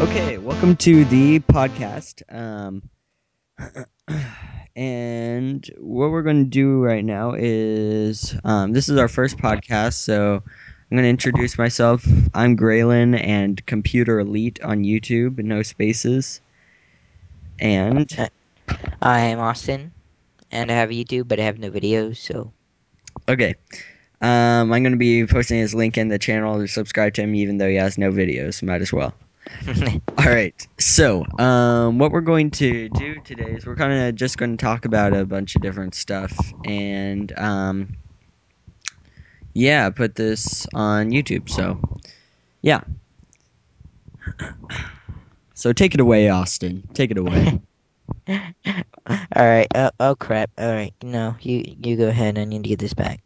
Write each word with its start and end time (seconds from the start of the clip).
Okay, 0.00 0.38
welcome 0.38 0.76
to 0.76 1.04
the 1.04 1.40
podcast. 1.40 2.22
Um, 2.34 2.88
and 4.74 5.70
what 5.76 6.10
we're 6.10 6.22
going 6.22 6.42
to 6.42 6.50
do 6.50 6.80
right 6.80 7.04
now 7.04 7.34
is 7.36 8.34
um, 8.44 8.72
this 8.72 8.88
is 8.88 8.96
our 8.96 9.08
first 9.08 9.36
podcast, 9.36 9.92
so 9.92 10.36
I'm 10.36 10.96
going 10.96 11.02
to 11.02 11.08
introduce 11.10 11.58
myself. 11.58 12.02
I'm 12.32 12.56
Graylin 12.56 13.22
and 13.22 13.64
Computer 13.66 14.20
Elite 14.20 14.58
on 14.62 14.84
YouTube, 14.84 15.36
no 15.36 15.62
spaces. 15.62 16.40
And 17.58 18.10
I'm 19.02 19.38
Austin, 19.38 19.92
and 20.50 20.72
I 20.72 20.74
have 20.76 20.88
YouTube, 20.88 21.28
but 21.28 21.38
I 21.38 21.42
have 21.42 21.58
no 21.58 21.70
videos, 21.70 22.16
so. 22.16 22.50
okay, 23.28 23.54
um, 24.22 24.72
I'm 24.72 24.82
going 24.82 24.92
to 24.92 24.96
be 24.96 25.26
posting 25.26 25.58
his 25.58 25.74
link 25.74 25.98
in 25.98 26.08
the 26.08 26.18
channel 26.18 26.58
to 26.58 26.66
subscribe 26.66 27.12
to 27.14 27.22
him, 27.22 27.34
even 27.34 27.58
though 27.58 27.68
he 27.68 27.76
has 27.76 27.98
no 27.98 28.10
videos. 28.10 28.62
Might 28.62 28.80
as 28.80 28.94
well. 28.94 29.12
All 30.18 30.26
right. 30.26 30.66
So, 30.78 31.24
um, 31.38 31.98
what 31.98 32.12
we're 32.12 32.20
going 32.20 32.50
to 32.52 32.88
do 32.90 33.20
today 33.20 33.52
is 33.52 33.66
we're 33.66 33.76
kind 33.76 33.92
of 33.92 34.14
just 34.14 34.38
going 34.38 34.56
to 34.56 34.62
talk 34.62 34.84
about 34.84 35.14
a 35.14 35.24
bunch 35.24 35.56
of 35.56 35.62
different 35.62 35.94
stuff, 35.94 36.32
and 36.64 37.36
um, 37.38 37.96
yeah, 39.54 39.90
put 39.90 40.14
this 40.14 40.66
on 40.74 41.10
YouTube. 41.10 41.48
So, 41.48 41.80
yeah. 42.62 42.82
So 45.54 45.72
take 45.74 45.92
it 45.94 46.00
away, 46.00 46.30
Austin. 46.30 46.88
Take 46.94 47.10
it 47.10 47.18
away. 47.18 47.60
Alright, 49.36 49.68
oh, 49.74 49.90
oh 50.00 50.14
crap. 50.14 50.50
Alright, 50.58 50.94
no, 51.02 51.36
you, 51.42 51.76
you 51.82 51.96
go 51.96 52.08
ahead. 52.08 52.38
I 52.38 52.44
need 52.44 52.62
to 52.62 52.68
get 52.70 52.78
this 52.78 52.94
back. 52.94 53.20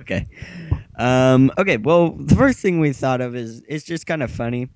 okay. 0.00 0.28
Um, 0.98 1.50
okay. 1.58 1.76
Well, 1.76 2.10
the 2.10 2.36
first 2.36 2.60
thing 2.60 2.78
we 2.78 2.92
thought 2.92 3.20
of 3.20 3.34
is 3.34 3.62
it's 3.68 3.84
just 3.84 4.06
kind 4.06 4.22
of 4.22 4.30
funny. 4.30 4.68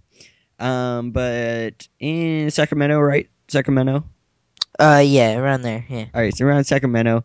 Um, 0.58 1.10
but 1.10 1.88
in 2.00 2.50
Sacramento, 2.50 3.00
right? 3.00 3.28
Sacramento. 3.48 4.05
Uh, 4.78 5.02
yeah, 5.05 5.36
around 5.36 5.62
there, 5.62 5.84
yeah. 5.88 6.06
All 6.14 6.20
right, 6.20 6.34
so 6.36 6.44
around 6.46 6.64
Sacramento, 6.64 7.24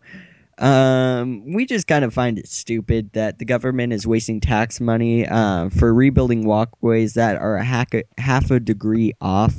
um, 0.58 1.52
we 1.52 1.66
just 1.66 1.86
kind 1.86 2.04
of 2.04 2.12
find 2.12 2.38
it 2.38 2.48
stupid 2.48 3.12
that 3.14 3.38
the 3.38 3.44
government 3.44 3.92
is 3.92 4.06
wasting 4.06 4.40
tax 4.40 4.80
money 4.80 5.26
uh, 5.26 5.70
for 5.70 5.92
rebuilding 5.92 6.44
walkways 6.44 7.14
that 7.14 7.36
are 7.36 7.56
a 7.56 7.64
hack 7.64 7.94
half 8.18 8.50
a 8.50 8.60
degree 8.60 9.14
off 9.20 9.54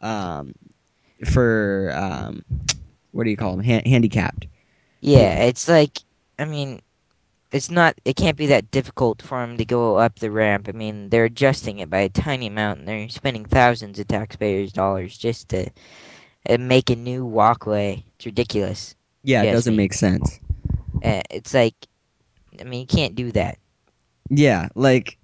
um, 0.00 0.54
for 1.24 1.92
um, 1.94 2.42
what 3.10 3.24
do 3.24 3.30
you 3.30 3.36
call 3.36 3.56
them? 3.56 3.64
Han- 3.64 3.84
handicapped. 3.84 4.46
Yeah, 5.00 5.44
it's 5.44 5.68
like, 5.68 5.98
I 6.38 6.44
mean, 6.44 6.80
it's 7.52 7.70
not, 7.70 7.94
it 8.04 8.16
can't 8.16 8.36
be 8.36 8.46
that 8.46 8.70
difficult 8.70 9.22
for 9.22 9.40
them 9.40 9.56
to 9.56 9.64
go 9.64 9.96
up 9.96 10.18
the 10.18 10.30
ramp. 10.30 10.68
I 10.68 10.72
mean, 10.72 11.08
they're 11.08 11.24
adjusting 11.24 11.78
it 11.78 11.90
by 11.90 12.00
a 12.00 12.08
tiny 12.08 12.46
amount, 12.46 12.80
and 12.80 12.88
they're 12.88 13.08
spending 13.08 13.44
thousands 13.44 13.98
of 13.98 14.08
taxpayers' 14.08 14.72
dollars 14.72 15.16
just 15.16 15.48
to 15.50 15.70
uh, 16.48 16.58
make 16.58 16.90
a 16.90 16.96
new 16.96 17.24
walkway. 17.24 18.04
It's 18.16 18.26
ridiculous. 18.26 18.94
Yeah, 19.22 19.42
it 19.42 19.52
doesn't 19.52 19.72
me. 19.74 19.84
make 19.84 19.94
sense. 19.94 20.40
Uh, 21.02 21.22
it's 21.30 21.54
like, 21.54 21.74
I 22.60 22.64
mean, 22.64 22.80
you 22.80 22.86
can't 22.86 23.14
do 23.14 23.32
that. 23.32 23.58
Yeah, 24.28 24.68
like 24.74 25.18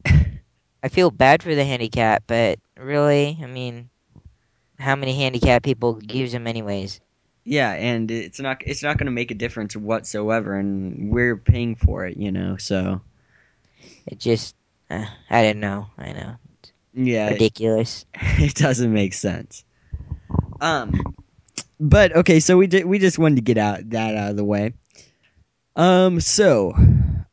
I 0.82 0.88
feel 0.88 1.10
bad 1.10 1.42
for 1.42 1.54
the 1.54 1.64
handicap, 1.64 2.24
but 2.26 2.58
really, 2.76 3.38
I 3.42 3.46
mean, 3.46 3.88
how 4.78 4.96
many 4.96 5.16
handicapped 5.16 5.64
people 5.64 6.00
use 6.02 6.32
them 6.32 6.46
anyways? 6.46 7.00
Yeah, 7.44 7.72
and 7.72 8.10
it's 8.10 8.40
not 8.40 8.62
it's 8.66 8.82
not 8.82 8.98
going 8.98 9.06
to 9.06 9.12
make 9.12 9.30
a 9.30 9.34
difference 9.34 9.76
whatsoever, 9.76 10.54
and 10.54 11.10
we're 11.10 11.36
paying 11.36 11.74
for 11.74 12.06
it, 12.06 12.16
you 12.16 12.30
know. 12.30 12.56
So 12.56 13.00
It 14.06 14.18
just, 14.18 14.54
uh, 14.90 15.06
I 15.30 15.42
don't 15.42 15.60
know. 15.60 15.86
I 15.98 16.12
know, 16.12 16.36
yeah, 16.94 17.30
ridiculous. 17.30 18.04
it 18.14 18.54
doesn't 18.54 18.92
make 18.92 19.14
sense. 19.14 19.64
Um, 20.60 21.00
but 21.80 22.14
okay, 22.16 22.38
so 22.40 22.56
we 22.56 22.66
did 22.68 22.86
we 22.86 22.98
just 22.98 23.18
wanted 23.18 23.36
to 23.36 23.42
get 23.42 23.58
out 23.58 23.90
that 23.90 24.16
out 24.16 24.30
of 24.30 24.36
the 24.36 24.44
way. 24.44 24.74
Um, 25.74 26.20
so 26.20 26.74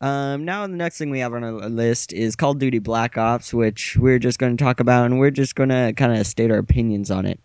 um, 0.01 0.45
now 0.45 0.65
the 0.65 0.73
next 0.73 0.97
thing 0.97 1.09
we 1.09 1.19
have 1.19 1.33
on 1.33 1.43
our 1.43 1.51
list 1.69 2.13
is 2.13 2.35
Call 2.35 2.51
of 2.51 2.59
Duty 2.59 2.79
Black 2.79 3.17
Ops, 3.17 3.53
which 3.53 3.97
we're 3.97 4.19
just 4.19 4.39
going 4.39 4.55
to 4.55 4.63
talk 4.63 4.79
about, 4.79 5.05
and 5.05 5.19
we're 5.19 5.31
just 5.31 5.55
going 5.55 5.69
to 5.69 5.93
kind 5.95 6.17
of 6.17 6.25
state 6.25 6.51
our 6.51 6.57
opinions 6.57 7.11
on 7.11 7.25
it. 7.25 7.39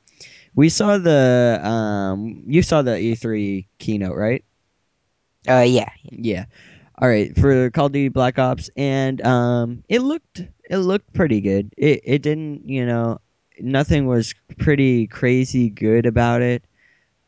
We 0.54 0.68
saw 0.68 0.98
the 0.98 1.60
um, 1.62 2.42
you 2.46 2.62
saw 2.62 2.82
the 2.82 2.98
E3 2.98 3.66
keynote, 3.78 4.16
right? 4.16 4.44
Uh, 5.48 5.60
yeah, 5.66 5.88
Yeah. 6.10 6.46
All 7.00 7.08
right, 7.08 7.36
for 7.36 7.70
Call 7.70 7.86
of 7.86 7.92
Duty 7.92 8.08
Black 8.08 8.38
Ops, 8.38 8.70
and 8.76 9.20
um, 9.26 9.82
it 9.88 10.00
looked 10.00 10.42
it 10.70 10.78
looked 10.78 11.12
pretty 11.12 11.40
good. 11.40 11.72
It 11.76 12.00
it 12.04 12.22
didn't, 12.22 12.68
you 12.68 12.86
know, 12.86 13.20
nothing 13.60 14.06
was 14.06 14.32
pretty 14.58 15.08
crazy 15.08 15.70
good 15.70 16.06
about 16.06 16.40
it. 16.42 16.62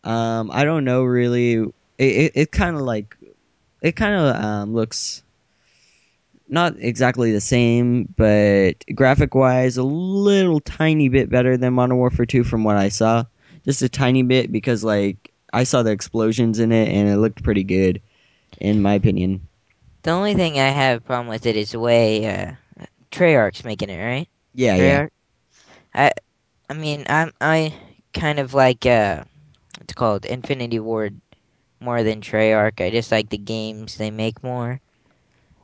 Um, 0.05 0.51
I 0.53 0.65
don't 0.65 0.85
know 0.85 1.05
really. 1.05 1.55
It 1.55 1.73
it, 1.99 2.33
it 2.35 2.53
kind 2.53 2.77
of 2.77 2.83
like 2.83 3.17
it 3.83 3.97
kind 3.97 4.15
of 4.15 4.37
um, 4.45 4.75
looks 4.75 5.23
not 6.49 6.75
exactly 6.79 7.33
the 7.33 7.41
same, 7.41 8.13
but 8.17 8.75
graphic 8.95 9.35
wise, 9.35 9.77
a 9.77 9.83
little 9.83 10.61
tiny 10.61 11.09
bit 11.09 11.31
better 11.31 11.57
than 11.57 11.75
Modern 11.75 11.97
Warfare 11.99 12.27
Two 12.27 12.45
from 12.45 12.65
what 12.65 12.77
I 12.77 12.89
saw. 12.89 13.25
Just 13.65 13.83
a 13.83 13.89
tiny 13.89 14.23
bit 14.23 14.53
because 14.53 14.85
like 14.85 15.33
I 15.53 15.65
saw 15.65 15.83
the 15.83 15.91
explosions 15.93 16.59
in 16.61 16.73
it 16.73 16.89
and 16.89 17.09
it 17.09 17.17
looked 17.19 17.43
pretty 17.43 17.65
good, 17.65 18.01
in 18.61 18.83
my 18.83 18.95
opinion. 18.95 19.49
the 20.03 20.11
only 20.11 20.35
thing 20.35 20.59
I 20.59 20.69
have 20.69 20.99
a 20.99 21.01
problem 21.01 21.29
with 21.29 21.47
it 21.47 21.57
is 21.57 21.73
the 21.73 21.81
way 21.81 22.27
uh, 22.27 22.53
Treyarch's 23.11 23.65
making 23.65 23.91
it, 23.91 24.03
right? 24.05 24.29
Yeah, 24.55 24.77
yeah, 24.77 25.03
I, 25.95 26.13
I 26.71 26.75
mean, 26.75 27.05
I'm 27.09 27.33
I 27.41 27.75
kind 28.15 28.39
of 28.39 28.55
like 28.55 28.87
uh, 28.87 29.25
what's 29.79 29.95
called 29.95 30.25
Infinity 30.27 30.79
Ward 30.81 31.21
more 31.81 32.03
than 32.03 32.21
Treyarch. 32.21 32.85
I 32.85 32.91
just 32.91 33.13
like 33.13 33.31
the 33.31 33.39
games 33.39 33.97
they 33.97 34.11
make 34.11 34.43
more. 34.43 34.81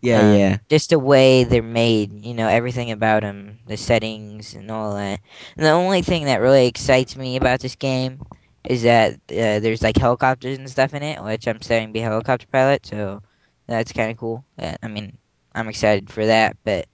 Yeah, 0.03 0.21
Uh, 0.21 0.39
yeah. 0.39 0.59
just 0.71 0.91
the 0.91 0.99
way 0.99 1.45
they're 1.45 1.63
made, 1.63 2.25
you 2.25 2.35
know, 2.35 2.49
everything 2.49 2.91
about 2.91 3.23
them, 3.23 3.59
the 3.67 3.77
settings 3.77 4.55
and 4.55 4.71
all 4.71 4.95
that. 4.95 5.21
And 5.57 5.67
the 5.67 5.71
only 5.71 6.03
thing 6.03 6.27
that 6.27 6.41
really 6.41 6.67
excites 6.67 7.17
me 7.17 7.37
about 7.37 7.61
this 7.61 7.77
game 7.77 8.21
is 8.65 8.83
that 8.85 9.15
uh, 9.31 9.61
there's 9.61 9.83
like 9.83 9.97
helicopters 9.99 10.59
and 10.59 10.71
stuff 10.71 10.95
in 10.95 11.03
it, 11.03 11.23
which 11.23 11.47
I'm 11.49 11.63
studying 11.63 11.89
to 11.89 11.93
be 11.95 12.01
a 12.01 12.05
helicopter 12.05 12.47
pilot, 12.53 12.87
so 12.87 13.23
that's 13.67 13.93
kind 13.93 14.11
of 14.11 14.19
cool. 14.19 14.45
Uh, 14.59 14.77
I 14.83 14.89
mean, 14.89 15.19
I'm 15.55 15.69
excited 15.69 16.11
for 16.11 16.27
that, 16.27 16.57
but 16.65 16.87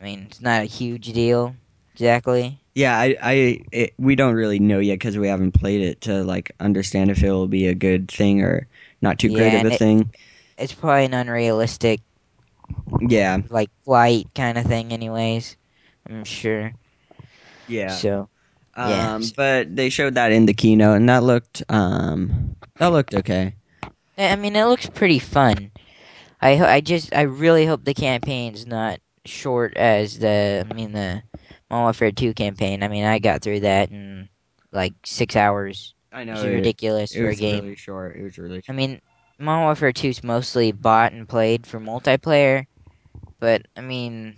I 0.00 0.04
mean, 0.04 0.24
it's 0.30 0.40
not 0.42 0.62
a 0.62 0.66
huge 0.66 1.12
deal 1.12 1.56
exactly. 1.94 2.60
Yeah, 2.74 2.98
I, 2.98 3.16
I, 3.22 3.32
it, 3.72 3.94
we 3.98 4.16
don't 4.16 4.34
really 4.34 4.58
know 4.58 4.78
yet 4.80 4.94
because 4.94 5.16
we 5.16 5.28
haven't 5.28 5.52
played 5.52 5.80
it 5.80 6.02
to 6.02 6.22
like 6.24 6.52
understand 6.60 7.10
if 7.10 7.22
it 7.22 7.30
will 7.30 7.48
be 7.48 7.66
a 7.66 7.74
good 7.74 8.10
thing 8.10 8.42
or 8.42 8.68
not 9.00 9.18
too 9.18 9.30
great 9.30 9.54
of 9.54 9.64
a 9.64 9.70
it- 9.70 9.72
thing. 9.72 10.12
It's 10.58 10.74
probably 10.74 11.06
an 11.06 11.14
unrealistic 11.14 12.00
Yeah, 13.00 13.38
like 13.48 13.70
flight 13.84 14.26
kind 14.34 14.58
of 14.58 14.64
thing, 14.66 14.92
anyways. 14.92 15.56
I'm 16.08 16.24
sure. 16.24 16.72
yeah. 17.66 18.02
So 18.02 18.28
yeah. 18.82 19.12
Um, 19.14 19.30
but 19.36 19.74
they 19.74 19.88
showed 19.90 20.14
that 20.14 20.32
in 20.32 20.46
the 20.46 20.54
keynote, 20.54 20.96
and 20.96 21.08
that 21.08 21.22
looked, 21.22 21.62
um, 21.68 22.56
that 22.78 22.88
looked 22.88 23.14
okay. 23.14 23.54
I 24.18 24.36
mean, 24.36 24.56
it 24.56 24.64
looks 24.64 24.88
pretty 24.88 25.18
fun. 25.18 25.70
I 26.40 26.56
ho- 26.56 26.66
I 26.66 26.80
just 26.80 27.14
I 27.14 27.22
really 27.22 27.66
hope 27.66 27.84
the 27.84 27.94
campaign's 27.94 28.66
not 28.66 29.00
short 29.24 29.76
as 29.76 30.18
the 30.18 30.66
I 30.68 30.74
mean 30.74 30.92
the 30.92 31.22
Modern 31.70 31.84
Warfare 31.84 32.12
Two 32.12 32.34
campaign. 32.34 32.82
I 32.82 32.88
mean, 32.88 33.04
I 33.04 33.18
got 33.18 33.42
through 33.42 33.60
that 33.60 33.90
in 33.90 34.28
like 34.72 34.94
six 35.04 35.36
hours, 35.36 35.94
I 36.12 36.24
know 36.24 36.42
it, 36.44 36.50
ridiculous 36.50 37.12
it 37.12 37.22
for 37.22 37.28
a 37.30 37.30
was 37.30 37.36
game. 37.36 37.62
really 37.62 37.76
short. 37.76 38.16
It 38.16 38.22
was 38.22 38.38
really. 38.38 38.62
I 38.68 38.72
mean, 38.72 39.00
Modern 39.38 39.64
Warfare 39.64 39.92
2 39.92 40.08
is 40.08 40.24
mostly 40.24 40.72
bought 40.72 41.12
and 41.12 41.28
played 41.28 41.66
for 41.66 41.78
multiplayer, 41.78 42.66
but 43.38 43.62
I 43.76 43.82
mean, 43.82 44.36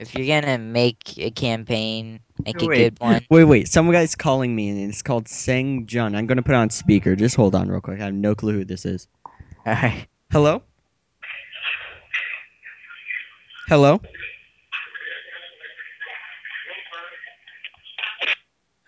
if 0.00 0.16
you're 0.16 0.26
gonna 0.26 0.58
make 0.58 1.16
a 1.16 1.30
campaign, 1.30 2.18
make 2.44 2.60
a 2.60 2.66
Wait. 2.66 2.76
good 2.76 3.00
one. 3.00 3.24
Wait, 3.30 3.44
wait. 3.44 3.68
Some 3.68 3.90
guy's 3.92 4.16
calling 4.16 4.56
me, 4.56 4.68
and 4.68 4.90
it's 4.90 5.00
called 5.00 5.28
Sang 5.28 5.86
Jun. 5.86 6.16
I'm 6.16 6.26
gonna 6.26 6.42
put 6.42 6.56
on 6.56 6.70
speaker. 6.70 7.14
Just 7.14 7.36
hold 7.36 7.54
on, 7.54 7.68
real 7.68 7.80
quick. 7.80 8.00
I 8.00 8.04
have 8.04 8.14
no 8.14 8.34
clue 8.34 8.54
who 8.54 8.64
this 8.64 8.84
is. 8.84 9.06
Alright. 9.64 10.08
Hello. 10.32 10.62
Hello. 13.68 14.00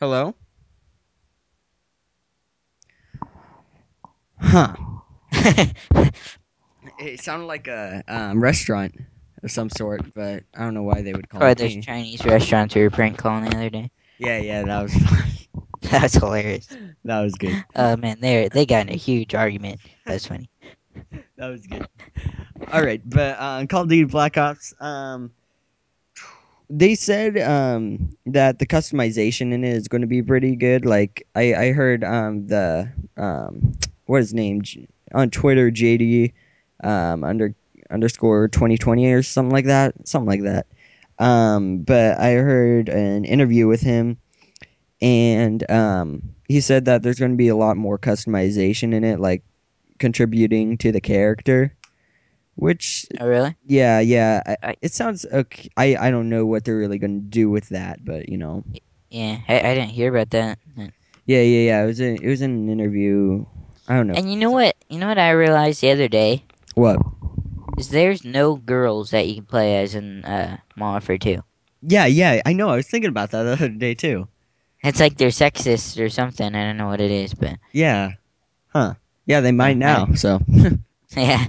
Hello. 0.00 0.34
Huh. 4.40 4.74
It 6.98 7.20
sounded 7.20 7.46
like 7.46 7.66
a 7.68 8.02
um, 8.08 8.42
restaurant 8.42 8.94
of 9.42 9.50
some 9.50 9.70
sort, 9.70 10.12
but 10.14 10.44
I 10.54 10.60
don't 10.62 10.74
know 10.74 10.82
why 10.82 11.02
they 11.02 11.14
would 11.14 11.28
call 11.28 11.46
Or 11.46 11.54
it. 11.54 11.56
those 11.56 11.76
Chinese 11.76 12.24
restaurants 12.24 12.74
we 12.74 12.82
were 12.82 12.90
prank 12.90 13.18
calling 13.18 13.44
the 13.50 13.56
other 13.56 13.70
day. 13.70 13.90
Yeah, 14.18 14.38
yeah, 14.38 14.62
that 14.64 14.82
was 14.82 14.94
fun. 14.94 15.28
was 16.02 16.12
hilarious. 16.14 16.76
that 17.04 17.20
was 17.22 17.36
good. 17.36 17.58
Oh 17.74 17.96
man, 17.96 18.20
they 18.20 18.48
they 18.48 18.66
got 18.66 18.86
in 18.86 18.92
a 18.92 18.96
huge 18.96 19.34
argument. 19.34 19.80
That's 20.06 20.26
funny. 20.26 20.50
That 21.36 21.48
was 21.48 21.66
good. 21.66 21.86
All 22.70 22.82
right, 22.82 23.00
but 23.04 23.36
uh, 23.38 23.66
Call 23.66 23.82
of 23.82 23.88
Duty 23.88 24.04
Black 24.04 24.36
Ops. 24.36 24.74
Um, 24.80 25.32
they 26.68 26.94
said 26.94 27.38
um, 27.38 28.16
that 28.26 28.58
the 28.58 28.66
customization 28.66 29.52
in 29.52 29.64
it 29.64 29.74
is 29.74 29.88
going 29.88 30.00
to 30.02 30.06
be 30.06 30.22
pretty 30.22 30.56
good. 30.56 30.84
Like 30.84 31.26
I, 31.34 31.54
I 31.54 31.72
heard 31.72 32.04
um, 32.04 32.46
the 32.46 32.90
um, 33.16 33.72
what 34.06 34.18
is 34.18 34.26
his 34.28 34.34
name 34.34 34.62
J- 34.62 34.88
on 35.14 35.30
Twitter, 35.30 35.70
JD 35.70 36.32
um, 36.82 37.24
under 37.24 37.54
underscore 37.90 38.48
twenty 38.48 38.78
twenty 38.78 39.12
or 39.12 39.22
something 39.22 39.52
like 39.52 39.66
that, 39.66 39.94
something 40.08 40.28
like 40.28 40.42
that. 40.42 40.66
Um, 41.18 41.78
but 41.78 42.18
I 42.18 42.32
heard 42.34 42.88
an 42.88 43.24
interview 43.24 43.66
with 43.68 43.80
him, 43.80 44.18
and 45.00 45.68
um, 45.70 46.22
he 46.48 46.60
said 46.60 46.84
that 46.86 47.02
there's 47.02 47.18
going 47.18 47.32
to 47.32 47.36
be 47.36 47.48
a 47.48 47.56
lot 47.56 47.76
more 47.76 47.98
customization 47.98 48.94
in 48.94 49.04
it, 49.04 49.20
like 49.20 49.42
contributing 49.98 50.78
to 50.78 50.92
the 50.92 51.00
character. 51.00 51.74
Which 52.56 53.06
Oh, 53.20 53.26
really? 53.26 53.56
yeah, 53.66 54.00
yeah. 54.00 54.42
I, 54.46 54.56
I- 54.70 54.76
it 54.82 54.92
sounds 54.92 55.26
okay. 55.32 55.70
I 55.76 55.96
I 55.96 56.10
don't 56.10 56.28
know 56.28 56.46
what 56.46 56.64
they're 56.64 56.76
really 56.78 56.98
going 56.98 57.20
to 57.20 57.26
do 57.28 57.50
with 57.50 57.68
that, 57.70 58.04
but 58.04 58.28
you 58.28 58.38
know, 58.38 58.64
Yeah, 59.10 59.38
I, 59.48 59.58
I 59.60 59.74
didn't 59.74 59.90
hear 59.90 60.08
about 60.14 60.30
that. 60.30 60.58
yeah, 61.26 61.40
yeah, 61.40 61.42
yeah. 61.42 61.82
It 61.82 61.86
was 61.86 62.00
in, 62.00 62.16
it 62.22 62.28
was 62.28 62.42
in 62.42 62.50
an 62.50 62.68
interview. 62.70 63.44
I 63.88 63.96
don't 63.96 64.06
know 64.08 64.14
And 64.14 64.30
you 64.30 64.36
know 64.36 64.50
what? 64.50 64.76
You 64.88 64.98
know 64.98 65.08
what 65.08 65.18
I 65.18 65.30
realized 65.30 65.80
the 65.80 65.90
other 65.90 66.08
day 66.08 66.44
what. 66.74 66.98
is 67.78 67.88
there's 67.88 68.24
no 68.24 68.56
girls 68.56 69.10
that 69.10 69.26
you 69.28 69.34
can 69.36 69.44
play 69.44 69.78
as 69.82 69.94
in 69.94 70.24
uh, 70.24 70.58
Modern 70.76 70.92
Warfare 70.94 71.18
2. 71.18 71.42
Yeah, 71.82 72.06
yeah. 72.06 72.40
I 72.44 72.52
know. 72.52 72.68
I 72.68 72.76
was 72.76 72.88
thinking 72.88 73.08
about 73.10 73.30
that 73.32 73.42
the 73.42 73.52
other 73.52 73.68
day 73.68 73.94
too. 73.94 74.28
It's 74.82 75.00
like 75.00 75.16
they're 75.16 75.28
sexist 75.28 76.00
or 76.00 76.08
something. 76.08 76.54
I 76.54 76.64
don't 76.64 76.76
know 76.76 76.86
what 76.88 77.00
it 77.00 77.10
is, 77.10 77.34
but 77.34 77.56
Yeah, 77.72 78.12
huh? 78.68 78.94
Yeah, 79.26 79.40
they 79.40 79.52
might 79.52 79.76
now. 79.76 80.12
So 80.14 80.40
yeah. 81.16 81.46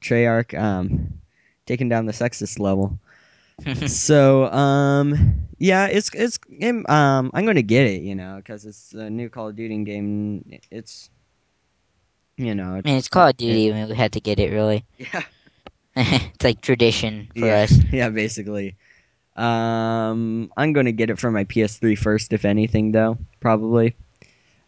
Treyarch 0.00 0.58
um 0.58 1.20
taking 1.66 1.88
down 1.88 2.06
the 2.06 2.12
sexist 2.12 2.58
level. 2.58 2.98
so 3.86 4.46
um 4.52 5.46
yeah, 5.58 5.86
it's 5.86 6.10
it's 6.14 6.38
um 6.88 7.30
I'm 7.34 7.46
gonna 7.46 7.62
get 7.62 7.86
it, 7.86 8.02
you 8.02 8.14
know, 8.14 8.36
because 8.36 8.64
it's 8.64 8.92
a 8.92 9.10
new 9.10 9.28
Call 9.28 9.48
of 9.48 9.56
Duty 9.56 9.82
game. 9.84 10.58
It's 10.70 11.10
you 12.36 12.54
know, 12.54 12.74
I 12.74 12.82
mean, 12.82 12.96
it's 12.96 13.08
Call 13.08 13.28
of 13.28 13.36
Duty. 13.36 13.70
I 13.70 13.74
mean, 13.74 13.88
we 13.88 13.94
had 13.94 14.12
to 14.12 14.20
get 14.20 14.38
it, 14.38 14.52
really. 14.52 14.84
yeah. 14.98 15.22
it's 15.96 16.44
like 16.44 16.60
tradition 16.60 17.28
for 17.32 17.46
yeah, 17.46 17.62
us. 17.62 17.72
Yeah, 17.92 18.10
basically. 18.10 18.76
Um, 19.36 20.52
I'm 20.56 20.72
gonna 20.72 20.92
get 20.92 21.10
it 21.10 21.18
for 21.18 21.30
my 21.30 21.44
PS3 21.44 21.98
first, 21.98 22.32
if 22.32 22.44
anything, 22.44 22.92
though. 22.92 23.18
Probably. 23.40 23.94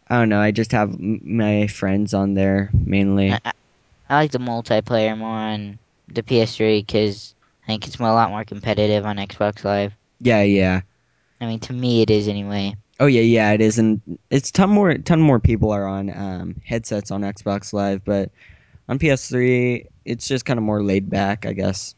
I 0.07 0.17
don't 0.17 0.29
know. 0.29 0.41
I 0.41 0.51
just 0.51 0.71
have 0.71 0.93
m- 0.93 1.21
my 1.23 1.67
friends 1.67 2.13
on 2.13 2.33
there 2.33 2.69
mainly. 2.73 3.31
I, 3.31 3.39
I, 3.45 3.53
I 4.09 4.15
like 4.15 4.31
the 4.31 4.39
multiplayer 4.39 5.17
more 5.17 5.29
on 5.29 5.77
the 6.07 6.23
PS3 6.23 6.85
because 6.85 7.35
I 7.63 7.67
think 7.67 7.87
it's 7.87 7.97
a 7.97 8.03
lot 8.03 8.31
more 8.31 8.43
competitive 8.43 9.05
on 9.05 9.17
Xbox 9.17 9.63
Live. 9.63 9.93
Yeah, 10.19 10.41
yeah. 10.41 10.81
I 11.39 11.45
mean, 11.45 11.59
to 11.61 11.73
me, 11.73 12.01
it 12.01 12.09
is 12.09 12.27
anyway. 12.27 12.75
Oh 12.99 13.05
yeah, 13.05 13.21
yeah. 13.21 13.51
It 13.51 13.61
is, 13.61 13.79
and 13.79 14.01
it's 14.29 14.51
ton 14.51 14.69
more. 14.69 14.97
Ton 14.97 15.21
more 15.21 15.39
people 15.39 15.71
are 15.71 15.87
on 15.87 16.09
um, 16.15 16.55
headsets 16.65 17.11
on 17.11 17.21
Xbox 17.21 17.71
Live, 17.71 18.03
but 18.03 18.29
on 18.89 18.99
PS3, 18.99 19.85
it's 20.05 20.27
just 20.27 20.45
kind 20.45 20.57
of 20.57 20.63
more 20.63 20.83
laid 20.83 21.09
back, 21.09 21.45
I 21.45 21.53
guess. 21.53 21.95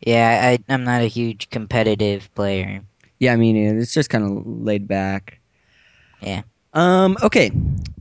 Yeah, 0.00 0.40
I, 0.42 0.72
I'm 0.72 0.84
not 0.84 1.02
a 1.02 1.06
huge 1.06 1.50
competitive 1.50 2.32
player. 2.34 2.82
Yeah, 3.20 3.32
I 3.32 3.36
mean, 3.36 3.56
it's 3.56 3.94
just 3.94 4.10
kind 4.10 4.24
of 4.24 4.46
laid 4.46 4.88
back. 4.88 5.38
Yeah. 6.20 6.42
Um. 6.72 7.16
Okay. 7.22 7.52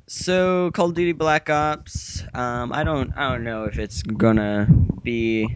So 0.08 0.72
Call 0.72 0.90
of 0.90 0.96
Duty 0.96 1.12
Black 1.12 1.50
Ops. 1.50 2.24
Um. 2.34 2.74
I 2.74 2.84
don't. 2.84 3.16
I 3.16 3.32
don't 3.32 3.44
know 3.44 3.66
if 3.66 3.78
it's 3.78 4.02
gonna 4.02 4.68
be 5.04 5.48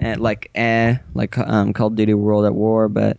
eh, 0.00 0.16
like 0.18 0.50
eh 0.54 0.96
like 1.14 1.38
um 1.38 1.72
Call 1.72 1.88
of 1.88 1.94
Duty 1.94 2.14
World 2.14 2.44
at 2.44 2.54
War, 2.54 2.88
but 2.88 3.18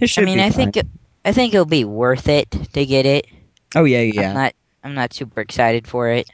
it 0.00 0.08
should. 0.08 0.24
I 0.24 0.26
mean, 0.26 0.40
I 0.40 0.50
fine. 0.50 0.72
think 0.72 0.76
it, 0.76 0.86
I 1.24 1.32
think 1.32 1.52
it'll 1.54 1.66
be 1.66 1.84
worth 1.84 2.28
it 2.28 2.50
to 2.50 2.86
get 2.86 3.06
it. 3.06 3.26
Oh 3.74 3.84
yeah, 3.84 4.00
I'm 4.16 4.32
yeah, 4.32 4.32
not 4.32 4.54
I'm 4.82 4.94
not 4.94 5.12
super 5.14 5.40
excited 5.40 5.86
for 5.86 6.08
it. 6.10 6.28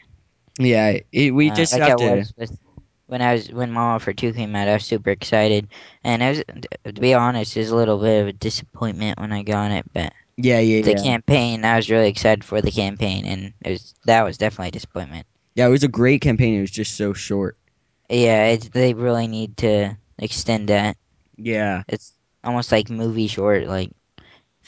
yeah. 0.59 0.99
It, 1.13 1.35
we 1.35 1.51
Uh, 1.51 1.51
just 1.51 1.73
like 1.73 1.79
have 1.79 1.95
I 1.95 1.97
to. 1.97 2.27
was 2.27 2.33
with 2.37 2.59
when 3.07 3.23
I 3.23 3.33
was 3.33 3.51
when 3.51 3.73
Modern 3.73 3.91
Warfare 3.93 4.15
Two 4.15 4.33
came 4.33 4.55
out. 4.55 4.69
I 4.69 4.75
was 4.75 4.85
super 4.85 5.11
excited, 5.11 5.69
and 6.05 6.23
I 6.23 6.31
was 6.31 6.43
to 6.85 7.01
be 7.01 7.15
honest, 7.15 7.57
it 7.57 7.61
was 7.61 7.71
a 7.71 7.77
little 7.77 7.99
bit 7.99 8.23
of 8.23 8.29
a 8.29 8.33
disappointment 8.33 9.19
when 9.19 9.33
I 9.33 9.43
got 9.43 9.71
it. 9.73 9.87
But 9.93 10.13
Yeah, 10.37 10.61
yeah, 10.61 10.81
the 10.83 10.95
yeah. 10.95 11.05
campaign, 11.05 11.65
I 11.65 11.77
was 11.77 11.91
really 11.91 12.09
excited 12.11 12.45
for 12.45 12.63
the 12.63 12.73
campaign, 12.73 13.27
and 13.27 13.55
it 13.63 13.71
was 13.73 13.95
that 14.07 14.25
was 14.25 14.39
definitely 14.39 14.69
a 14.69 14.73
disappointment. 14.73 15.27
Yeah, 15.55 15.67
it 15.67 15.71
was 15.71 15.85
a 15.85 15.89
great 15.89 16.23
campaign. 16.23 16.55
It 16.55 16.61
was 16.63 16.71
just 16.71 16.97
so 16.97 17.13
short. 17.13 17.59
Yeah, 18.09 18.47
it, 18.49 18.73
they 18.73 18.95
really 18.95 19.27
need 19.27 19.57
to 19.59 19.97
extend 20.19 20.69
that. 20.69 20.97
Yeah. 21.37 21.85
It's 21.89 22.15
almost 22.45 22.73
like 22.73 22.91
movie 22.91 23.29
short. 23.29 23.67
Like 23.69 23.91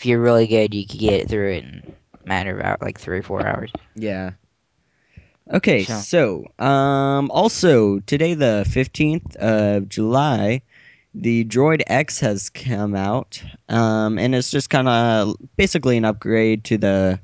if 0.00 0.06
you're 0.06 0.19
really 0.19 0.47
good, 0.47 0.73
you 0.73 0.87
could 0.87 0.99
get 0.99 1.29
through 1.29 1.50
it 1.50 1.64
in 1.64 1.94
a 2.25 2.26
matter 2.26 2.52
of 2.55 2.61
about 2.61 2.81
like 2.81 2.99
three 2.99 3.19
or 3.19 3.23
four 3.23 3.47
hours. 3.47 3.70
Yeah. 3.94 4.31
Okay, 5.52 5.85
So- 5.85 5.99
so 6.56 6.64
um 6.64 7.31
also 7.31 7.99
today 8.00 8.32
the 8.32 8.64
15th 8.67 9.37
of 9.37 9.91
July, 9.91 10.62
the 11.12 11.44
Droid 11.44 11.82
X 11.87 12.19
has 12.20 12.49
come 12.49 12.94
out. 12.94 13.43
Um 13.69 14.19
and 14.19 14.35
it's 14.35 14.50
just 14.50 14.70
kind 14.70 14.88
of 14.88 15.37
basically 15.58 15.99
an 15.99 16.06
upgrade 16.06 16.64
to 16.64 16.79
the 16.79 17.20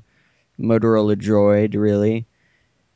Motorola 0.59 1.15
Droid 1.15 1.73
really. 1.73 2.27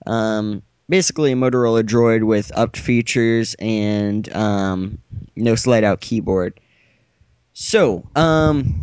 Um 0.05 0.61
basically 0.89 1.31
a 1.31 1.35
Motorola 1.35 1.81
Droid 1.81 2.21
with 2.25 2.51
upped 2.55 2.77
features 2.77 3.55
and 3.57 4.31
um 4.35 4.99
no 5.35 5.55
slide 5.55 5.83
out 5.83 6.01
keyboard. 6.01 6.59
So, 7.53 8.07
um 8.15 8.75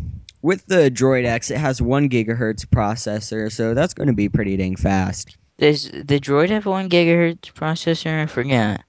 with 0.42 0.66
the 0.66 0.90
Droid 0.90 1.24
X, 1.24 1.50
it 1.50 1.58
has 1.58 1.82
one 1.82 2.08
gigahertz 2.08 2.64
processor, 2.66 3.50
so 3.50 3.74
that's 3.74 3.94
going 3.94 4.08
to 4.08 4.12
be 4.14 4.28
pretty 4.28 4.56
dang 4.56 4.76
fast. 4.76 5.36
Does 5.58 5.90
the 5.90 6.20
Droid 6.20 6.50
have 6.50 6.66
one 6.66 6.88
gigahertz 6.88 7.52
processor? 7.52 8.22
I 8.22 8.26
forgot. 8.26 8.82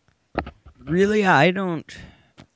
Really, 0.86 1.26
I 1.26 1.52
don't. 1.52 1.92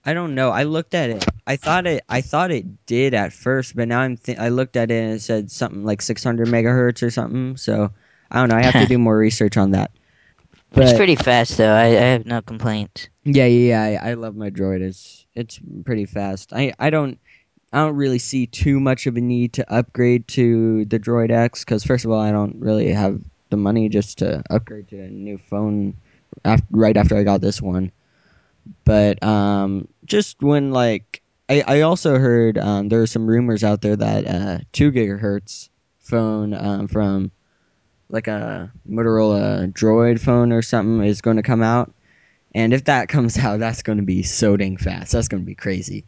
I 0.05 0.13
don't 0.13 0.35
know. 0.35 0.49
I 0.49 0.63
looked 0.63 0.93
at 0.93 1.09
it. 1.09 1.25
I 1.47 1.55
thought 1.55 1.87
it. 1.87 2.03
I 2.09 2.21
thought 2.21 2.51
it 2.51 2.85
did 2.85 3.13
at 3.13 3.33
first, 3.33 3.75
but 3.75 3.87
now 3.87 4.01
I'm. 4.01 4.17
Th- 4.17 4.37
I 4.37 4.49
looked 4.49 4.75
at 4.75 4.91
it 4.91 5.03
and 5.03 5.13
it 5.13 5.21
said 5.21 5.49
something 5.49 5.83
like 5.83 6.01
600 6.01 6.47
megahertz 6.47 7.01
or 7.01 7.09
something. 7.09 7.57
So 7.57 7.89
I 8.29 8.39
don't 8.39 8.49
know. 8.49 8.55
I 8.57 8.63
have 8.63 8.73
to 8.73 8.85
do 8.85 8.97
more 8.97 9.17
research 9.17 9.57
on 9.57 9.71
that. 9.71 9.91
it's 10.73 10.97
pretty 10.97 11.15
fast 11.15 11.57
though. 11.57 11.73
I, 11.73 11.85
I 11.85 11.89
have 11.91 12.25
no 12.25 12.41
complaints. 12.41 13.07
yeah, 13.23 13.45
yeah, 13.45 13.89
yeah. 13.89 13.99
I, 14.03 14.09
I 14.09 14.13
love 14.15 14.35
my 14.35 14.49
droid. 14.49 14.81
It's 14.81 15.25
it's 15.35 15.59
pretty 15.85 16.05
fast. 16.05 16.51
I 16.53 16.73
I 16.79 16.89
don't. 16.89 17.19
I 17.73 17.79
don't 17.79 17.95
really 17.95 18.19
see 18.19 18.45
too 18.45 18.79
much 18.79 19.07
of 19.07 19.17
a 19.17 19.21
need 19.21 19.53
to 19.53 19.73
upgrade 19.73 20.27
to 20.29 20.85
the 20.85 20.99
Droid 20.99 21.31
X 21.31 21.65
because 21.65 21.83
first 21.83 22.05
of 22.05 22.11
all, 22.11 22.19
I 22.19 22.31
don't 22.31 22.55
really 22.59 22.93
have 22.93 23.19
the 23.49 23.57
money 23.57 23.89
just 23.89 24.19
to 24.19 24.43
upgrade 24.51 24.89
to 24.89 25.01
a 25.01 25.09
new 25.09 25.39
phone 25.39 25.95
right 26.69 26.95
after 26.95 27.17
I 27.17 27.23
got 27.23 27.41
this 27.41 27.59
one. 27.59 27.91
But 28.85 29.21
um, 29.23 29.87
just 30.05 30.43
when 30.43 30.71
like 30.71 31.23
I, 31.49 31.63
I 31.65 31.81
also 31.81 32.19
heard 32.19 32.59
um, 32.59 32.89
there 32.89 33.01
are 33.01 33.07
some 33.07 33.25
rumors 33.25 33.63
out 33.63 33.81
there 33.81 33.95
that 33.95 34.27
uh, 34.27 34.59
two 34.71 34.91
gigahertz 34.91 35.69
phone 35.99 36.53
um, 36.53 36.87
from 36.87 37.31
like 38.07 38.27
a 38.27 38.71
Motorola 38.87 39.73
Droid 39.73 40.19
phone 40.19 40.51
or 40.51 40.61
something 40.61 41.03
is 41.03 41.21
going 41.21 41.37
to 41.37 41.43
come 41.43 41.63
out, 41.63 41.91
and 42.53 42.71
if 42.71 42.83
that 42.85 43.09
comes 43.09 43.35
out, 43.39 43.59
that's 43.59 43.81
going 43.81 43.97
to 43.97 44.03
be 44.03 44.21
so 44.21 44.55
dang 44.57 44.77
fast. 44.77 45.13
That's 45.13 45.27
going 45.27 45.41
to 45.41 45.47
be 45.47 45.55
crazy. 45.55 46.05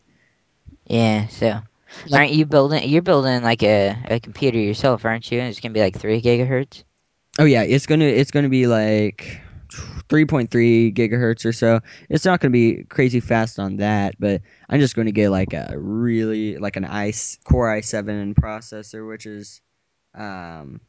Yeah. 0.85 1.27
So, 1.27 1.61
Like- 2.07 2.19
aren't 2.19 2.33
you 2.33 2.45
building? 2.45 2.87
You're 2.89 3.01
building 3.01 3.43
like 3.43 3.63
a, 3.63 3.95
a 4.09 4.19
computer 4.19 4.57
yourself, 4.59 5.05
aren't 5.05 5.31
you? 5.31 5.39
And 5.39 5.49
it's 5.49 5.59
gonna 5.59 5.73
be 5.73 5.81
like 5.81 5.97
three 5.97 6.21
gigahertz. 6.21 6.83
Oh 7.39 7.45
yeah, 7.45 7.63
it's 7.63 7.85
gonna 7.85 8.05
it's 8.05 8.31
gonna 8.31 8.49
be 8.49 8.67
like 8.67 9.41
3.3 10.07 10.93
gigahertz 10.93 11.45
or 11.45 11.51
so. 11.51 11.79
It's 12.09 12.25
not 12.25 12.39
gonna 12.39 12.51
be 12.51 12.83
crazy 12.85 13.19
fast 13.19 13.59
on 13.59 13.77
that, 13.77 14.15
but 14.19 14.41
I'm 14.69 14.79
just 14.79 14.95
gonna 14.95 15.11
get 15.11 15.29
like 15.29 15.53
a 15.53 15.73
really 15.77 16.57
like 16.57 16.75
an 16.75 16.85
i 16.85 17.11
Core 17.43 17.75
i7 17.75 18.35
processor, 18.35 19.07
which 19.07 19.25
is 19.25 19.61
um 20.13 20.79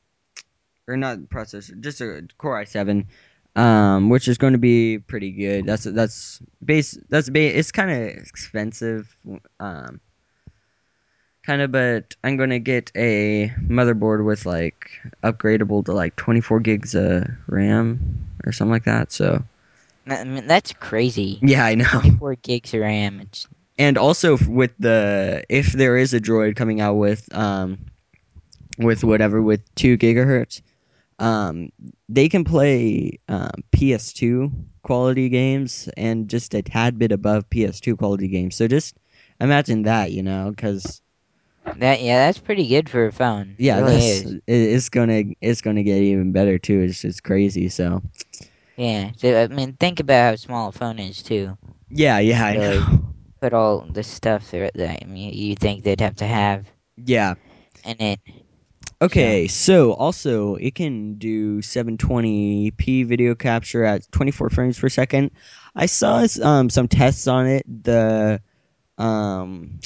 or 0.87 0.97
not 0.97 1.19
processor, 1.19 1.81
just 1.81 2.01
a 2.01 2.29
Core 2.39 2.63
i7, 2.63 3.07
um, 3.57 4.11
which 4.11 4.29
is 4.29 4.39
going 4.39 4.53
to 4.53 4.59
be 4.59 4.99
pretty 5.01 5.33
good. 5.33 5.67
That's 5.67 5.85
that's 5.85 6.41
base. 6.65 6.97
That's 7.09 7.29
ba- 7.31 7.59
It's 7.59 7.73
kind 7.73 7.91
of 7.91 7.99
expensive, 8.17 9.17
um, 9.59 10.01
kind 11.43 11.63
of, 11.63 11.73
but 11.73 12.15
I'm 12.23 12.37
going 12.37 12.51
to 12.51 12.59
get 12.61 12.93
a 12.95 13.53
motherboard 13.69 14.25
with 14.25 14.47
like 14.47 14.91
upgradable 15.25 15.85
to 15.87 15.93
like 15.93 16.17
24 16.17 16.61
gigs 16.61 16.95
of 16.95 17.27
RAM 17.49 17.99
or 18.45 18.53
something 18.53 18.73
like 18.73 18.85
that. 18.85 19.11
So 19.13 19.43
I 20.07 20.25
mean, 20.25 20.47
that's 20.47 20.73
crazy. 20.75 21.39
yeah, 21.43 21.65
I 21.65 21.75
know. 21.75 21.85
Twenty-four 21.89 22.37
gigs 22.37 22.75
of 22.75 22.81
RAM. 22.81 23.21
It's 23.21 23.49
and 23.79 23.99
also 23.99 24.39
with 24.47 24.73
the 24.79 25.45
if 25.49 25.73
there 25.73 25.97
is 25.97 26.15
a 26.15 26.21
droid 26.21 26.57
coming 26.57 26.81
out 26.81 26.95
with 26.95 27.35
um 27.35 27.79
with 28.79 29.03
whatever 29.05 29.41
with 29.43 29.61
two 29.75 29.97
gigahertz 29.99 30.61
um 31.19 31.71
they 32.09 32.29
can 32.29 32.45
play 32.45 33.19
um, 33.29 33.51
ps2 33.73 34.51
quality 34.83 35.29
games 35.29 35.89
and 35.97 36.29
just 36.29 36.55
a 36.55 36.63
tad 36.63 36.99
bit 36.99 37.13
above 37.13 37.49
ps2 37.51 37.97
quality 37.97 38.29
games 38.29 38.55
so 38.57 38.67
just 38.69 38.97
imagine 39.41 39.83
that, 39.83 40.13
you 40.13 40.23
know, 40.23 40.51
because 40.51 41.01
That 41.75 42.01
yeah, 42.03 42.27
that's 42.27 42.39
pretty 42.39 42.67
good 42.69 42.89
for 42.89 43.07
a 43.07 43.13
phone. 43.13 43.59
It 43.71 43.75
yeah, 43.75 43.83
really 43.83 44.09
is. 44.09 44.37
it's 44.47 44.89
gonna 44.89 45.25
it's 45.41 45.61
gonna 45.61 45.83
get 45.83 45.99
even 46.03 46.33
better 46.33 46.59
too. 46.59 46.81
It's 46.81 47.03
just 47.03 47.23
crazy. 47.25 47.69
So 47.69 48.03
Yeah. 48.77 49.13
So, 49.17 49.43
I 49.43 49.49
mean, 49.49 49.75
think 49.75 50.01
about 50.01 50.31
how 50.31 50.37
small 50.37 50.69
a 50.69 50.73
phone 50.73 50.99
is 50.99 51.23
too. 51.23 51.57
yeah, 51.91 52.19
yeah, 52.19 52.45
I 52.45 52.57
Really? 52.57 52.87
know. 52.87 53.15
Put 53.41 53.53
all 53.55 53.81
the 53.81 54.03
stuff 54.03 54.51
there 54.51 54.71
that 54.75 55.03
I 55.03 55.07
mean, 55.07 55.33
you 55.35 55.55
think 55.57 55.85
they'd 55.85 56.01
have 56.01 56.17
to 56.17 56.27
have 56.27 56.67
Yeah. 56.97 57.35
in 57.85 57.97
it. 58.01 58.21
Okay, 59.03 59.47
so 59.47 59.93
also 59.93 60.55
it 60.55 60.75
can 60.75 61.15
do 61.19 61.61
720p 61.61 63.07
video 63.07 63.35
capture 63.35 63.85
at 63.85 64.11
24 64.11 64.49
frames 64.49 64.79
per 64.79 64.89
second. 64.89 65.33
I 65.75 65.85
saw 65.85 66.27
um, 66.43 66.71
some 66.71 66.89
tests 66.89 67.27
on 67.27 67.47
it. 67.47 67.85
The 67.85 68.41
um, 68.97 69.79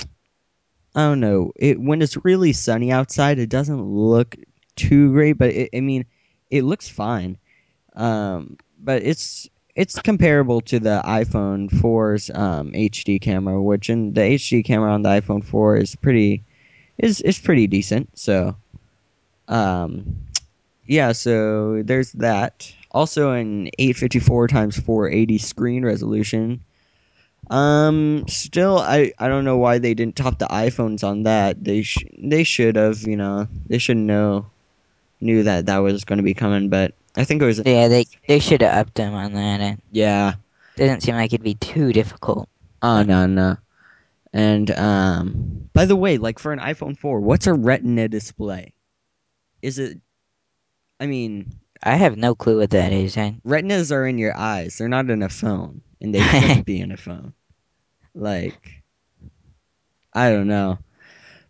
I 0.95 1.01
don't 1.03 1.19
know. 1.19 1.53
It 1.57 1.81
when 1.81 2.03
it's 2.03 2.25
really 2.25 2.53
sunny 2.53 2.93
outside, 2.93 3.41
it 3.41 3.49
doesn't 3.49 3.83
look 3.83 4.37
too 4.77 5.13
great, 5.13 5.39
but 5.39 5.51
it, 5.51 5.71
I 5.75 5.81
mean, 5.81 6.05
it 6.51 6.63
looks 6.63 6.89
fine. 6.89 7.37
Um, 7.95 8.59
but 8.79 9.03
it's 9.03 9.49
it's 9.75 9.99
comparable 10.01 10.61
to 10.63 10.79
the 10.79 11.03
iPhone 11.05 11.69
4's 11.71 12.31
um, 12.31 12.73
HD 12.73 13.21
camera, 13.21 13.61
which 13.61 13.91
in 13.91 14.13
the 14.13 14.21
HD 14.21 14.65
camera 14.65 14.93
on 14.93 15.03
the 15.03 15.09
iPhone 15.09 15.45
4 15.45 15.77
is 15.79 15.97
pretty 15.97 16.45
is 16.99 17.21
is 17.23 17.39
pretty 17.39 17.67
decent. 17.67 18.17
So, 18.17 18.57
um, 19.51 20.17
yeah. 20.87 21.13
So 21.13 21.83
there's 21.83 22.13
that. 22.13 22.73
Also, 22.93 23.33
an 23.33 23.69
854 23.79 24.49
times 24.49 24.79
480 24.81 25.39
screen 25.39 25.85
resolution. 25.85 26.61
Um, 27.51 28.25
still, 28.29 28.79
I 28.79 29.13
I 29.19 29.29
don't 29.29 29.45
know 29.45 29.59
why 29.59 29.79
they 29.79 29.95
didn't 29.95 30.17
top 30.17 30.39
the 30.39 30.47
iPhones 30.47 31.05
on 31.05 31.25
that. 31.25 31.63
They 31.65 31.83
sh- 31.83 32.05
they 32.19 32.45
should 32.45 32.77
have. 32.77 33.03
You 33.03 33.17
know, 33.17 33.49
they 33.67 33.79
should 33.79 33.97
know 33.99 34.47
knew 35.21 35.43
that 35.45 35.67
that 35.67 35.79
was 35.79 36.05
going 36.05 36.19
to 36.19 36.23
be 36.23 36.35
coming, 36.35 36.69
but 36.69 36.95
I 37.17 37.25
think 37.25 37.43
it 37.43 37.47
was 37.47 37.61
Yeah, 37.65 37.89
they 37.89 38.07
they 38.29 38.39
should 38.39 38.63
have 38.63 38.87
upped 38.87 38.95
them 38.95 39.15
on 39.15 39.35
that. 39.35 39.61
It 39.61 39.81
yeah. 39.93 40.35
doesn't 40.77 41.03
seem 41.03 41.17
like 41.17 41.33
it'd 41.33 41.45
be 41.45 41.55
too 41.55 41.93
difficult. 41.93 42.49
Oh 42.83 43.03
no 43.03 43.27
no. 43.27 43.57
And 44.33 44.71
um 44.73 45.69
by 45.73 45.87
the 45.87 45.97
way, 45.97 46.19
like 46.19 46.39
for 46.39 46.53
an 46.53 46.59
iPhone 46.61 46.97
4, 46.97 47.21
what's 47.21 47.47
a 47.47 47.55
retina 47.55 48.09
display? 48.09 48.73
Is 49.63 49.79
it 49.79 49.99
I 51.01 51.07
mean, 51.07 51.51
I 51.83 51.97
have 51.97 52.19
no 52.19 52.35
clue 52.35 52.59
what 52.59 52.71
that 52.71 52.93
is. 52.93 53.17
I, 53.17 53.37
retinas 53.43 53.91
are 53.91 54.07
in 54.07 54.19
your 54.19 54.37
eyes. 54.37 54.77
They're 54.77 54.89
not 54.89 55.09
in 55.09 55.23
a 55.23 55.31
phone, 55.31 55.81
and 56.01 56.15
they 56.15 56.21
shouldn't 56.21 56.67
be 56.67 56.81
in 56.81 56.93
a 56.93 56.97
phone. 56.97 57.33
Like 58.15 58.83
I 60.13 60.31
don't 60.31 60.49
know. 60.49 60.79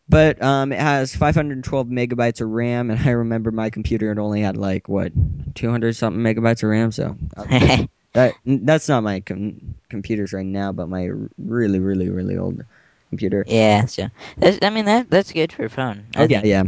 But 0.08 0.42
um, 0.42 0.72
it 0.72 0.80
has 0.80 1.14
512 1.14 1.86
megabytes 1.86 2.40
of 2.40 2.48
RAM, 2.50 2.90
and 2.90 3.00
I 3.08 3.10
remember 3.10 3.50
my 3.50 3.70
computer 3.70 4.10
it 4.12 4.18
only 4.18 4.40
had 4.42 4.56
like 4.56 4.88
what 4.88 5.12
200 5.54 5.94
something 5.96 6.22
megabytes 6.22 6.62
of 6.62 6.70
RAM. 6.70 6.92
So 6.92 7.16
uh, 7.36 7.86
that 8.12 8.34
that's 8.44 8.88
not 8.88 9.02
my 9.02 9.20
com- 9.20 9.74
computers 9.88 10.32
right 10.32 10.46
now, 10.46 10.72
but 10.72 10.88
my 10.88 11.10
really 11.38 11.80
really 11.80 12.08
really 12.08 12.36
old 12.36 12.64
computer. 13.08 13.44
yeah, 13.48 13.86
so 13.86 14.08
I 14.42 14.70
mean 14.70 14.84
that 14.84 15.10
that's 15.10 15.32
good 15.32 15.52
for 15.52 15.64
a 15.64 15.70
phone. 15.70 16.06
I 16.14 16.22
Oh 16.22 16.26
yeah, 16.28 16.42
yeah. 16.44 16.64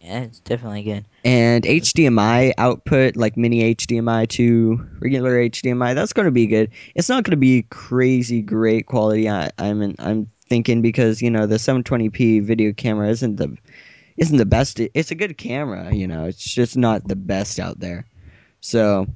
Yeah, 0.00 0.20
it's 0.20 0.40
definitely 0.40 0.82
good. 0.82 1.04
And 1.24 1.64
HDMI 1.64 2.54
output, 2.56 3.16
like 3.16 3.36
mini 3.36 3.74
HDMI 3.74 4.28
to 4.30 4.86
regular 5.00 5.32
HDMI, 5.32 5.94
that's 5.94 6.14
going 6.14 6.24
to 6.24 6.32
be 6.32 6.46
good. 6.46 6.70
It's 6.94 7.10
not 7.10 7.24
going 7.24 7.32
to 7.32 7.36
be 7.36 7.62
crazy 7.70 8.40
great 8.40 8.86
quality. 8.86 9.28
I, 9.28 9.50
I'm 9.58 9.82
in, 9.82 9.96
I'm 9.98 10.30
thinking 10.48 10.80
because 10.80 11.20
you 11.20 11.30
know 11.30 11.46
the 11.46 11.56
720p 11.56 12.42
video 12.42 12.72
camera 12.72 13.08
isn't 13.10 13.36
the 13.36 13.54
isn't 14.16 14.38
the 14.38 14.46
best. 14.46 14.80
It's 14.80 15.10
a 15.10 15.14
good 15.14 15.36
camera, 15.36 15.94
you 15.94 16.06
know. 16.06 16.24
It's 16.24 16.42
just 16.42 16.78
not 16.78 17.06
the 17.06 17.16
best 17.16 17.60
out 17.60 17.80
there. 17.80 18.06
So, 18.62 19.06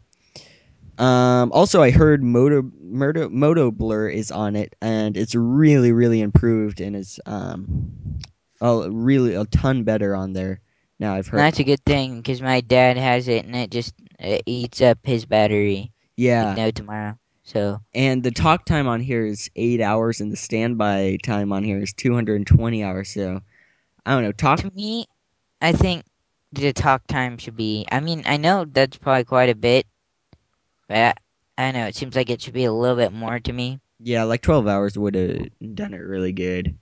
um, 0.99 1.51
also 1.53 1.81
I 1.81 1.91
heard 1.93 2.23
Moto 2.23 2.71
Moto 2.79 3.31
Moto 3.31 3.71
Blur 3.71 4.09
is 4.09 4.31
on 4.31 4.55
it, 4.55 4.77
and 4.83 5.17
it's 5.17 5.35
really 5.35 5.93
really 5.93 6.21
improved 6.21 6.83
and 6.83 6.95
it's 6.95 7.19
um, 7.25 8.21
oh 8.61 8.87
really 8.91 9.35
a 9.35 9.47
ton 9.47 9.85
better 9.85 10.15
on 10.15 10.35
there. 10.35 10.61
Now 10.99 11.15
I've 11.15 11.27
heard. 11.27 11.39
That's 11.41 11.59
a 11.59 11.65
good 11.65 11.85
thing 11.85 12.19
because 12.19 12.41
my 12.41 12.61
dad 12.61 12.97
has 12.97 13.29
it 13.29 13.45
and 13.45 13.55
it 13.57 13.71
just 13.71 13.95
uh 14.23 14.39
eats 14.47 14.81
up 14.81 14.99
his 15.03 15.27
battery. 15.27 15.93
yeah, 16.17 16.49
Like 16.49 16.57
no 16.57 16.71
tomorrow. 16.71 17.19
So 17.43 17.81
and 17.95 18.23
the 18.23 18.31
talk 18.31 18.65
time 18.65 18.89
on 18.89 19.01
here 19.01 19.27
is 19.27 19.51
eight 19.57 19.81
hours, 19.81 20.21
and 20.21 20.33
the 20.33 20.37
standby 20.37 21.19
time 21.23 21.53
on 21.53 21.63
here 21.63 21.79
is 21.79 21.93
two 21.93 22.15
hundred 22.15 22.37
and 22.37 22.47
twenty 22.47 22.83
hours. 22.83 23.11
So 23.11 23.41
I 24.07 24.13
don't 24.13 24.23
know. 24.23 24.33
Talk. 24.33 24.61
to 24.61 24.71
me, 24.75 25.07
I 25.61 25.73
think 25.73 26.05
the 26.53 26.73
talk 26.73 27.07
time 27.07 27.37
should 27.39 27.57
be. 27.57 27.87
I 27.91 28.01
mean, 28.01 28.23
I 28.27 28.37
know 28.39 28.65
that's 28.65 28.97
probably 28.97 29.25
quite 29.25 29.51
a 29.51 29.55
bit, 29.55 29.87
but 30.89 30.97
I, 30.97 31.69
I 31.69 31.73
know. 31.73 31.87
It 31.87 31.97
seems 31.97 32.17
like 32.17 32.31
it 32.31 32.41
should 32.41 32.55
be 32.55 32.65
a 32.65 32.73
little 32.73 32.97
bit 32.97 33.13
more 33.13 33.39
to 33.41 33.53
me. 33.53 33.81
Yeah, 34.01 34.25
like 34.25 34.41
twelve 34.41 34.67
hours 34.67 34.97
would 34.97 35.15
have 35.15 35.49
done 35.75 35.93
it 35.93 35.99
really 35.99 36.33
good. 36.33 36.77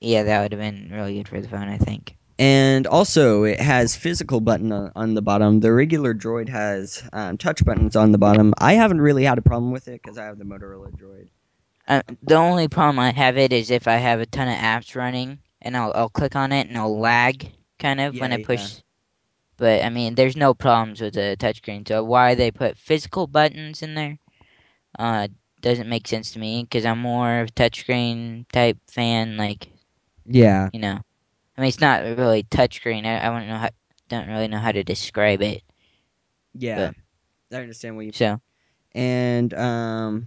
Yeah, 0.00 0.22
that 0.24 0.42
would 0.42 0.52
have 0.52 0.60
been 0.60 0.90
really 0.92 1.14
good 1.14 1.28
for 1.28 1.40
the 1.40 1.48
phone. 1.48 1.68
I 1.68 1.78
think. 1.78 2.15
And 2.38 2.86
also, 2.86 3.44
it 3.44 3.60
has 3.60 3.96
physical 3.96 4.40
button 4.40 4.70
on, 4.70 4.92
on 4.94 5.14
the 5.14 5.22
bottom. 5.22 5.60
The 5.60 5.72
regular 5.72 6.14
Droid 6.14 6.50
has 6.50 7.02
um, 7.12 7.38
touch 7.38 7.64
buttons 7.64 7.96
on 7.96 8.12
the 8.12 8.18
bottom. 8.18 8.52
I 8.58 8.74
haven't 8.74 9.00
really 9.00 9.24
had 9.24 9.38
a 9.38 9.42
problem 9.42 9.72
with 9.72 9.88
it 9.88 10.02
because 10.02 10.18
I 10.18 10.24
have 10.24 10.38
the 10.38 10.44
Motorola 10.44 10.90
Droid. 10.90 11.28
Uh, 11.88 12.02
the 12.22 12.34
only 12.34 12.68
problem 12.68 12.98
I 12.98 13.12
have 13.12 13.38
it 13.38 13.52
is 13.52 13.70
if 13.70 13.88
I 13.88 13.96
have 13.96 14.20
a 14.20 14.26
ton 14.26 14.48
of 14.48 14.56
apps 14.56 14.94
running 14.96 15.38
and 15.62 15.76
I'll 15.76 15.92
I'll 15.94 16.08
click 16.08 16.36
on 16.36 16.52
it 16.52 16.68
and 16.68 16.76
I'll 16.76 16.98
lag 16.98 17.52
kind 17.78 18.00
of 18.00 18.18
when 18.18 18.32
I 18.32 18.42
push. 18.42 18.80
But 19.56 19.82
I 19.82 19.88
mean, 19.90 20.14
there's 20.14 20.36
no 20.36 20.52
problems 20.52 21.00
with 21.00 21.14
the 21.14 21.36
touchscreen. 21.38 21.86
So 21.88 22.04
why 22.04 22.34
they 22.34 22.50
put 22.50 22.76
physical 22.76 23.26
buttons 23.26 23.82
in 23.82 23.94
there, 23.94 24.18
uh, 24.98 25.28
doesn't 25.62 25.88
make 25.88 26.06
sense 26.06 26.32
to 26.32 26.38
me 26.38 26.62
because 26.64 26.84
I'm 26.84 26.98
more 26.98 27.40
of 27.40 27.48
a 27.48 27.52
touchscreen 27.52 28.46
type 28.52 28.78
fan. 28.88 29.36
Like 29.36 29.68
Yeah, 30.26 30.68
you 30.72 30.80
know, 30.80 31.00
I 31.56 31.60
mean, 31.62 31.68
it's 31.68 31.80
not 31.80 32.02
really 32.02 32.42
touchscreen. 32.44 33.04
I 33.06 33.18
I 33.26 33.30
don't 33.38 33.48
know 33.48 33.56
how 33.56 33.70
don't 34.08 34.28
really 34.28 34.48
know 34.48 34.58
how 34.58 34.72
to 34.72 34.84
describe 34.84 35.42
it. 35.42 35.62
yeah. 36.54 36.92
I 37.52 37.56
understand 37.56 37.96
what 37.96 38.06
you. 38.06 38.12
So 38.12 38.40
And 38.94 39.52
um, 39.54 40.26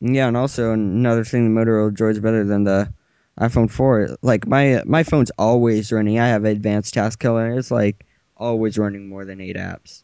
yeah, 0.00 0.26
and 0.28 0.36
also 0.36 0.72
another 0.72 1.24
thing, 1.24 1.54
the 1.54 1.60
Motorola 1.60 1.92
Droid's 1.92 2.18
better 2.20 2.44
than 2.44 2.64
the 2.64 2.92
iPhone 3.38 3.70
4. 3.70 4.16
Like 4.22 4.46
my 4.46 4.82
my 4.86 5.02
phone's 5.04 5.30
always 5.38 5.92
running. 5.92 6.18
I 6.18 6.28
have 6.28 6.44
advanced 6.44 6.94
task 6.94 7.18
killer. 7.20 7.56
It's 7.58 7.70
like 7.70 8.04
always 8.36 8.76
running 8.78 9.08
more 9.08 9.24
than 9.24 9.40
eight 9.40 9.56
apps. 9.56 10.02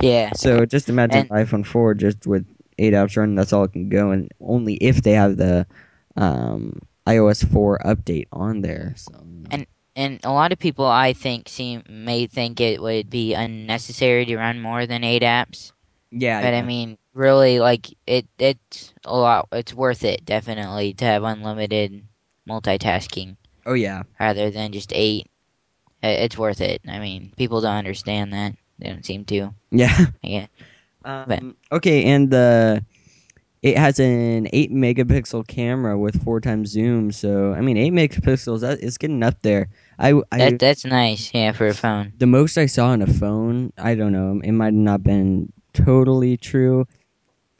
yeah, 0.00 0.32
So 0.34 0.64
just 0.66 0.88
imagine 0.88 1.28
And- 1.30 1.30
iPhone 1.30 1.66
4 1.66 1.94
just 1.94 2.26
with 2.26 2.46
eight 2.78 2.94
apps 2.94 3.16
running. 3.16 3.34
That's 3.36 3.52
all 3.52 3.64
it 3.64 3.72
can 3.72 3.88
go, 3.88 4.10
and 4.10 4.30
only 4.40 4.74
if 4.74 5.02
they 5.02 5.12
have 5.12 5.36
the 5.36 5.66
um, 6.16 6.80
iOS 7.08 7.48
4 7.50 7.80
update 7.84 8.26
on 8.32 8.60
there. 8.60 8.92
So 8.96 9.12
And- 9.50 9.66
and 9.96 10.20
a 10.22 10.30
lot 10.30 10.52
of 10.52 10.58
people 10.60 10.86
I 10.86 11.12
think 11.12 11.48
seem 11.48 11.82
may 11.88 12.26
think 12.28 12.60
it 12.60 12.80
would 12.80 13.10
be 13.10 13.34
unnecessary 13.34 14.26
to 14.26 14.36
run 14.36 14.60
more 14.60 14.86
than 14.86 15.02
eight 15.02 15.22
apps. 15.22 15.72
yeah, 16.12 16.40
But 16.40 16.52
yeah. 16.52 16.58
I 16.60 16.62
mean, 16.62 16.98
really, 17.14 17.58
like 17.58 17.88
it, 18.06 18.26
it's 18.38 18.94
a 19.04 19.16
lot. 19.16 19.48
It's 19.50 19.74
worth 19.74 20.04
it 20.04 20.24
definitely 20.24 20.94
to 20.94 21.04
have 21.04 21.24
unlimited 21.24 22.04
multitasking 22.48 23.36
oh 23.66 23.74
yeah, 23.74 24.02
rather 24.20 24.50
than 24.50 24.72
just 24.72 24.92
eight. 24.94 25.26
It's 26.02 26.38
worth 26.38 26.60
it. 26.60 26.80
I 26.86 27.00
mean, 27.00 27.32
people 27.36 27.60
don't 27.60 27.74
understand 27.74 28.32
that. 28.32 28.54
They 28.78 28.88
don't 28.90 29.04
seem 29.04 29.24
to. 29.26 29.52
yeah. 29.72 30.06
Yeah. 30.22 30.46
Um, 31.04 31.56
okay, 31.72 32.04
and 32.04 32.30
the 32.30 32.84
it 33.62 33.76
has 33.76 33.98
an 33.98 34.48
eight 34.52 34.72
megapixel 34.72 35.46
camera 35.48 35.98
with 35.98 36.22
four 36.22 36.40
times 36.40 36.70
zoom. 36.70 37.10
So 37.12 37.52
I 37.54 37.60
mean, 37.60 37.76
eight 37.76 37.92
megapixels 37.92 38.60
that 38.60 38.80
is 38.80 38.98
getting 38.98 39.22
up 39.22 39.40
there. 39.42 39.68
I, 39.98 40.12
I 40.32 40.38
That 40.38 40.58
that's 40.60 40.84
nice. 40.84 41.32
Yeah, 41.34 41.52
for 41.52 41.66
a 41.66 41.74
phone. 41.74 42.12
the 42.18 42.26
most 42.26 42.56
I 42.56 42.66
saw 42.66 42.88
on 42.88 43.02
a 43.02 43.06
phone, 43.06 43.72
I 43.78 43.94
don't 43.94 44.12
know, 44.12 44.40
it 44.44 44.52
might 44.52 44.66
have 44.66 44.74
not 44.74 45.02
been 45.02 45.52
totally 45.72 46.36
true. 46.36 46.86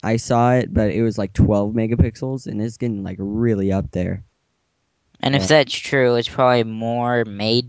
I 0.01 0.15
saw 0.15 0.53
it, 0.53 0.73
but 0.73 0.91
it 0.91 1.03
was 1.03 1.17
like 1.17 1.33
12 1.33 1.73
megapixels, 1.73 2.47
and 2.47 2.61
it's 2.61 2.77
getting 2.77 3.03
like 3.03 3.17
really 3.19 3.71
up 3.73 3.91
there. 3.91 4.23
And 5.19 5.35
Yeah. 5.35 5.41
if 5.41 5.49
that's 5.49 5.73
true, 5.73 6.15
it's 6.15 6.29
probably 6.29 6.63
more 6.63 7.25
made 7.25 7.67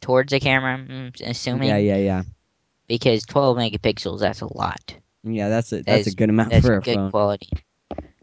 towards 0.00 0.32
a 0.32 0.40
camera. 0.40 0.74
I'm 0.74 1.12
assuming. 1.22 1.68
Yeah, 1.68 1.76
yeah, 1.76 1.96
yeah, 1.98 2.22
Because 2.86 3.24
12 3.26 3.58
megapixels, 3.58 4.20
that's 4.20 4.40
a 4.40 4.50
lot. 4.56 4.94
Yeah. 5.22 5.48
That's 5.48 5.72
a 5.72 5.76
That 5.76 5.86
that's 5.86 6.06
a 6.08 6.14
good 6.14 6.30
amount 6.30 6.50
That's 6.50 6.66
for 6.66 6.76
a 6.76 6.80
good 6.80 6.94
phone. 6.94 7.10
quality. 7.10 7.50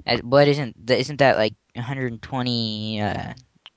But 0.06 0.24
What 0.24 0.48
isn't 0.48 0.75
isn't 0.90 1.18
that 1.18 1.38
like 1.38 1.54
120 1.75 3.02
uh, 3.02 3.34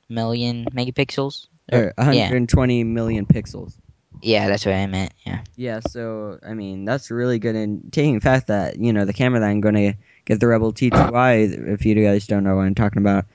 million 0.09 0.67
megapixels? 0.67 1.47
Or 1.73 1.93
120 1.97 2.85
million 2.85 3.27
pixels. 3.27 3.75
Yeah, 4.21 4.49
that's 4.49 4.67
what 4.67 4.75
I 4.75 4.87
meant. 4.87 5.13
Yeah. 5.25 5.41
Yeah, 5.57 5.81
so 5.89 6.39
I 6.47 6.55
mean 6.55 6.85
that's 6.85 7.11
really 7.11 7.39
good. 7.39 7.55
And 7.55 7.93
taking 7.93 8.15
the 8.15 8.21
fact 8.21 8.47
that 8.49 8.79
you 8.79 8.93
know 8.93 9.05
the 9.05 9.13
camera 9.13 9.41
that 9.41 9.47
I'm 9.49 9.61
going 9.61 9.75
to 9.77 9.95
get 10.25 10.41
the 10.41 10.47
Rebel 10.49 10.73
T2i, 10.73 11.69
if 11.69 11.85
you 11.87 11.95
guys 11.95 12.27
don't 12.27 12.45
know 12.45 12.57
what 12.57 12.63
I'm 12.63 12.75
talking 12.75 12.99
about, 13.01 13.27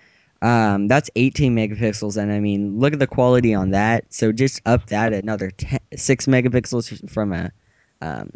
Um, 0.42 0.88
that's 0.90 1.10
18 1.16 1.56
megapixels, 1.56 2.22
and 2.22 2.32
I 2.32 2.40
mean, 2.42 2.78
look 2.78 2.92
at 2.92 3.00
the 3.00 3.08
quality 3.08 3.54
on 3.56 3.72
that. 3.72 4.12
So 4.14 4.32
just 4.34 4.62
up 4.66 4.88
that 4.88 5.14
another 5.14 5.52
10, 5.52 5.80
six 5.96 6.26
megapixels 6.26 7.10
from 7.10 7.32
a 7.32 7.52
um, 8.02 8.30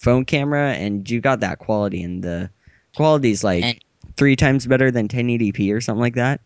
phone 0.00 0.24
camera, 0.24 0.72
and 0.72 1.08
you 1.08 1.20
got 1.20 1.40
that 1.40 1.58
quality, 1.60 2.02
and 2.02 2.24
the 2.24 2.50
quality 2.96 3.30
is 3.30 3.44
like 3.44 3.62
And- 3.64 3.78
three 4.16 4.34
times 4.36 4.66
better 4.66 4.90
than 4.90 5.06
1080p 5.08 5.72
or 5.72 5.80
something 5.80 6.00
like 6.00 6.16
that. 6.16 6.40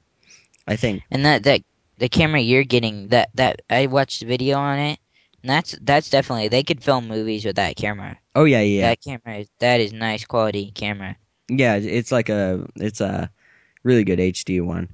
I 0.68 0.76
think. 0.76 1.02
And 1.10 1.24
that 1.24 1.42
that 1.44 1.62
the 1.98 2.08
camera 2.08 2.40
you're 2.40 2.64
getting 2.64 3.08
that 3.08 3.30
that 3.34 3.62
I 3.70 3.86
watched 3.86 4.20
the 4.20 4.26
video 4.26 4.58
on 4.58 4.78
it. 4.78 4.98
And 5.42 5.50
that's 5.50 5.76
that's 5.82 6.08
definitely 6.08 6.48
they 6.48 6.62
could 6.62 6.82
film 6.82 7.06
movies 7.08 7.44
with 7.44 7.56
that 7.56 7.76
camera. 7.76 8.16
Oh 8.34 8.44
yeah, 8.44 8.60
yeah, 8.62 8.88
That 8.88 9.02
camera 9.02 9.38
is 9.40 9.48
that 9.58 9.80
is 9.80 9.92
nice 9.92 10.24
quality 10.24 10.70
camera. 10.74 11.16
yeah. 11.48 11.76
It's 11.76 12.10
like 12.12 12.28
a 12.30 12.66
it's 12.76 13.00
a 13.02 13.30
really 13.82 14.04
good 14.04 14.18
HD 14.20 14.60
one. 14.64 14.88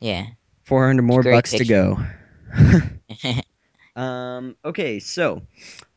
Yeah. 0.00 0.26
400 0.64 1.02
more 1.02 1.22
bucks 1.22 1.52
to 1.52 1.64
go. 1.64 1.98
Um, 3.96 4.56
okay, 4.62 4.98
so 5.00 5.40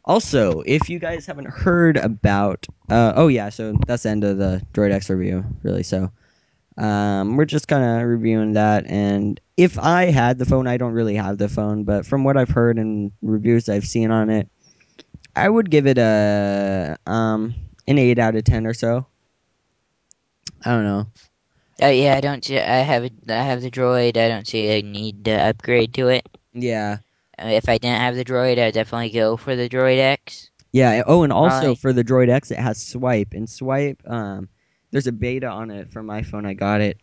also, 0.06 0.62
if 0.66 0.90
you 0.90 1.00
guys 1.00 1.26
haven't 1.26 1.50
heard 1.50 1.98
about, 1.98 2.66
uh, 2.90 3.14
oh 3.16 3.28
yeah, 3.28 3.50
so 3.50 3.74
that's 3.86 4.04
the 4.04 4.10
end 4.10 4.24
of 4.24 4.38
the 4.38 4.62
Droid 4.74 4.92
X 4.92 5.10
review, 5.10 5.46
really. 5.64 5.84
So, 5.84 6.12
um, 6.78 7.36
we're 7.36 7.46
just 7.46 7.68
kind 7.68 7.84
of 7.84 8.08
reviewing 8.08 8.54
that, 8.54 8.86
and 8.88 9.40
if 9.58 9.78
I 9.78 10.06
had 10.06 10.40
the 10.40 10.46
phone, 10.46 10.68
I 10.68 10.78
don't 10.78 10.94
really 10.94 11.16
have 11.16 11.38
the 11.38 11.50
phone, 11.50 11.84
but 11.84 12.06
from 12.06 12.24
what 12.24 12.38
I've 12.38 12.50
heard 12.50 12.78
and 12.78 13.12
reviews 13.22 13.68
I've 13.68 13.86
seen 13.86 14.12
on 14.12 14.30
it, 14.30 14.48
I 15.36 15.50
would 15.50 15.70
give 15.70 15.88
it 15.88 15.98
a 15.98 16.98
um 17.06 17.54
an 17.88 17.98
eight 17.98 18.20
out 18.20 18.36
of 18.36 18.44
ten 18.44 18.66
or 18.66 18.74
so. 18.74 19.06
I 20.66 20.72
don't 20.72 20.84
know. 20.84 21.08
Uh, 21.82 21.88
yeah, 21.88 22.16
I 22.16 22.22
don't. 22.22 22.50
I 22.52 22.80
have 22.80 23.10
I 23.30 23.34
have 23.34 23.62
the 23.62 23.72
droid. 23.72 24.18
I 24.18 24.28
don't 24.28 24.48
see 24.48 24.68
a 24.68 24.82
need 24.82 25.26
to 25.26 25.32
upgrade 25.32 25.94
to 25.96 26.10
it. 26.10 26.28
Yeah, 26.54 26.98
if 27.44 27.70
I 27.70 27.78
didn't 27.78 28.00
have 28.00 28.16
the 28.16 28.26
droid, 28.26 28.60
I'd 28.60 28.74
definitely 28.74 29.10
go 29.12 29.38
for 29.38 29.56
the 29.56 29.70
Droid 29.70 29.98
X. 30.00 30.50
Yeah. 30.72 31.04
Oh, 31.08 31.24
and 31.24 31.34
also 31.34 31.70
Right. 31.70 31.78
for 31.78 31.94
the 31.94 32.04
Droid 32.04 32.30
X, 32.30 32.52
it 32.52 32.60
has 32.60 32.78
Swype, 32.78 33.34
and 33.34 33.48
Swype, 33.48 33.98
um, 34.10 34.48
there's 34.92 35.08
a 35.08 35.12
beta 35.12 35.48
on 35.48 35.72
it 35.72 35.92
from 35.92 36.06
my 36.06 36.22
phone. 36.24 36.46
I 36.46 36.54
got 36.54 36.82
it. 36.82 36.98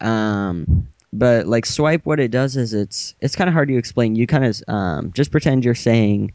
Um, 0.00 0.88
but 1.12 1.46
like 1.46 1.64
Swype, 1.64 2.04
what 2.04 2.20
it 2.20 2.30
does 2.30 2.56
is 2.56 2.74
it's 2.74 3.14
it's 3.20 3.36
kind 3.36 3.48
of 3.48 3.54
hard 3.54 3.68
to 3.68 3.76
explain. 3.76 4.14
You 4.14 4.26
kind 4.26 4.44
of 4.44 4.62
um 4.68 5.12
just 5.12 5.30
pretend 5.30 5.64
you're 5.64 5.74
saying 5.74 6.32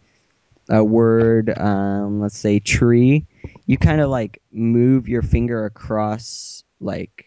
a 0.70 0.84
word. 0.84 1.56
Um, 1.58 2.20
let's 2.22 2.38
say 2.38 2.60
tree. 2.60 3.26
You 3.68 3.78
kind 3.78 4.02
of 4.02 4.10
like 4.10 4.42
move 4.52 5.08
your 5.08 5.22
finger 5.22 5.66
across 5.66 6.64
like 6.80 7.26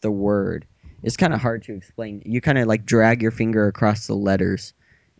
the 0.00 0.10
word. 0.10 0.66
It's 1.02 1.16
kind 1.16 1.32
of 1.32 1.40
hard 1.40 1.62
to 1.64 1.74
explain. 1.74 2.22
You 2.24 2.40
kind 2.40 2.58
of 2.58 2.66
like 2.66 2.84
drag 2.84 3.22
your 3.22 3.30
finger 3.30 3.68
across 3.68 4.06
the 4.08 4.14
letters 4.14 4.72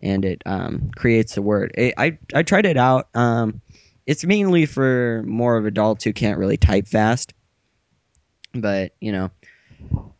and 0.02 0.24
it 0.24 0.42
um, 0.46 0.90
creates 0.96 1.36
a 1.36 1.42
word. 1.42 1.72
It, 1.74 1.94
I 1.96 2.18
I 2.34 2.42
tried 2.42 2.66
it 2.66 2.76
out. 2.76 3.08
Um, 3.14 3.60
it's 4.06 4.24
mainly 4.24 4.66
for 4.66 5.22
more 5.26 5.56
of 5.56 5.66
adults 5.66 6.04
who 6.04 6.12
can't 6.12 6.38
really 6.38 6.56
type 6.56 6.86
fast, 6.86 7.34
but 8.54 8.92
you 9.00 9.12
know. 9.12 9.30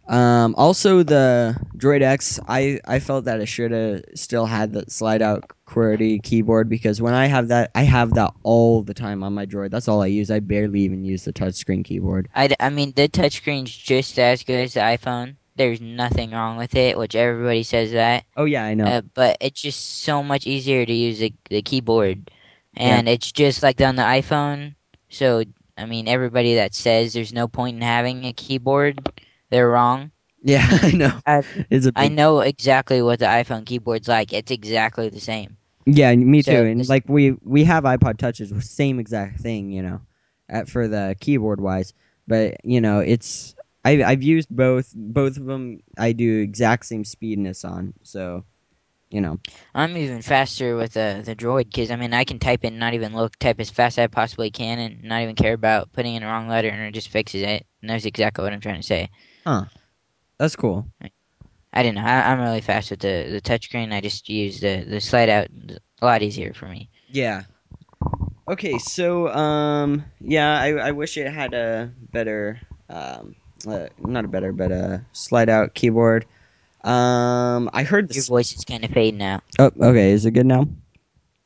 Um, 0.09 0.54
also, 0.56 1.02
the 1.02 1.56
Droid 1.76 2.02
X, 2.02 2.38
I, 2.47 2.78
I 2.87 3.00
felt 3.00 3.25
that 3.25 3.40
it 3.40 3.47
should 3.47 3.73
have 3.73 4.04
still 4.14 4.47
had 4.47 4.73
the 4.73 4.85
slide 4.88 5.21
out 5.21 5.50
QWERTY 5.66 6.23
keyboard 6.23 6.68
because 6.68 7.02
when 7.02 7.12
I 7.12 7.26
have 7.26 7.49
that, 7.49 7.73
I 7.75 7.83
have 7.83 8.14
that 8.14 8.33
all 8.45 8.83
the 8.83 8.95
time 8.95 9.25
on 9.25 9.35
my 9.35 9.47
Droid. 9.47 9.71
That's 9.71 9.88
all 9.88 10.02
I 10.02 10.06
use. 10.06 10.30
I 10.30 10.38
barely 10.38 10.80
even 10.80 11.04
use 11.04 11.25
the 11.25 11.33
touchscreen 11.33 11.85
keyboard. 11.85 12.28
I, 12.37 12.54
I 12.61 12.71
mean, 12.71 12.92
the 12.95 13.09
touchscreen's 13.09 13.76
just 13.76 14.18
as 14.18 14.45
good 14.45 14.61
as 14.61 14.75
the 14.75 14.80
iPhone. 14.80 15.35
There's 15.56 15.80
nothing 15.80 16.30
wrong 16.32 16.56
with 16.56 16.75
it, 16.76 16.98
which 16.98 17.14
everybody 17.14 17.62
says 17.62 17.92
that. 17.92 18.24
Oh 18.37 18.44
yeah, 18.44 18.64
I 18.64 18.74
know. 18.74 18.85
Uh, 18.85 19.00
but 19.14 19.37
it's 19.40 19.61
just 19.61 20.02
so 20.02 20.22
much 20.22 20.46
easier 20.46 20.85
to 20.87 20.92
use 20.92 21.18
the, 21.18 21.33
the 21.50 21.62
keyboard, 21.62 22.31
and 22.76 23.09
it's 23.09 23.33
just 23.33 23.62
like 23.62 23.81
on 23.81 23.96
the 23.96 24.02
iPhone. 24.02 24.74
So 25.09 25.42
I 25.78 25.87
mean, 25.87 26.09
everybody 26.09 26.54
that 26.57 26.74
says 26.74 27.12
there's 27.12 27.33
no 27.33 27.48
point 27.48 27.76
in 27.76 27.83
having 27.83 28.24
a 28.26 28.33
keyboard, 28.33 29.09
they're 29.50 29.68
wrong. 29.70 30.11
yeah, 30.42 30.66
I 30.83 30.92
know. 30.92 31.18
I've- 31.26 31.64
It's 31.70 31.87
a 31.87 31.92
I 31.96 32.09
big- 32.09 32.16
know 32.16 32.40
exactly 32.40 33.02
what 33.02 33.18
the 33.18 33.26
iPhone 33.26 33.64
keyboard's 33.66 34.09
like. 34.09 34.33
It's 34.33 34.50
exactly 34.52 35.09
the 35.09 35.20
same. 35.20 35.57
Yeah, 35.87 36.14
me 36.14 36.42
too. 36.42 36.50
So 36.52 36.64
and 36.64 36.81
this- 36.81 36.88
like 36.88 37.04
we 37.09 37.33
we 37.42 37.64
have 37.64 37.85
iPod 37.85 38.18
touches, 38.18 38.52
same 38.68 39.00
exact 39.00 39.40
thing, 39.40 39.70
you 39.70 39.83
know, 39.83 40.00
at, 40.48 40.68
for 40.68 40.87
the 40.87 41.16
keyboard 41.20 41.61
wise. 41.61 41.94
But 42.28 42.62
you 42.64 42.81
know, 42.81 42.98
it's 43.00 43.54
I 43.87 44.03
I've 44.03 44.22
used 44.22 44.49
both. 44.51 44.92
Both 44.94 45.37
of 45.37 45.46
them, 45.46 45.81
I 45.96 46.12
do 46.12 46.40
exact 46.40 46.87
same 46.87 47.05
speedness 47.05 47.64
on. 47.64 47.94
So, 48.03 48.44
you 49.11 49.20
know, 49.20 49.38
I'm 49.75 49.96
even 49.96 50.22
faster 50.22 50.77
with 50.77 50.94
the 50.94 51.22
the 51.25 51.37
Droid 51.37 51.66
because 51.66 51.92
I 51.92 51.96
mean 51.96 52.12
I 52.12 52.25
can 52.25 52.40
type 52.40 52.64
and 52.64 52.81
not 52.81 52.94
even 52.94 53.14
look, 53.14 53.38
type 53.38 53.61
as 53.61 53.70
fast 53.70 53.99
as 53.99 54.05
I 54.05 54.07
possibly 54.09 54.51
can, 54.51 54.81
and 54.81 55.05
not 55.05 55.22
even 55.22 55.37
care 55.37 55.55
about 55.55 55.92
putting 55.92 56.16
in 56.16 56.22
the 56.22 56.29
wrong 56.29 56.49
letter, 56.49 56.68
and 56.68 56.83
it 56.83 56.94
just 56.94 57.09
fixes 57.09 57.42
it. 57.42 57.64
And 57.81 57.88
that's 57.88 58.05
exactly 58.05 58.42
what 58.42 58.53
I'm 58.53 58.61
trying 58.61 58.81
to 58.81 58.87
say. 58.87 59.09
Huh. 59.46 59.66
That's 60.38 60.57
cool. 60.57 60.87
I 61.72 61.83
didn't 61.83 61.94
know. 61.94 62.05
I, 62.05 62.33
I'm 62.33 62.40
really 62.40 62.62
fast 62.62 62.90
with 62.90 63.01
the 63.01 63.29
the 63.31 63.40
touchscreen. 63.40 63.92
I 63.92 64.01
just 64.01 64.29
use 64.29 64.59
the 64.59 64.85
the 64.85 65.01
slide 65.01 65.29
out. 65.29 65.49
A 66.03 66.05
lot 66.05 66.22
easier 66.22 66.53
for 66.53 66.66
me. 66.66 66.90
Yeah. 67.09 67.44
Okay, 68.49 68.79
so 68.79 69.29
um, 69.29 70.05
yeah, 70.20 70.61
I 70.61 70.72
I 70.72 70.90
wish 70.90 71.16
it 71.16 71.33
had 71.33 71.55
a 71.55 71.92
better 72.12 72.61
um, 72.90 73.35
uh, 73.66 73.88
not 73.98 74.24
a 74.24 74.29
better, 74.29 74.52
but 74.52 74.70
a 74.70 75.05
slide 75.12 75.48
out 75.48 75.74
keyboard. 75.74 76.26
Um, 76.85 77.68
I 77.72 77.83
heard 77.83 78.14
Your 78.14 78.24
voice 78.24 78.52
is 78.52 78.64
kind 78.64 78.85
of 78.85 78.90
fading 78.90 79.22
out. 79.22 79.42
Oh, 79.59 79.70
okay, 79.81 80.12
is 80.12 80.24
it 80.24 80.33
good 80.33 80.46
now? 80.46 80.68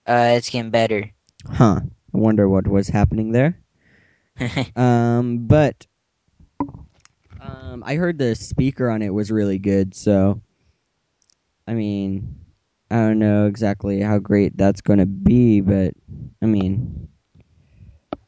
Uh, 0.07 0.35
it's 0.37 0.51
getting 0.51 0.71
better. 0.71 1.11
Huh. 1.49 1.81
I 1.83 2.19
wonder 2.19 2.49
what 2.49 2.67
was 2.67 2.89
happening 2.89 3.33
there. 3.33 3.59
Um, 4.77 5.47
but 5.47 5.87
um, 7.41 7.83
I 7.87 7.95
heard 7.97 8.19
the 8.19 8.35
speaker 8.35 8.89
on 8.91 9.03
it 9.03 9.13
was 9.13 9.31
really 9.31 9.59
good. 9.59 9.95
So, 9.95 10.41
I 11.67 11.75
mean, 11.75 12.37
I 12.91 12.97
don't 12.97 13.19
know 13.19 13.47
exactly 13.47 14.01
how 14.01 14.19
great 14.19 14.57
that's 14.57 14.81
going 14.81 14.99
to 14.99 15.07
be, 15.07 15.61
but 15.61 15.95
I 16.43 16.47
mean, 16.47 17.09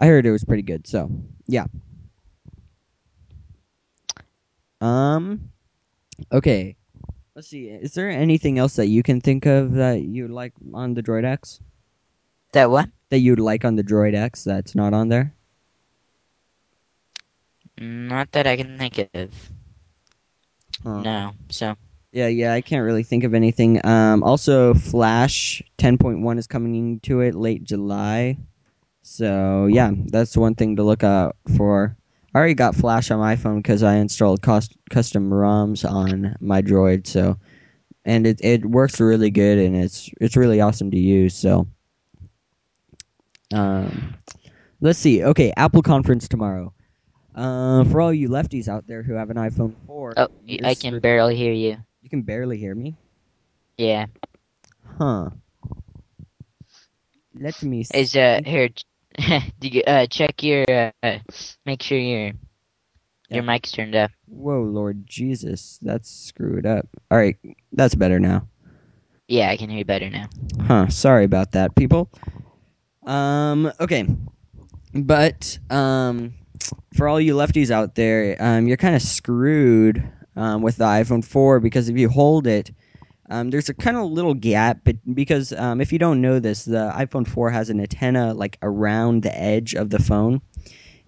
I 0.00 0.06
heard 0.06 0.26
it 0.26 0.32
was 0.32 0.44
pretty 0.44 0.62
good. 0.62 0.86
So, 0.86 1.10
yeah. 1.46 1.66
Um. 4.82 5.52
Okay. 6.32 6.76
Let's 7.34 7.48
see. 7.48 7.68
Is 7.68 7.94
there 7.94 8.10
anything 8.10 8.58
else 8.58 8.76
that 8.76 8.88
you 8.88 9.02
can 9.02 9.20
think 9.20 9.46
of 9.46 9.72
that 9.74 10.02
you 10.02 10.28
like 10.28 10.52
on 10.74 10.94
the 10.94 11.02
Droid 11.02 11.24
X? 11.24 11.60
that 12.52 12.70
what? 12.70 12.88
That 13.08 13.18
you'd 13.18 13.40
like 13.40 13.64
on 13.64 13.76
the 13.76 13.84
Droid 13.84 14.14
X 14.14 14.44
that's 14.44 14.74
not 14.74 14.92
on 14.92 15.08
there? 15.08 15.32
Not 17.78 18.30
that 18.32 18.46
I 18.46 18.56
can 18.56 18.78
think 18.78 19.08
of. 19.14 19.30
No. 20.84 21.32
So 21.48 21.76
Yeah, 22.12 22.28
yeah, 22.28 22.52
I 22.52 22.60
can't 22.60 22.84
really 22.84 23.02
think 23.02 23.24
of 23.24 23.34
anything. 23.34 23.84
Um, 23.86 24.22
also, 24.22 24.74
Flash 24.74 25.62
10.1 25.78 26.38
is 26.38 26.46
coming 26.46 27.00
to 27.00 27.20
it 27.20 27.34
late 27.34 27.64
July. 27.64 28.36
So, 29.02 29.66
yeah, 29.66 29.90
that's 29.94 30.36
one 30.36 30.54
thing 30.54 30.76
to 30.76 30.82
look 30.82 31.02
out 31.02 31.36
for. 31.56 31.96
I 32.34 32.38
already 32.38 32.54
got 32.54 32.74
Flash 32.74 33.10
on 33.10 33.18
my 33.18 33.36
phone 33.36 33.58
because 33.58 33.82
I 33.82 33.96
installed 33.96 34.42
cost- 34.42 34.76
custom 34.90 35.30
ROMs 35.30 35.88
on 35.88 36.34
my 36.40 36.62
Droid. 36.62 37.06
So, 37.06 37.36
and 38.04 38.26
it 38.26 38.40
it 38.42 38.64
works 38.64 39.00
really 39.00 39.30
good 39.30 39.58
and 39.58 39.76
it's 39.76 40.10
it's 40.20 40.36
really 40.36 40.60
awesome 40.60 40.90
to 40.90 40.98
use. 40.98 41.34
So, 41.34 41.66
um, 43.52 44.14
let's 44.80 44.98
see. 44.98 45.22
Okay, 45.22 45.52
Apple 45.56 45.82
conference 45.82 46.26
tomorrow. 46.26 46.72
Uh, 47.34 47.84
for 47.84 48.00
all 48.00 48.12
you 48.12 48.28
lefties 48.28 48.68
out 48.68 48.86
there 48.86 49.02
who 49.02 49.14
have 49.14 49.30
an 49.30 49.38
iPhone 49.38 49.74
4, 49.86 50.14
oh, 50.18 50.28
I 50.64 50.74
can 50.74 51.00
barely 51.00 51.34
hear 51.34 51.52
you. 51.52 51.78
you 52.02 52.10
can 52.10 52.22
barely 52.22 52.58
hear 52.58 52.74
me. 52.74 52.94
Yeah. 53.78 54.06
Huh. 54.98 55.30
Let 57.34 57.62
me 57.62 57.84
see. 57.84 57.98
Is 57.98 58.14
uh 58.16 58.40
here? 58.44 58.68
you 59.60 59.82
uh 59.82 60.06
check 60.06 60.42
your 60.42 60.64
uh 61.02 61.18
make 61.66 61.82
sure 61.82 61.98
your 61.98 62.26
Yeah. 62.28 62.32
your 63.36 63.42
mic's 63.42 63.72
turned 63.72 63.94
up. 63.94 64.10
Whoa, 64.26 64.62
Lord 64.62 65.06
Jesus. 65.06 65.78
That's 65.82 66.10
screwed 66.10 66.66
up. 66.66 66.86
Alright, 67.12 67.36
that's 67.72 67.94
better 67.94 68.18
now. 68.18 68.48
Yeah, 69.28 69.50
I 69.50 69.56
can 69.56 69.68
hear 69.70 69.78
you 69.78 69.84
better 69.84 70.10
now. 70.10 70.28
Huh. 70.66 70.88
Sorry 70.88 71.24
about 71.24 71.52
that, 71.52 71.74
people. 71.74 72.10
Um, 73.06 73.72
okay. 73.80 74.06
But, 74.94 75.58
um, 75.70 76.34
for 76.96 77.08
all 77.08 77.20
you 77.20 77.34
lefties 77.34 77.70
out 77.70 77.94
there, 77.94 78.36
um, 78.40 78.66
you're 78.68 78.76
kind 78.76 78.94
of 78.94 79.00
screwed 79.02 80.02
um, 80.36 80.60
with 80.62 80.76
the 80.76 80.84
iPhone 80.84 81.24
4 81.24 81.60
because 81.60 81.88
if 81.88 81.96
you 81.96 82.08
hold 82.10 82.46
it, 82.46 82.70
um, 83.30 83.50
there's 83.50 83.68
a 83.68 83.74
kind 83.74 83.96
of 83.96 84.10
little 84.10 84.34
gap, 84.34 84.80
but 84.84 84.96
because 85.14 85.52
um, 85.52 85.80
if 85.80 85.92
you 85.92 85.98
don't 85.98 86.20
know 86.20 86.38
this, 86.38 86.64
the 86.64 86.92
iPhone 86.94 87.26
4 87.26 87.50
has 87.50 87.70
an 87.70 87.80
antenna 87.80 88.34
like 88.34 88.58
around 88.62 89.22
the 89.22 89.36
edge 89.38 89.74
of 89.74 89.90
the 89.90 89.98
phone, 89.98 90.40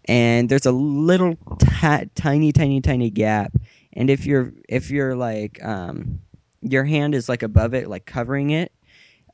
and 0.07 0.49
there's 0.49 0.67
a 0.67 0.73
little 0.73 1.37
ta- 1.59 2.05
tiny, 2.15 2.53
tiny, 2.53 2.81
tiny 2.81 3.11
gap, 3.11 3.53
and 3.93 4.11
if 4.11 4.27
you're 4.27 4.53
if 4.69 4.91
you're 4.91 5.17
like 5.17 5.63
um 5.65 6.21
your 6.63 6.85
hand 6.85 7.15
is 7.15 7.29
like 7.29 7.43
above 7.43 7.75
it, 7.75 7.89
like 7.89 8.07
covering 8.07 8.51
it, 8.51 8.73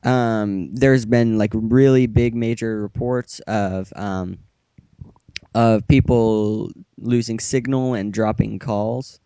um, 0.03 0.73
there's 0.75 1.05
been 1.05 1.37
like 1.37 1.51
really 1.53 2.07
big 2.07 2.35
major 2.35 2.81
reports 2.81 3.39
of 3.41 3.93
um, 3.95 4.37
of 5.55 5.87
people 5.87 6.71
losing 6.97 7.39
signal 7.39 7.93
and 7.93 8.13
dropping 8.13 8.59
calls 8.59 9.20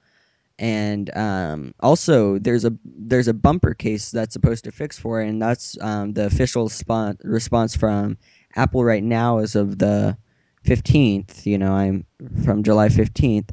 and 0.59 1.15
um, 1.17 1.73
also 1.81 2.39
there's 2.39 2.65
a 2.65 2.73
there's 2.85 3.27
a 3.27 3.33
bumper 3.33 3.73
case 3.73 4.11
that's 4.11 4.33
supposed 4.33 4.63
to 4.63 4.71
fix 4.71 4.97
for 4.97 5.21
it 5.21 5.27
and 5.27 5.41
that's 5.41 5.77
um, 5.81 6.13
the 6.13 6.25
official 6.25 6.69
spon- 6.69 7.17
response 7.23 7.75
from 7.75 8.17
apple 8.55 8.83
right 8.83 9.03
now 9.03 9.37
as 9.39 9.55
of 9.55 9.79
the 9.79 10.17
15th 10.65 11.45
you 11.45 11.57
know 11.57 11.73
i'm 11.73 12.05
from 12.43 12.63
july 12.63 12.87
15th 12.87 13.49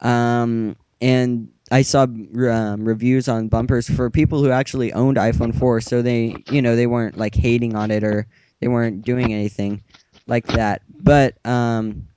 um, 0.00 0.76
and 1.00 1.48
i 1.70 1.82
saw 1.82 2.02
um, 2.04 2.84
reviews 2.84 3.28
on 3.28 3.48
bumpers 3.48 3.88
for 3.88 4.10
people 4.10 4.42
who 4.42 4.50
actually 4.50 4.92
owned 4.94 5.18
iphone 5.18 5.56
4 5.56 5.80
so 5.80 6.02
they 6.02 6.42
you 6.48 6.62
know 6.62 6.74
they 6.74 6.86
weren't 6.86 7.18
like 7.18 7.34
hating 7.34 7.76
on 7.76 7.90
it 7.90 8.02
or 8.02 8.26
they 8.60 8.68
weren't 8.68 9.02
doing 9.02 9.32
anything 9.32 9.82
like 10.26 10.46
that. 10.46 10.82
But 11.02 11.44
um 11.44 12.08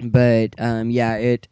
but 0.00 0.54
um 0.58 0.90
yeah 0.90 1.16
it 1.16 1.48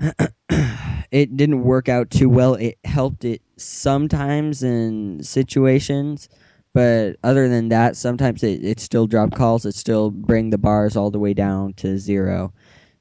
it 1.10 1.36
didn't 1.36 1.62
work 1.62 1.88
out 1.88 2.10
too 2.10 2.28
well. 2.28 2.54
It 2.54 2.78
helped 2.84 3.24
it 3.24 3.42
sometimes 3.56 4.62
in 4.62 5.22
situations 5.22 6.28
but 6.72 7.16
other 7.24 7.48
than 7.48 7.68
that 7.70 7.96
sometimes 7.96 8.42
it, 8.42 8.64
it 8.64 8.80
still 8.80 9.06
dropped 9.06 9.34
calls. 9.34 9.66
It 9.66 9.74
still 9.74 10.10
bring 10.10 10.50
the 10.50 10.58
bars 10.58 10.96
all 10.96 11.10
the 11.10 11.18
way 11.18 11.34
down 11.34 11.74
to 11.74 11.98
zero. 11.98 12.52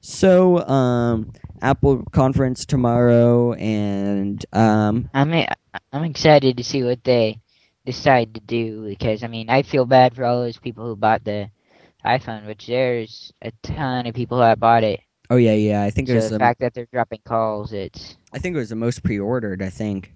So 0.01 0.65
um 0.67 1.31
apple 1.61 2.03
conference 2.11 2.65
tomorrow 2.65 3.53
and 3.53 4.43
um 4.53 5.09
I'm 5.13 5.33
I'm 5.91 6.03
excited 6.05 6.57
to 6.57 6.63
see 6.63 6.83
what 6.83 7.03
they 7.03 7.41
decide 7.85 8.33
to 8.35 8.39
do 8.39 8.87
because 8.87 9.23
I 9.23 9.27
mean 9.27 9.49
I 9.49 9.63
feel 9.63 9.85
bad 9.85 10.15
for 10.15 10.25
all 10.25 10.41
those 10.41 10.57
people 10.57 10.85
who 10.85 10.95
bought 10.95 11.23
the 11.23 11.51
iPhone, 12.05 12.47
which 12.47 12.67
there's 12.67 13.33
a 13.41 13.51
ton 13.61 14.07
of 14.07 14.15
people 14.15 14.39
that 14.39 14.59
bought 14.59 14.83
it. 14.85 15.01
Oh 15.29 15.35
yeah 15.37 15.53
yeah 15.53 15.83
i 15.83 15.89
think 15.89 16.09
it 16.09 16.13
So 16.13 16.15
was 16.15 16.29
the 16.29 16.31
the, 16.31 16.39
fact 16.39 16.59
that 16.59 16.73
they're 16.73 16.87
dropping 16.91 17.21
calls, 17.23 17.71
it's 17.71 18.17
i 18.33 18.39
think 18.39 18.55
it 18.55 18.59
was 18.59 18.69
the 18.69 18.75
most 18.75 19.03
pre-ordered 19.03 19.61
i 19.61 19.69
think 19.69 20.11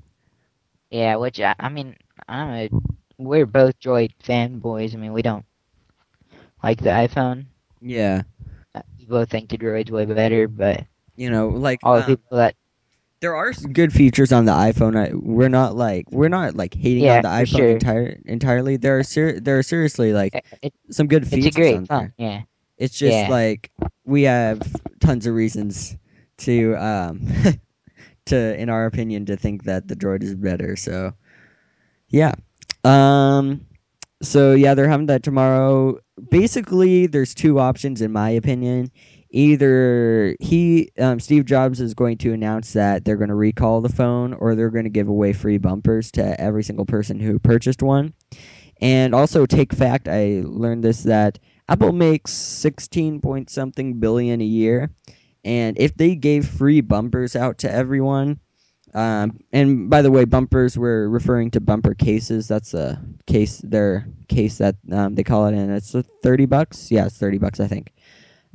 yeah. 0.89 1.15
Which 1.15 1.39
I, 1.39 1.55
I 1.59 1.69
mean, 1.69 1.95
I'm 2.27 2.49
a 2.49 2.69
we're 3.17 3.45
both 3.45 3.79
Droid 3.79 4.11
fanboys. 4.23 4.93
I 4.93 4.97
mean, 4.97 5.13
we 5.13 5.21
don't 5.21 5.45
like 6.63 6.79
the 6.79 6.89
iPhone. 6.89 7.45
yeah 7.81 8.23
Uh, 8.75 8.81
We 8.99 9.05
both 9.05 9.29
think 9.29 9.49
the 9.49 9.57
Droid's 9.57 9.91
way 9.91 10.05
better, 10.05 10.47
but 10.47 10.85
you 11.15 11.29
know 11.29 11.49
like 11.49 11.79
all 11.83 11.97
the 11.97 12.03
um, 12.03 12.17
people 12.17 12.37
that 12.37 12.55
there 13.21 13.35
are 13.35 13.53
good 13.71 13.93
features 13.93 14.31
on 14.33 14.45
the 14.45 14.51
iPhone. 14.51 14.97
I, 14.97 15.13
we're 15.15 15.49
not 15.49 15.75
like 15.75 16.05
we're 16.11 16.29
not 16.29 16.55
like 16.55 16.73
hating 16.73 17.07
Yeah, 17.07 17.09
on 17.09 17.21
the 17.21 17.29
iPhone 17.29 17.57
sure. 17.57 17.69
entire 17.69 18.19
entirely. 18.25 18.77
There 18.77 18.99
are 18.99 19.03
ser- 19.03 19.39
there 19.39 19.57
are 19.59 19.63
seriously 19.63 20.13
like 20.13 20.33
it, 20.33 20.45
it, 20.61 20.73
some 20.91 21.07
good 21.07 21.27
features. 21.27 21.45
it's 21.47 21.57
a 21.57 21.59
great 21.59 21.75
on 21.75 21.85
phone. 21.87 21.99
there. 21.99 22.13
Yeah, 22.17 22.41
It's 22.77 22.97
just 22.97 23.27
Yeah. 23.27 23.27
like 23.27 23.71
we 24.05 24.23
have 24.23 24.61
tons 24.99 25.25
of 25.27 25.35
reasons 25.35 25.95
to 26.39 26.75
um 26.75 27.27
to 28.25 28.59
in 28.59 28.69
our 28.69 28.85
opinion 28.85 29.25
to 29.27 29.35
think 29.37 29.63
that 29.63 29.87
the 29.87 29.95
Droid 29.95 30.23
is 30.23 30.35
better. 30.35 30.75
So 30.75 31.13
yeah. 32.09 32.33
Um 32.83 33.65
so 34.21 34.53
yeah, 34.53 34.73
they're 34.73 34.87
having 34.89 35.07
that 35.07 35.23
tomorrow. 35.23 35.97
Basically, 36.29 37.07
there's 37.07 37.33
two 37.33 37.59
options 37.59 38.01
in 38.01 38.11
my 38.11 38.29
opinion. 38.29 38.91
Either 39.31 40.35
he, 40.39 40.91
um, 40.99 41.19
Steve 41.19 41.45
Jobs, 41.45 41.81
is 41.81 41.95
going 41.95 42.17
to 42.19 42.33
announce 42.33 42.73
that 42.73 43.03
they're 43.03 43.17
going 43.17 43.29
to 43.29 43.35
recall 43.35 43.81
the 43.81 43.89
phone, 43.89 44.33
or 44.33 44.53
they're 44.53 44.69
going 44.69 44.83
to 44.83 44.91
give 44.91 45.07
away 45.07 45.33
free 45.33 45.57
bumpers 45.57 46.11
to 46.11 46.39
every 46.39 46.63
single 46.63 46.85
person 46.85 47.19
who 47.19 47.39
purchased 47.39 47.81
one. 47.81 48.13
And 48.79 49.15
also, 49.15 49.45
take 49.47 49.73
fact, 49.73 50.07
I 50.07 50.43
learned 50.45 50.83
this 50.83 51.03
that 51.03 51.39
Apple 51.69 51.91
makes 51.91 52.31
sixteen 52.31 53.19
point 53.21 53.49
something 53.49 53.99
billion 53.99 54.41
a 54.41 54.45
year, 54.45 54.89
and 55.43 55.77
if 55.79 55.95
they 55.95 56.15
gave 56.15 56.47
free 56.47 56.81
bumpers 56.81 57.35
out 57.35 57.57
to 57.59 57.71
everyone, 57.71 58.39
um, 58.93 59.39
and 59.53 59.89
by 59.89 60.01
the 60.01 60.11
way, 60.11 60.25
bumpers 60.25 60.77
we're 60.77 61.07
referring 61.07 61.51
to 61.51 61.61
bumper 61.61 61.93
cases. 61.93 62.47
That's 62.47 62.73
a 62.73 63.01
case, 63.27 63.59
their 63.63 64.05
case 64.27 64.57
that 64.57 64.75
um, 64.91 65.15
they 65.15 65.23
call 65.23 65.47
it, 65.47 65.53
and 65.55 65.71
it's 65.71 65.95
uh, 65.95 66.03
thirty 66.21 66.45
bucks. 66.45 66.91
Yeah, 66.91 67.05
it's 67.05 67.17
thirty 67.17 67.37
bucks, 67.37 67.59
I 67.59 67.67
think, 67.67 67.93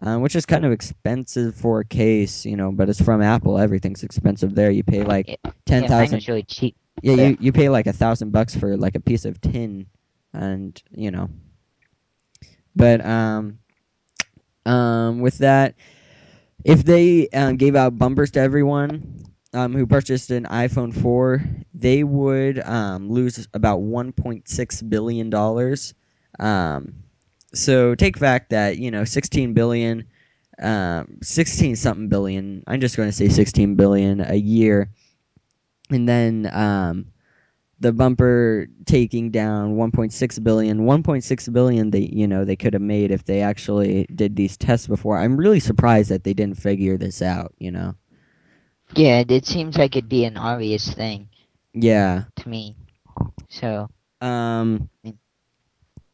um, 0.03 0.21
which 0.21 0.37
is 0.37 0.47
kind 0.47 0.65
of 0.67 0.73
expensive 0.73 1.55
for 1.55 1.81
a 1.81 1.85
case, 1.85 2.45
you 2.45 2.57
know. 2.57 2.71
But 2.71 2.89
it's 2.89 3.01
from 3.01 3.23
Apple. 3.23 3.59
Everything's 3.59 4.03
expensive 4.05 4.55
there. 4.55 4.71
You 4.71 4.85
pay 4.85 5.03
like 5.03 5.27
Yeah, 5.27 5.37
ten 5.67 5.85
yeah, 5.85 5.89
mine 5.89 6.11
thousand. 6.11 6.29
really 6.29 6.43
cheap. 6.45 6.77
Yeah, 7.03 7.15
yeah. 7.15 7.29
you 7.29 7.37
you 7.41 7.53
pay 7.53 7.69
like 7.69 7.87
a 7.87 7.93
thousand 7.93 8.31
bucks 8.33 8.55
for 8.55 8.77
like 8.77 8.95
a 8.97 9.01
piece 9.01 9.25
of 9.25 9.41
tin, 9.41 9.87
and 10.35 10.81
you 10.91 11.11
know. 11.11 11.31
But 12.77 13.05
um, 13.05 13.59
um, 14.67 15.21
with 15.21 15.39
that, 15.39 15.75
if 16.65 16.85
they 16.85 17.29
um, 17.31 17.57
gave 17.57 17.77
out 17.77 17.99
bumpers 17.99 18.31
to 18.33 18.41
everyone 18.41 19.25
um, 19.55 19.75
who 19.75 19.87
purchased 19.87 20.31
an 20.31 20.45
iPhone 20.45 20.95
4, 20.95 21.43
they 21.75 22.05
would 22.05 22.59
um, 22.61 23.11
lose 23.11 23.49
about 23.55 23.81
1.6 23.81 24.91
billion 24.91 25.31
dollars. 25.31 25.95
Um, 26.39 26.95
so 27.55 27.95
take 27.95 28.19
fact 28.19 28.51
that 28.51 28.79
you 28.79 28.91
know 28.91 29.05
16 29.05 29.55
billion, 29.55 30.05
um, 30.61 31.19
16 31.23 31.77
something 31.77 32.09
billion. 32.09 32.63
I'm 32.67 32.81
just 32.81 32.97
going 32.97 33.09
to 33.09 33.13
say 33.13 33.29
16 33.29 33.77
billion 33.77 34.21
a 34.21 34.35
year, 34.37 34.91
and 35.91 36.09
then 36.09 36.51
um, 36.53 37.07
the 37.81 37.93
bumper 37.93 38.67
taking 38.87 39.31
down 39.31 39.77
1.6 39.77 40.43
billion. 40.43 40.81
1.6 40.81 41.53
billion 41.53 41.91
they 41.91 42.01
you 42.13 42.27
know 42.27 42.45
they 42.45 42.57
could 42.57 42.73
have 42.73 42.83
made 42.83 43.11
if 43.11 43.25
they 43.25 43.41
actually 43.41 44.05
did 44.15 44.35
these 44.37 44.57
tests 44.57 44.87
before. 44.87 45.19
I'm 45.19 45.37
really 45.37 45.61
surprised 45.61 46.11
that 46.11 46.25
they 46.25 46.35
didn't 46.35 46.59
figure 46.59 46.97
this 46.97 47.23
out 47.23 47.55
you 47.59 47.71
know? 47.71 47.95
Yeah, 48.95 49.23
it 49.29 49.47
seems 49.47 49.77
like 49.77 49.97
it'd 49.97 50.09
be 50.09 50.25
an 50.25 50.37
obvious 50.37 50.93
thing. 50.93 51.29
Yeah. 51.75 52.25
To 52.37 52.49
me. 52.49 52.75
So. 53.49 53.89
Um 54.21 54.89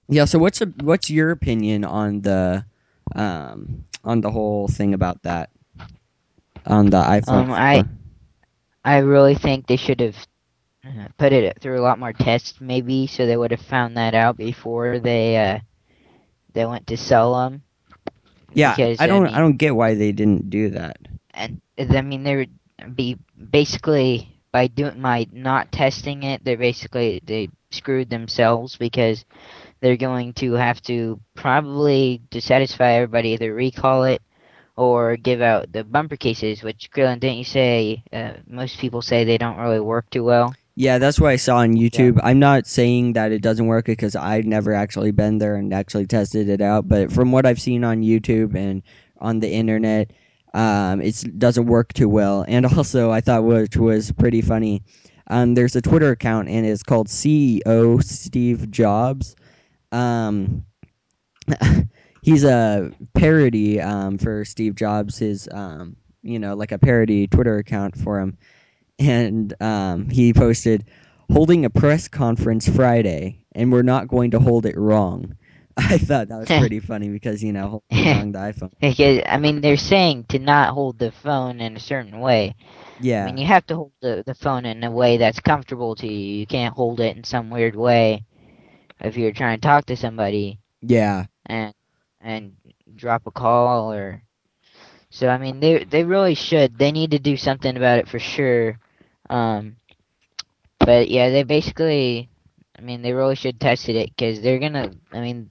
yeah 0.09 0.27
so 0.27 0.39
what's 0.39 0.61
a, 0.61 0.67
what's 0.83 1.09
your 1.09 1.31
opinion 1.31 1.85
on 1.85 2.21
the 2.21 2.65
um 3.15 3.85
on 4.05 4.21
the 4.21 4.31
whole 4.31 4.69
thing 4.69 4.93
about 4.93 5.23
that? 5.23 5.51
On 6.67 6.91
the 6.91 7.01
iphone 7.03 7.29
Um, 7.29 7.53
I- 7.53 7.85
I 8.85 8.99
really 8.99 9.35
think 9.35 9.67
they 9.67 9.77
should 9.77 10.01
have 10.01 10.17
uh, 10.87 11.09
put 11.19 11.33
it 11.33 11.61
through 11.61 11.79
a 11.81 11.83
lot 11.83 11.99
more 11.99 12.13
tests, 12.13 12.61
maybe, 12.61 13.07
so 13.07 13.27
they 13.27 13.37
would 13.37 13.51
have 13.51 13.61
found 13.63 13.97
that 13.97 14.15
out 14.15 14.37
before 14.37 14.99
they 14.99 15.37
uh 15.37 15.59
they 16.53 16.65
went 16.67 16.87
to 16.89 16.97
sell 16.97 17.35
them. 17.35 17.63
yeah 18.55 18.73
because, 18.75 19.01
i 19.01 19.05
I 19.05 19.07
don't 19.07 19.25
mean- 19.25 19.35
i 19.35 19.39
don't 19.39 19.57
get 19.57 19.75
why 19.75 19.95
they 19.95 20.13
didn't 20.13 20.51
do 20.51 20.71
that 20.71 20.99
And 21.35 21.61
I 21.79 22.01
mean, 22.03 22.23
they 22.23 22.37
would 22.37 22.97
be 22.97 23.19
basically 23.51 24.39
by 24.53 24.69
doing 24.69 25.01
by 25.03 25.27
not 25.33 25.73
testing 25.73 26.23
it, 26.23 26.45
they're 26.45 26.57
basically 26.57 27.21
they 27.25 27.49
screwed 27.71 28.09
themselves 28.11 28.77
because 28.77 29.25
they're 29.81 29.97
going 29.97 30.33
to 30.35 30.53
have 30.53 30.81
to 30.83 31.19
probably 31.35 32.23
to 32.31 32.41
satisfy 32.41 32.93
everybody 32.93 33.31
either 33.31 33.53
recall 33.53 34.05
it 34.05 34.23
or 34.77 35.17
give 35.17 35.41
out 35.43 35.73
the 35.73 35.83
bumper 35.85 36.17
cases. 36.17 36.63
Which 36.63 36.91
Graylin, 36.93 37.19
didn't 37.21 37.39
you 37.39 37.45
say? 37.45 38.03
Uh, 38.13 38.35
most 38.47 38.79
people 38.79 39.03
say 39.03 39.25
they 39.25 39.39
don't 39.39 39.59
really 39.59 39.81
work 39.81 40.09
too 40.11 40.25
well. 40.25 40.55
Yeah, 40.77 40.99
that's 40.99 41.21
what 41.21 41.31
I 41.31 41.37
saw 41.37 41.59
on 41.59 41.75
YouTube. 41.75 42.19
I'm 42.25 42.41
not 42.41 42.67
saying 42.67 43.13
that 43.13 43.31
it 43.31 43.43
doesn't 43.43 43.67
work 43.67 43.85
because 43.87 44.17
I've 44.17 44.45
never 44.45 44.73
actually 44.73 45.13
been 45.13 45.39
there 45.39 45.55
and 45.55 45.73
actually 45.73 46.07
tested 46.07 46.49
it 46.49 46.61
out, 46.61 46.89
but 46.89 47.13
from 47.13 47.31
what 47.31 47.47
I've 47.47 47.61
seen 47.61 47.85
on 47.85 48.03
YouTube 48.03 48.57
and 48.57 48.83
on 49.21 49.39
the 49.39 49.49
internet, 49.49 50.13
um, 50.53 51.01
it 51.01 51.39
doesn't 51.39 51.67
work 51.67 51.93
too 51.93 52.09
well. 52.09 52.45
And 52.49 52.67
also, 52.67 53.13
I 53.13 53.21
thought 53.21 53.45
which 53.45 53.77
was 53.77 54.11
pretty 54.13 54.43
funny. 54.43 54.83
Um, 55.29 55.55
there's 55.55 55.77
a 55.77 55.81
Twitter 55.81 56.11
account 56.11 56.49
and 56.49 56.67
it's 56.67 56.83
called 56.83 57.07
CEO 57.07 58.03
Steve 58.03 58.71
Jobs. 58.71 59.37
Um, 59.93 60.65
he's 62.23 62.43
a 62.43 62.91
parody 63.15 63.81
um, 63.81 64.19
for 64.19 64.45
Steve 64.45 64.75
Jobs. 64.75 65.19
His 65.19 65.49
um, 65.53 65.97
you 66.23 66.39
know 66.39 66.55
like 66.55 66.73
a 66.73 66.79
parody 66.79 67.29
Twitter 67.29 67.59
account 67.59 67.97
for 67.97 68.19
him 68.19 68.37
and 68.99 69.55
um, 69.63 70.09
he 70.09 70.33
posted 70.33 70.85
holding 71.31 71.65
a 71.65 71.71
press 71.71 72.09
conference 72.09 72.69
Friday, 72.69 73.45
and 73.53 73.73
we're 73.73 73.83
not 73.83 74.09
going 74.09 74.31
to 74.33 74.41
hold 74.41 74.67
it 74.67 74.77
wrong. 74.77 75.37
I 75.77 75.99
thought 75.99 76.29
that 76.29 76.39
was 76.39 76.51
pretty 76.53 76.81
funny 76.81 77.09
because 77.09 77.43
you 77.43 77.53
know 77.53 77.83
holding 77.93 78.33
the 78.33 78.39
iPhone. 78.39 78.73
Because 78.81 79.23
I 79.27 79.39
mean, 79.39 79.61
they're 79.61 79.77
saying 79.77 80.25
to 80.31 80.39
not 80.39 80.75
hold 80.75 80.99
the 80.99 81.11
phone 81.13 81.61
in 81.61 81.77
a 81.77 81.81
certain 81.81 82.21
way. 82.21 82.55
I 82.59 82.79
Yeah, 82.99 83.23
mean, 83.23 83.39
you 83.39 83.47
have 83.47 83.67
to 83.67 83.77
hold 83.77 83.93
the, 84.01 84.23
the 84.27 84.35
phone 84.35 84.65
in 84.67 84.83
a 84.85 84.91
way 84.91 85.17
that's 85.19 85.41
comfortable 85.41 85.95
to 85.97 86.07
you. 86.07 86.39
You 86.41 86.47
can't 86.47 86.75
hold 86.75 87.01
it 87.01 87.17
in 87.17 87.25
some 87.25 87.51
weird 87.51 87.77
way 87.77 88.25
if 89.01 89.17
you're 89.17 89.33
trying 89.33 89.59
to 89.59 89.67
talk 89.67 89.87
to 89.87 89.97
somebody 89.97 90.61
yeah, 90.83 91.27
and 91.47 91.73
and 92.21 92.57
drop 92.95 93.27
a 93.27 93.31
call 93.31 93.93
or 93.93 94.23
So 95.11 95.29
I 95.29 95.39
mean, 95.39 95.61
they 95.61 95.85
they 95.85 96.05
really 96.05 96.35
should. 96.35 96.79
They 96.79 96.93
need 96.93 97.11
to 97.13 97.19
do 97.19 97.37
something 97.37 97.77
about 97.77 97.99
it 97.99 98.09
for 98.09 98.19
sure. 98.19 98.79
Um, 99.31 99.77
but 100.79 101.09
yeah, 101.09 101.31
they 101.31 101.43
basically, 101.43 102.29
I 102.79 102.83
mean, 102.83 103.03
they 103.03 103.13
really 103.13 103.37
should 103.37 103.61
tested 103.61 103.97
it 103.97 104.11
because 104.11 104.41
they're 104.41 104.59
gonna. 104.59 104.93
I 105.13 105.21
mean, 105.21 105.51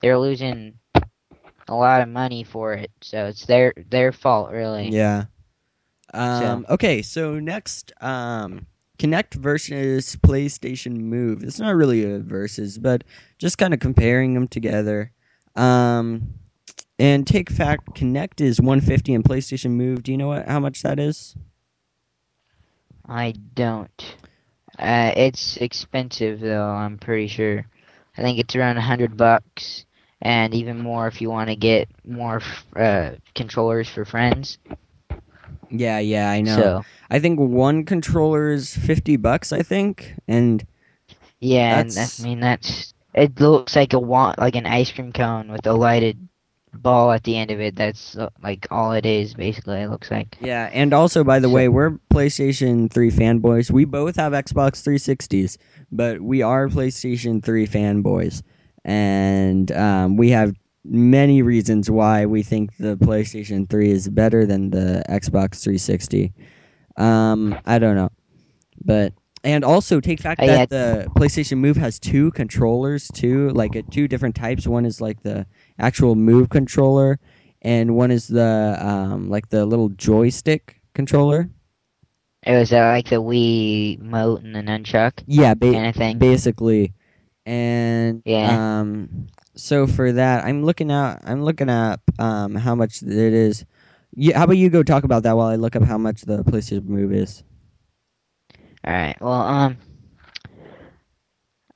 they're 0.00 0.18
losing 0.18 0.78
a 1.68 1.74
lot 1.74 2.02
of 2.02 2.08
money 2.08 2.44
for 2.44 2.72
it, 2.74 2.90
so 3.00 3.26
it's 3.26 3.46
their 3.46 3.72
their 3.90 4.12
fault 4.12 4.50
really. 4.50 4.88
Yeah. 4.88 5.24
Um, 6.12 6.66
Okay, 6.68 7.02
so 7.02 7.38
next, 7.38 7.92
um, 8.00 8.66
Kinect 8.98 9.34
versus 9.34 10.16
PlayStation 10.16 10.96
Move. 10.98 11.42
It's 11.44 11.60
not 11.60 11.76
really 11.76 12.04
a 12.04 12.18
versus, 12.18 12.78
but 12.78 13.04
just 13.38 13.58
kind 13.58 13.72
of 13.72 13.80
comparing 13.80 14.34
them 14.34 14.48
together. 14.48 15.12
Um, 15.56 16.34
and 16.98 17.26
take 17.26 17.48
fact, 17.50 17.94
Kinect 17.94 18.40
is 18.40 18.60
150 18.60 19.14
and 19.14 19.24
PlayStation 19.24 19.70
Move. 19.70 20.02
Do 20.02 20.12
you 20.12 20.18
know 20.18 20.28
what 20.28 20.46
how 20.48 20.60
much 20.60 20.82
that 20.82 20.98
is? 20.98 21.34
I 23.10 23.32
don't. 23.54 24.16
Uh, 24.78 25.12
it's 25.16 25.58
expensive 25.58 26.40
though. 26.40 26.70
I'm 26.70 26.98
pretty 26.98 27.28
sure. 27.28 27.66
I 28.16 28.22
think 28.22 28.38
it's 28.38 28.56
around 28.56 28.78
a 28.78 28.82
hundred 28.82 29.16
bucks, 29.16 29.84
and 30.22 30.54
even 30.54 30.80
more 30.80 31.08
if 31.08 31.20
you 31.20 31.30
want 31.30 31.50
to 31.50 31.56
get 31.56 31.88
more 32.06 32.40
uh, 32.76 33.12
controllers 33.34 33.88
for 33.88 34.04
friends. 34.06 34.58
Yeah, 35.70 35.98
yeah, 36.00 36.30
I 36.30 36.40
know. 36.42 36.56
So 36.56 36.84
I 37.10 37.20
think 37.20 37.38
one 37.40 37.84
controller 37.84 38.50
is 38.52 38.76
50 38.76 39.16
bucks, 39.16 39.52
I 39.52 39.62
think, 39.62 40.14
and 40.28 40.64
yeah, 41.40 41.76
That's- 41.76 42.18
and 42.18 42.26
I 42.26 42.28
mean 42.30 42.40
that's 42.40 42.94
it 43.14 43.40
looks 43.40 43.76
like 43.76 43.94
a 43.94 44.00
wa- 44.00 44.36
like 44.38 44.56
an 44.56 44.66
ice 44.66 44.92
cream 44.92 45.12
cone 45.12 45.52
with 45.52 45.66
a 45.66 45.74
lighted 45.74 46.29
ball 46.74 47.12
at 47.12 47.24
the 47.24 47.36
end 47.36 47.50
of 47.50 47.60
it. 47.60 47.76
That's 47.76 48.16
uh, 48.16 48.30
like 48.42 48.66
all 48.70 48.92
it 48.92 49.06
is 49.06 49.34
basically. 49.34 49.80
It 49.80 49.90
looks 49.90 50.10
like. 50.10 50.36
Yeah, 50.40 50.70
and 50.72 50.92
also 50.92 51.24
by 51.24 51.38
the 51.38 51.48
So- 51.48 51.54
way, 51.54 51.68
we're 51.68 51.98
PlayStation 52.12 52.90
3 52.92 53.10
fanboys. 53.10 53.70
We 53.70 53.84
both 53.84 54.16
have 54.16 54.32
Xbox 54.32 54.82
360s, 54.82 55.56
but 55.92 56.20
we 56.20 56.42
are 56.42 56.68
PlayStation 56.68 57.42
3 57.44 57.66
fanboys. 57.66 58.42
And 58.84 59.70
um, 59.72 60.16
we 60.16 60.30
have 60.30 60.54
many 60.84 61.42
reasons 61.42 61.90
why 61.90 62.24
we 62.24 62.42
think 62.42 62.76
the 62.78 62.96
PlayStation 62.96 63.68
3 63.68 63.90
is 63.90 64.08
better 64.08 64.46
than 64.46 64.70
the 64.70 65.02
Xbox 65.10 65.62
360. 65.62 66.32
Um, 66.96 67.58
I 67.66 67.78
don't 67.78 67.96
know. 67.96 68.10
But 68.82 69.12
and 69.42 69.64
also 69.64 70.00
take 70.00 70.20
fact 70.20 70.40
Oh, 70.42 70.46
that 70.46 70.58
yeah. 70.58 70.66
the 70.66 71.06
PlayStation 71.16 71.58
Move 71.58 71.76
has 71.76 71.98
two 71.98 72.30
controllers 72.32 73.08
too, 73.08 73.50
like 73.50 73.74
uh, 73.76 73.82
two 73.90 74.06
different 74.08 74.34
types. 74.34 74.66
One 74.66 74.84
is 74.84 75.00
like 75.00 75.22
the 75.22 75.46
actual 75.80 76.14
Move 76.16 76.50
controller 76.50 77.18
and 77.62 77.96
one 77.96 78.10
is 78.10 78.28
the 78.28 78.76
um 78.80 79.28
like 79.30 79.48
the 79.50 79.64
little 79.66 79.88
joystick 79.90 80.80
controller. 80.94 81.50
It 82.42 82.52
was 82.56 82.72
uh, 82.72 82.78
like 82.78 83.08
the 83.08 83.22
Wii 83.22 83.98
mote 84.00 84.42
and 84.42 84.54
the 84.54 84.60
nunchuck 84.60 85.24
Yeah, 85.26 85.54
ba- 85.54 85.76
kind 85.76 85.86
of 85.86 85.94
thing. 85.96 86.24
basically. 86.24 86.94
And 87.46 88.22
Yeah. 88.24 88.42
um 88.42 89.28
so 89.56 89.86
for 89.86 90.12
that, 90.12 90.44
I'm 90.44 90.64
looking 90.64 90.90
at 90.90 91.20
I'm 91.24 91.42
looking 91.42 91.68
up 91.68 92.00
um 92.18 92.54
how 92.54 92.74
much 92.74 93.02
it 93.02 93.10
is. 93.10 93.64
Yeah, 94.14 94.38
how 94.38 94.44
about 94.44 94.56
you 94.58 94.70
go 94.70 94.82
talk 94.82 95.04
about 95.04 95.22
that 95.24 95.36
while 95.36 95.48
I 95.48 95.56
look 95.56 95.76
up 95.76 95.82
how 95.82 95.98
much 95.98 96.22
the 96.22 96.42
PlayStation 96.44 96.84
Move 96.86 97.12
is? 97.12 97.42
All 98.84 98.92
right. 98.92 99.16
Well, 99.20 99.32
um, 99.32 99.76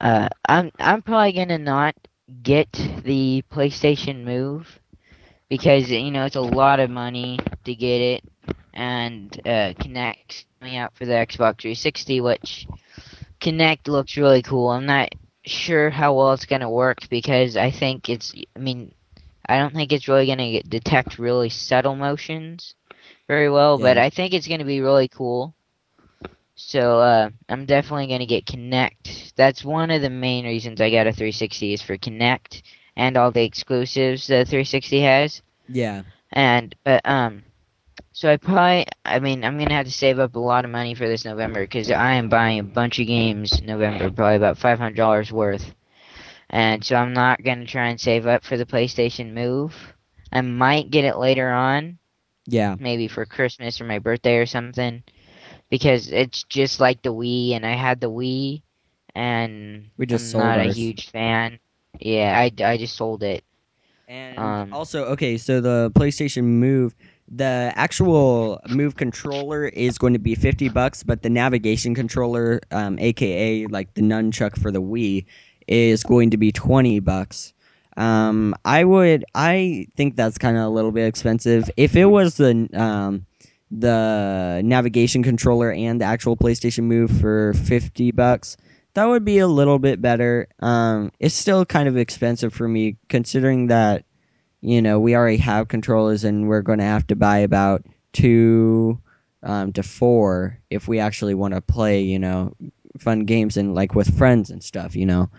uh, 0.00 0.28
I'm 0.48 0.70
I'm 0.78 1.02
probably 1.02 1.32
gonna 1.32 1.58
not 1.58 1.94
get 2.42 2.70
the 3.04 3.42
PlayStation 3.50 4.24
Move 4.24 4.80
because 5.48 5.90
you 5.90 6.10
know 6.10 6.24
it's 6.24 6.36
a 6.36 6.40
lot 6.40 6.80
of 6.80 6.90
money 6.90 7.38
to 7.64 7.74
get 7.74 8.00
it, 8.00 8.24
and 8.72 9.32
uh, 9.44 9.74
Kinect's 9.78 10.46
coming 10.60 10.76
out 10.76 10.94
for 10.94 11.04
the 11.06 11.12
Xbox 11.12 11.60
360, 11.60 12.20
which 12.20 12.66
Kinect 13.40 13.88
looks 13.88 14.16
really 14.16 14.42
cool. 14.42 14.70
I'm 14.70 14.86
not 14.86 15.10
sure 15.44 15.90
how 15.90 16.14
well 16.14 16.32
it's 16.32 16.46
gonna 16.46 16.70
work 16.70 17.08
because 17.10 17.56
I 17.56 17.70
think 17.70 18.08
it's. 18.08 18.34
I 18.56 18.58
mean, 18.58 18.94
I 19.46 19.58
don't 19.58 19.74
think 19.74 19.92
it's 19.92 20.08
really 20.08 20.26
gonna 20.26 20.52
get, 20.52 20.70
detect 20.70 21.18
really 21.18 21.50
subtle 21.50 21.96
motions 21.96 22.74
very 23.28 23.50
well, 23.50 23.78
but 23.78 23.98
I 23.98 24.10
think 24.10 24.32
it's 24.32 24.48
gonna 24.48 24.64
be 24.64 24.80
really 24.80 25.08
cool. 25.08 25.54
So 26.56 27.00
uh, 27.00 27.30
I'm 27.48 27.66
definitely 27.66 28.06
gonna 28.06 28.26
get 28.26 28.46
Kinect. 28.46 29.32
That's 29.34 29.64
one 29.64 29.90
of 29.90 30.02
the 30.02 30.10
main 30.10 30.44
reasons 30.44 30.80
I 30.80 30.90
got 30.90 31.06
a 31.06 31.12
360 31.12 31.72
is 31.74 31.82
for 31.82 31.96
Kinect 31.96 32.62
and 32.96 33.16
all 33.16 33.30
the 33.32 33.42
exclusives 33.44 34.26
the 34.28 34.44
360 34.44 35.00
has. 35.00 35.42
Yeah. 35.68 36.02
And 36.32 36.74
but 36.84 37.00
um, 37.04 37.42
so 38.12 38.30
I 38.32 38.36
probably 38.36 38.86
I 39.04 39.18
mean 39.18 39.44
I'm 39.44 39.58
gonna 39.58 39.74
have 39.74 39.86
to 39.86 39.92
save 39.92 40.18
up 40.18 40.36
a 40.36 40.40
lot 40.40 40.64
of 40.64 40.70
money 40.70 40.94
for 40.94 41.08
this 41.08 41.24
November 41.24 41.62
because 41.64 41.90
I 41.90 42.14
am 42.14 42.28
buying 42.28 42.60
a 42.60 42.64
bunch 42.64 42.98
of 43.00 43.06
games 43.06 43.58
in 43.58 43.66
November, 43.66 44.10
probably 44.10 44.36
about 44.36 44.58
five 44.58 44.78
hundred 44.78 44.96
dollars 44.96 45.32
worth. 45.32 45.74
And 46.50 46.84
so 46.84 46.94
I'm 46.96 47.12
not 47.14 47.42
gonna 47.42 47.66
try 47.66 47.88
and 47.88 48.00
save 48.00 48.26
up 48.26 48.44
for 48.44 48.56
the 48.56 48.66
PlayStation 48.66 49.32
Move. 49.32 49.74
I 50.30 50.40
might 50.40 50.90
get 50.90 51.04
it 51.04 51.16
later 51.16 51.50
on, 51.50 51.98
Yeah. 52.46 52.76
maybe 52.78 53.08
for 53.08 53.24
Christmas 53.26 53.80
or 53.80 53.84
my 53.84 53.98
birthday 53.98 54.36
or 54.36 54.46
something, 54.46 55.02
because 55.74 56.08
it's 56.12 56.44
just 56.44 56.78
like 56.78 57.02
the 57.02 57.12
Wii, 57.12 57.50
and 57.50 57.66
I 57.66 57.72
had 57.72 58.00
the 58.00 58.08
Wii, 58.08 58.62
and 59.16 59.90
We 59.96 60.06
just 60.06 60.26
I'm 60.26 60.30
sold 60.30 60.44
not 60.44 60.60
a 60.60 60.66
huge 60.66 61.10
fan. 61.10 61.58
Yeah, 61.98 62.32
I, 62.38 62.52
I 62.64 62.76
just 62.76 62.94
sold 62.96 63.24
it. 63.24 63.42
And 64.06 64.38
Um, 64.38 64.72
also, 64.72 65.04
okay, 65.06 65.36
so 65.36 65.60
the 65.60 65.90
PlayStation 65.96 66.44
Move, 66.44 66.94
the 67.28 67.72
actual 67.74 68.60
Move 68.68 68.94
controller 68.94 69.66
is 69.66 69.98
going 69.98 70.12
to 70.12 70.20
be 70.20 70.36
fifty 70.36 70.68
bucks, 70.68 71.02
but 71.02 71.22
the 71.22 71.30
navigation 71.30 71.92
controller, 71.92 72.60
um, 72.70 72.96
aka 73.00 73.66
like 73.66 73.94
the 73.94 74.02
nunchuck 74.02 74.56
for 74.56 74.70
the 74.70 74.80
Wii, 74.80 75.24
is 75.66 76.04
going 76.04 76.30
to 76.30 76.36
be 76.36 76.52
twenty 76.52 77.00
bucks. 77.00 77.52
Um, 77.96 78.54
I 78.64 78.84
would, 78.84 79.24
I 79.34 79.86
think 79.96 80.16
that's 80.16 80.38
kind 80.38 80.56
of 80.56 80.64
a 80.64 80.68
little 80.68 80.92
bit 80.92 81.06
expensive. 81.06 81.68
If 81.76 81.96
it 81.96 82.06
was 82.06 82.36
the 82.36 82.68
um, 82.74 83.26
the 83.80 84.60
navigation 84.64 85.22
controller 85.22 85.72
and 85.72 86.00
the 86.00 86.04
actual 86.04 86.36
PlayStation 86.36 86.84
Move 86.84 87.10
for 87.20 87.54
fifty 87.54 88.12
bucks, 88.12 88.56
that 88.94 89.06
would 89.06 89.24
be 89.24 89.38
a 89.38 89.48
little 89.48 89.78
bit 89.78 90.00
better. 90.00 90.48
Um, 90.60 91.10
it's 91.18 91.34
still 91.34 91.64
kind 91.64 91.88
of 91.88 91.96
expensive 91.96 92.54
for 92.54 92.68
me 92.68 92.96
considering 93.08 93.68
that 93.68 94.04
you 94.60 94.80
know 94.80 95.00
we 95.00 95.14
already 95.14 95.38
have 95.38 95.68
controllers 95.68 96.24
and 96.24 96.48
we're 96.48 96.62
going 96.62 96.78
to 96.78 96.84
have 96.84 97.06
to 97.08 97.16
buy 97.16 97.38
about 97.38 97.84
two 98.12 98.98
um, 99.42 99.72
to 99.72 99.82
four 99.82 100.58
if 100.70 100.88
we 100.88 100.98
actually 100.98 101.34
want 101.34 101.54
to 101.54 101.60
play 101.60 102.00
you 102.02 102.18
know 102.18 102.54
fun 102.98 103.24
games 103.24 103.56
and 103.56 103.74
like 103.74 103.94
with 103.94 104.16
friends 104.16 104.50
and 104.50 104.62
stuff. 104.62 104.96
You 104.96 105.06
know, 105.06 105.30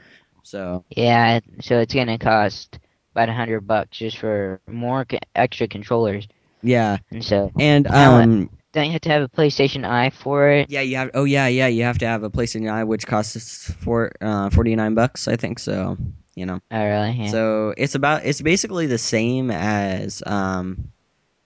so 0.43 0.83
yeah, 0.89 1.39
so 1.61 1.79
it's 1.79 1.93
gonna 1.93 2.17
cost 2.17 2.79
about 3.11 3.29
a 3.29 3.33
hundred 3.33 3.61
bucks 3.61 3.97
just 3.97 4.17
for 4.17 4.59
more 4.67 5.05
co- 5.05 5.19
extra 5.35 5.67
controllers, 5.67 6.27
yeah, 6.61 6.97
and 7.11 7.23
so 7.23 7.51
and 7.59 7.87
Now, 7.89 8.19
um, 8.19 8.49
don't 8.73 8.85
you 8.85 8.91
have 8.91 9.01
to 9.01 9.09
have 9.09 9.21
a 9.21 9.29
PlayStation 9.29 9.85
Eye 9.85 10.09
for 10.09 10.49
it? 10.49 10.69
yeah, 10.69 10.81
you 10.81 10.97
have. 10.97 11.11
Oh 11.13 11.23
yeah, 11.23 11.47
yeah, 11.47 11.67
you 11.67 11.83
have 11.83 11.97
to 11.99 12.07
have 12.07 12.23
a 12.23 12.29
PlayStation 12.29 12.71
Eye, 12.71 12.83
which 12.83 13.07
costs 13.07 13.71
four 13.71 14.11
uh, 14.21 14.49
forty 14.49 14.75
nine 14.75 14.93
bucks, 14.95 15.27
I 15.27 15.35
think. 15.35 15.59
So 15.59 15.97
you 16.35 16.45
know. 16.45 16.59
Oh, 16.71 16.83
really? 16.85 17.11
Yeah. 17.11 17.27
So 17.31 17.73
it's 17.77 17.95
about 17.95 18.25
it's 18.25 18.41
basically 18.41 18.87
the 18.87 18.97
same 18.97 19.51
as 19.51 20.21
um 20.25 20.89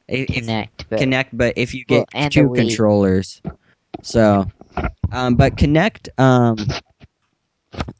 if, 0.08 0.30
if 0.30 0.44
Kinect, 0.46 0.86
but 0.90 1.00
Kinect, 1.00 1.30
but 1.34 1.54
if 1.58 1.74
you 1.74 1.86
get 1.86 2.08
and 2.14 2.34
the 2.34 2.42
two 2.42 2.50
controllers. 2.50 3.42
So, 4.02 4.46
um, 5.12 5.36
but 5.36 5.56
Kinect, 5.56 6.10
um, 6.18 6.58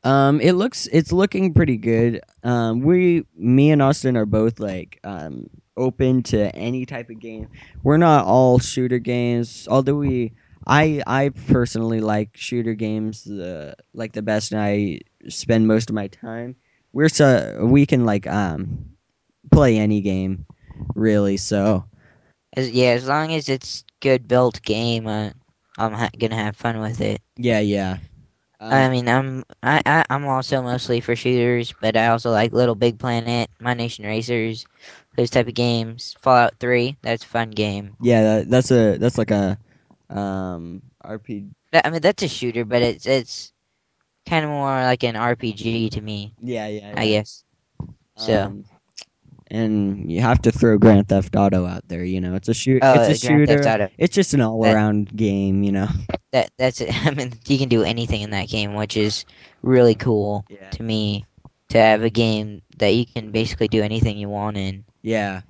um, 0.04 0.42
it 0.42 0.54
looks 0.54 0.88
it's 0.92 1.12
looking 1.12 1.54
pretty 1.54 1.78
good. 1.78 2.22
Um, 2.44 2.82
we, 2.82 3.26
me 3.36 3.72
and 3.72 3.82
Austin 3.82 4.18
are 4.18 4.26
both 4.26 4.60
like 4.60 5.00
um 5.04 5.50
open 5.80 6.24
to 6.24 6.56
any 6.56 6.86
type 6.86 7.10
of 7.10 7.20
game. 7.20 7.50
We're 7.84 7.98
not 7.98 8.26
all 8.26 8.60
shooter 8.60 9.00
games, 9.00 9.68
although 9.70 9.96
we. 9.98 10.34
I 10.68 11.02
I 11.08 11.30
personally 11.48 12.02
like 12.02 12.38
shooter 12.38 12.76
games 12.76 13.24
the 13.24 13.76
like 13.94 14.14
the 14.14 14.22
best, 14.24 14.52
and 14.52 14.62
I 14.62 15.00
spend 15.30 15.68
most 15.68 15.90
of 15.90 15.96
my 15.96 16.08
time. 16.08 16.56
We're 16.94 17.10
so 17.10 17.66
we 17.66 17.86
can 17.86 18.06
like 18.06 18.28
um 18.28 18.96
play 19.52 19.78
any 19.78 20.02
game, 20.02 20.46
really. 20.96 21.38
So 21.38 21.86
as, 22.56 22.72
yeah, 22.72 22.90
as 22.92 23.08
long 23.08 23.34
as 23.34 23.50
it's 23.50 23.86
good 24.02 24.28
built 24.28 24.62
game, 24.64 25.08
uh, 25.08 25.32
I'm 25.78 25.94
ha- 25.94 26.10
gonna 26.20 26.36
have 26.36 26.56
fun 26.58 26.80
with 26.82 27.02
it. 27.02 27.22
yeah, 27.38 27.60
yeah. 27.60 27.98
Um, 28.60 28.88
I 28.88 28.90
mean, 28.90 29.08
I'm 29.08 29.44
I, 29.64 29.82
I 29.86 30.06
I'm 30.10 30.26
also 30.26 30.62
mostly 30.62 31.02
for 31.02 31.16
shooters, 31.16 31.74
but 31.80 31.98
I 31.98 32.08
also 32.08 32.32
like 32.32 32.54
Little 32.54 32.76
Big 32.76 33.00
Planet, 33.00 33.50
ModNation 33.62 34.06
Racers, 34.06 34.66
those 35.20 35.30
type 35.30 35.48
of 35.48 35.54
games. 35.54 36.16
Fallout 36.22 36.56
Three, 36.60 36.96
that's 37.02 37.26
a 37.26 37.28
fun 37.28 37.52
game. 37.52 37.96
Yeah, 38.02 38.22
that, 38.22 38.50
that's 38.50 38.72
a 38.72 38.98
that's 38.98 39.18
like 39.18 39.32
a 39.32 39.58
um 40.10 40.82
RP. 41.04 41.50
I 41.74 41.90
mean, 41.90 42.02
that's 42.02 42.24
a 42.24 42.28
shooter, 42.28 42.64
but 42.64 42.82
it's 42.82 43.06
it's 43.06 43.52
kind 44.28 44.46
of 44.46 44.52
more 44.52 44.70
like 44.84 45.04
an 45.04 45.16
RPG 45.16 45.92
to 45.92 46.02
me, 46.02 46.34
Yeah, 46.42 46.68
yeah, 46.68 46.94
I 46.96 47.08
guess. 47.08 47.44
So 48.16 48.44
Um, 48.44 48.66
and 49.52 50.12
you 50.12 50.22
have 50.22 50.42
to 50.44 50.52
throw 50.52 50.78
Grand 50.78 51.10
Theft 51.10 51.36
Auto 51.36 51.66
out 51.66 51.88
there. 51.88 52.04
You 52.04 52.22
know, 52.22 52.36
it's 52.36 52.48
a 52.48 52.54
shoot. 52.54 52.82
Oh, 52.84 52.94
it's 53.02 53.24
a 53.24 53.28
Grand 53.28 53.48
Theft 53.48 53.64
shooter. 53.64 53.70
Auto. 53.84 53.90
It's 53.98 54.16
just 54.16 54.34
an 54.34 54.42
all-around 54.42 55.16
game. 55.16 55.64
You 55.64 55.72
know. 55.74 55.88
That 56.32 56.52
that's 56.58 56.80
it. 56.82 56.94
I 57.06 57.12
mean, 57.12 57.34
you 57.48 57.58
can 57.58 57.68
do 57.70 57.84
anything 57.84 58.22
in 58.22 58.30
that 58.32 58.48
game, 58.48 58.74
which 58.74 58.96
is 58.96 59.26
really 59.64 59.96
cool 59.96 60.46
Yeah. 60.50 60.70
to 60.70 60.84
me. 60.84 61.26
To 61.70 61.78
have 61.78 62.04
a 62.04 62.10
game 62.10 62.62
that 62.78 62.90
you 62.90 63.06
can 63.06 63.32
basically 63.32 63.68
do 63.68 63.84
anything 63.84 64.18
you 64.18 64.28
want 64.30 64.58
in. 64.58 64.86
Yeah. 65.04 65.42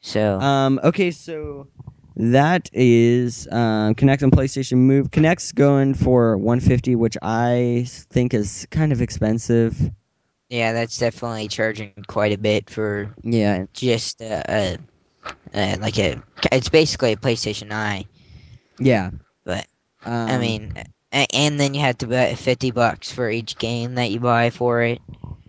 So 0.00 0.40
Um. 0.40 0.80
Okay. 0.82 1.10
So 1.10 1.68
that 2.16 2.70
is 2.72 3.46
um, 3.52 3.94
Kinect 3.94 4.22
and 4.22 4.32
PlayStation 4.32 4.78
Move. 4.78 5.10
Kinect's 5.10 5.52
going 5.52 5.94
for 5.94 6.36
150, 6.36 6.96
which 6.96 7.16
I 7.22 7.84
think 7.88 8.34
is 8.34 8.66
kind 8.70 8.90
of 8.92 9.00
expensive. 9.02 9.78
yeah, 10.48 10.72
that's 10.72 10.96
definitely 10.98 11.46
charging 11.48 11.92
quite 12.08 12.32
a 12.32 12.38
bit 12.38 12.70
for 12.70 13.14
Yeah. 13.22 13.66
just 13.74 14.20
uh, 14.22 14.42
a, 14.48 14.78
uh, 15.54 15.76
like 15.78 15.98
a. 15.98 16.20
It's 16.50 16.70
basically 16.70 17.12
a 17.12 17.16
PlayStation 17.16 17.70
Eye. 17.70 18.06
Yeah. 18.80 19.10
But, 19.44 19.66
Um, 20.04 20.28
I 20.30 20.38
mean, 20.38 20.72
and 21.12 21.58
then 21.58 21.74
you 21.74 21.80
have 21.80 21.98
to 21.98 22.06
buy 22.06 22.34
fifty 22.34 22.70
bucks 22.70 23.10
for 23.10 23.30
each 23.30 23.58
game 23.58 23.94
that 23.96 24.10
you 24.10 24.20
buy 24.20 24.50
for 24.50 24.82
it. 24.82 25.00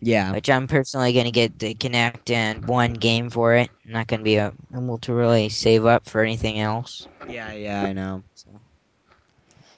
yeah. 0.01 0.31
Which 0.31 0.49
I'm 0.49 0.67
personally 0.67 1.13
gonna 1.13 1.31
get 1.31 1.59
the 1.59 1.73
Kinect 1.75 2.29
and 2.31 2.65
one 2.67 2.93
game 2.93 3.29
for 3.29 3.55
it. 3.55 3.69
I'm 3.85 3.91
not 3.91 4.07
gonna 4.07 4.23
be 4.23 4.35
able 4.37 4.97
to 4.99 5.13
really 5.13 5.49
save 5.49 5.85
up 5.85 6.07
for 6.07 6.21
anything 6.21 6.59
else. 6.59 7.07
Yeah. 7.27 7.51
Yeah. 7.53 7.83
I 7.83 7.93
know. 7.93 8.23
So, 8.35 8.49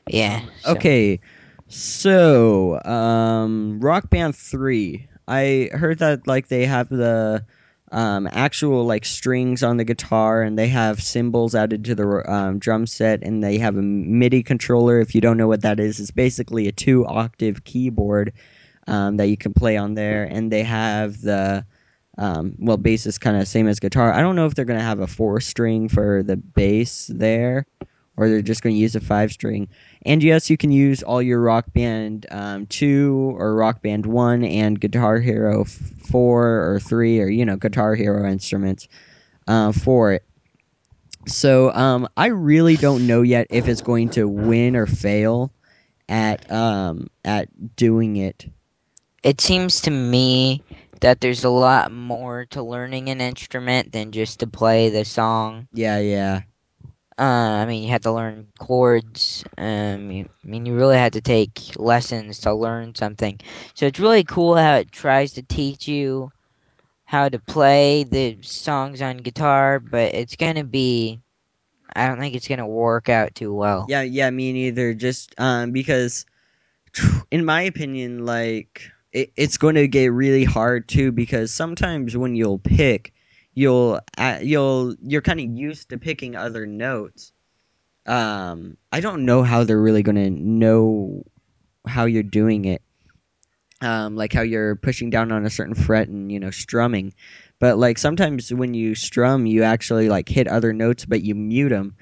yeah. 0.07 0.41
so- 0.63 0.71
Okay, 0.73 1.19
so 1.67 2.81
um, 2.83 3.79
Rock 3.79 4.09
Band 4.09 4.35
Three. 4.35 5.07
I 5.27 5.69
heard 5.71 5.99
that 5.99 6.27
like 6.27 6.47
they 6.49 6.65
have 6.65 6.89
the 6.89 7.45
um, 7.91 8.27
actual 8.31 8.85
like 8.85 9.05
strings 9.05 9.63
on 9.63 9.77
the 9.77 9.83
guitar, 9.83 10.41
and 10.41 10.57
they 10.57 10.67
have 10.67 11.01
cymbals 11.01 11.55
added 11.55 11.85
to 11.85 11.95
the 11.95 12.31
um, 12.31 12.59
drum 12.59 12.87
set, 12.87 13.21
and 13.23 13.43
they 13.43 13.57
have 13.57 13.75
a 13.77 13.81
MIDI 13.81 14.43
controller. 14.43 14.99
If 14.99 15.13
you 15.13 15.21
don't 15.21 15.37
know 15.37 15.47
what 15.47 15.61
that 15.61 15.79
is, 15.79 15.99
it's 15.99 16.11
basically 16.11 16.67
a 16.67 16.71
two 16.71 17.05
octave 17.05 17.63
keyboard 17.63 18.33
um, 18.87 19.17
that 19.17 19.27
you 19.27 19.37
can 19.37 19.53
play 19.53 19.77
on 19.77 19.93
there, 19.93 20.23
and 20.23 20.51
they 20.51 20.63
have 20.63 21.21
the 21.21 21.65
um, 22.17 22.55
well, 22.59 22.77
bass 22.77 23.05
is 23.05 23.17
kind 23.17 23.37
of 23.37 23.47
same 23.47 23.67
as 23.67 23.79
guitar. 23.79 24.13
I 24.13 24.21
don't 24.21 24.35
know 24.35 24.45
if 24.45 24.55
they're 24.55 24.65
gonna 24.65 24.81
have 24.81 24.99
a 24.99 25.07
four 25.07 25.39
string 25.41 25.89
for 25.89 26.23
the 26.23 26.37
bass 26.37 27.09
there, 27.13 27.65
or 28.21 28.29
they're 28.29 28.41
just 28.41 28.61
gonna 28.61 28.75
use 28.75 28.95
a 28.95 28.99
five 28.99 29.31
string. 29.31 29.67
And 30.05 30.23
yes, 30.23 30.49
you 30.49 30.57
can 30.57 30.71
use 30.71 31.01
all 31.01 31.21
your 31.21 31.41
Rock 31.41 31.73
Band 31.73 32.27
um, 32.29 32.67
2 32.67 33.35
or 33.37 33.55
Rock 33.55 33.81
Band 33.81 34.05
1 34.05 34.43
and 34.43 34.79
Guitar 34.79 35.19
Hero 35.19 35.63
4 35.63 36.73
or 36.73 36.79
3 36.79 37.21
or, 37.21 37.27
you 37.27 37.45
know, 37.45 37.55
Guitar 37.55 37.95
Hero 37.95 38.29
instruments 38.29 38.87
uh, 39.47 39.71
for 39.71 40.13
it. 40.13 40.23
So 41.27 41.71
um, 41.73 42.07
I 42.17 42.27
really 42.27 42.77
don't 42.77 43.07
know 43.07 43.21
yet 43.21 43.47
if 43.49 43.67
it's 43.67 43.81
going 43.81 44.09
to 44.11 44.27
win 44.27 44.75
or 44.75 44.85
fail 44.85 45.51
at 46.09 46.51
um, 46.51 47.07
at 47.25 47.49
doing 47.75 48.17
it. 48.17 48.45
It 49.23 49.39
seems 49.39 49.81
to 49.81 49.91
me 49.91 50.63
that 51.01 51.21
there's 51.21 51.43
a 51.43 51.49
lot 51.49 51.91
more 51.91 52.45
to 52.45 52.63
learning 52.63 53.09
an 53.09 53.21
instrument 53.21 53.91
than 53.91 54.11
just 54.11 54.39
to 54.39 54.47
play 54.47 54.89
the 54.89 55.05
song. 55.05 55.67
Yeah, 55.73 55.99
yeah. 55.99 56.41
Uh, 57.19 57.21
I 57.61 57.65
mean, 57.65 57.83
you 57.83 57.89
had 57.89 58.03
to 58.03 58.11
learn 58.11 58.47
chords. 58.57 59.43
Um, 59.57 60.09
you, 60.11 60.29
I 60.43 60.47
mean, 60.47 60.65
you 60.65 60.75
really 60.75 60.97
had 60.97 61.13
to 61.13 61.21
take 61.21 61.59
lessons 61.75 62.39
to 62.39 62.53
learn 62.53 62.95
something. 62.95 63.39
So 63.75 63.85
it's 63.85 63.99
really 63.99 64.23
cool 64.23 64.55
how 64.55 64.75
it 64.75 64.91
tries 64.91 65.33
to 65.33 65.43
teach 65.43 65.87
you 65.87 66.31
how 67.05 67.27
to 67.27 67.39
play 67.39 68.05
the 68.05 68.37
songs 68.41 69.01
on 69.01 69.17
guitar, 69.17 69.79
but 69.79 70.15
it's 70.15 70.37
gonna 70.37 70.63
be. 70.63 71.19
I 71.93 72.07
don't 72.07 72.19
think 72.19 72.35
it's 72.35 72.47
gonna 72.47 72.65
work 72.65 73.09
out 73.09 73.35
too 73.35 73.53
well. 73.53 73.85
Yeah, 73.89 74.01
yeah, 74.01 74.29
me 74.29 74.53
neither. 74.53 74.93
Just 74.93 75.35
um, 75.37 75.71
because, 75.71 76.25
in 77.31 77.43
my 77.43 77.63
opinion, 77.63 78.25
like 78.25 78.89
it, 79.11 79.33
it's 79.35 79.57
going 79.57 79.75
to 79.75 79.89
get 79.89 80.07
really 80.13 80.45
hard 80.45 80.87
too. 80.87 81.11
Because 81.11 81.51
sometimes 81.51 82.15
when 82.15 82.35
you'll 82.35 82.59
pick, 82.59 83.13
you'll 83.53 83.99
uh, 84.17 84.39
you'll 84.41 84.95
you're 85.01 85.21
kind 85.21 85.39
of 85.39 85.45
used 85.57 85.89
to 85.89 85.97
picking 85.97 86.35
other 86.35 86.65
notes. 86.65 87.33
Um, 88.05 88.77
I 88.91 88.99
don't 88.99 89.25
know 89.25 89.43
how 89.43 89.63
they're 89.63 89.79
really 89.79 90.03
to 90.03 90.29
know 90.29 91.23
how 91.85 92.05
you're 92.05 92.23
doing 92.23 92.65
it. 92.65 92.81
Um, 93.81 94.15
like 94.15 94.31
how 94.31 94.41
you're 94.41 94.75
pushing 94.75 95.09
down 95.09 95.31
on 95.31 95.45
a 95.45 95.49
certain 95.49 95.73
fret 95.73 96.07
and 96.07 96.31
you 96.31 96.39
know 96.39 96.51
strumming, 96.51 97.13
but 97.59 97.79
like 97.79 97.97
sometimes 97.97 98.53
when 98.53 98.75
you 98.75 98.93
strum, 98.93 99.47
you 99.47 99.63
actually 99.63 100.07
like 100.07 100.29
hit 100.29 100.47
other 100.47 100.71
notes, 100.71 101.05
but 101.05 101.23
you 101.23 101.33
mute 101.33 101.69
them, 101.69 101.95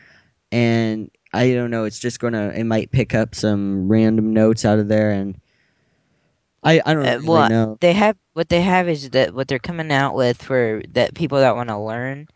and 0.52 1.10
I 1.34 1.54
don't 1.54 1.72
know. 1.72 1.86
It's 1.86 2.00
just 2.00 2.20
gonna. 2.20 2.50
It 2.50 2.66
might 2.66 2.92
pick 2.92 3.16
up 3.16 3.34
some 3.34 3.88
random 3.88 4.34
notes 4.34 4.66
out 4.66 4.80
of 4.80 4.90
there, 4.90 5.12
and 5.12 5.40
I 6.64 6.82
I 6.86 6.94
don't 6.94 7.04
Uh, 7.04 7.20
really 7.20 7.24
well, 7.24 7.50
know. 7.50 7.80
They 7.80 7.94
have 7.94 8.18
what 8.34 8.50
they 8.50 8.62
have 8.62 8.88
is 8.90 9.10
that 9.12 9.34
what 9.34 9.48
they're 9.48 9.60
coming 9.60 9.92
out 9.92 10.14
with 10.16 10.42
for 10.42 10.82
that 10.90 11.14
people 11.16 11.40
that 11.40 11.56
want 11.56 11.70
to 11.70 11.78
learn 11.78 12.28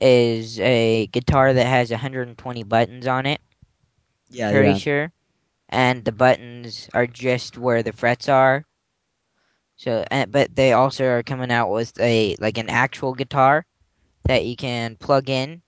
is 0.00 0.58
a 0.60 1.06
guitar 1.08 1.52
that 1.52 1.66
has 1.66 1.90
120 1.90 2.62
buttons 2.64 3.06
on 3.06 3.26
it. 3.26 3.40
Yeah, 4.28 4.50
pretty 4.50 4.74
yeah, 4.74 4.76
sure. 4.76 5.12
And 5.68 6.04
the 6.04 6.12
buttons 6.12 6.88
are 6.94 7.06
just 7.06 7.56
where 7.58 7.82
the 7.82 7.92
frets 7.92 8.28
are. 8.28 8.64
So, 9.76 10.04
and, 10.10 10.30
but 10.30 10.54
they 10.54 10.72
also 10.72 11.04
are 11.06 11.22
coming 11.22 11.50
out 11.50 11.70
with 11.70 11.98
a 12.00 12.36
like 12.40 12.58
an 12.58 12.68
actual 12.68 13.14
guitar 13.14 13.66
that 14.24 14.44
you 14.44 14.56
can 14.56 14.96
plug 14.96 15.28
in 15.30 15.62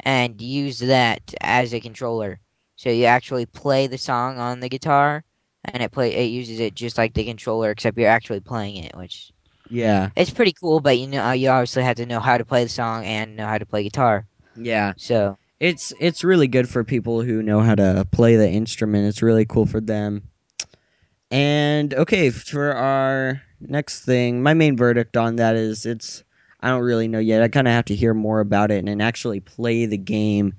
and 0.00 0.40
use 0.40 0.78
that 0.80 1.34
as 1.40 1.72
a 1.74 1.80
controller. 1.80 2.40
So 2.76 2.90
you 2.90 3.04
actually 3.04 3.46
play 3.46 3.86
the 3.86 3.98
song 3.98 4.38
on 4.38 4.60
the 4.60 4.68
guitar, 4.68 5.24
and 5.72 5.82
it 5.82 5.92
play 5.92 6.14
it 6.14 6.26
uses 6.30 6.60
it 6.60 6.74
just 6.74 6.98
like 6.98 7.14
the 7.14 7.24
controller, 7.24 7.70
except 7.70 7.98
you're 7.98 8.08
actually 8.10 8.40
playing 8.40 8.76
it, 8.84 8.96
which 8.96 9.32
yeah, 9.70 10.10
it's 10.16 10.30
pretty 10.32 10.52
cool. 10.54 10.80
But 10.80 10.98
you 10.98 11.08
know, 11.08 11.24
uh, 11.24 11.32
you 11.32 11.50
obviously 11.50 11.84
have 11.84 11.96
to 11.98 12.06
know 12.06 12.20
how 12.20 12.38
to 12.38 12.44
play 12.46 12.64
the 12.64 12.70
song 12.70 13.04
and 13.06 13.36
know 13.36 13.46
how 13.46 13.58
to 13.58 13.66
play 13.66 13.84
guitar. 13.84 14.26
yeah. 14.54 14.94
So 14.96 15.38
It's 15.60 15.92
it's 16.00 16.24
really 16.24 16.48
good 16.48 16.68
for 16.68 16.84
people 16.84 17.22
who 17.22 17.42
know 17.42 17.60
how 17.60 17.74
to 17.76 18.06
play 18.12 18.36
the 18.36 18.50
instrument. 18.50 19.08
It's 19.08 19.22
really 19.22 19.46
cool 19.46 19.66
for 19.66 19.80
them. 19.80 20.24
And 21.30 21.92
okay, 21.94 22.30
for 22.30 22.72
our 22.72 23.42
next 23.60 24.04
thing, 24.04 24.42
my 24.42 24.54
main 24.54 24.76
verdict 24.76 25.16
on 25.16 25.36
that 25.36 25.56
is 25.56 25.84
it's 25.86 26.24
I 26.60 26.68
don't 26.68 26.82
really 26.82 27.08
know 27.08 27.18
yet. 27.18 27.42
I 27.42 27.48
kind 27.48 27.68
of 27.68 27.74
have 27.74 27.84
to 27.86 27.94
hear 27.94 28.14
more 28.14 28.40
about 28.40 28.70
it 28.70 28.78
and, 28.78 28.88
and 28.88 29.02
actually 29.02 29.40
play 29.40 29.86
the 29.86 29.98
game. 29.98 30.54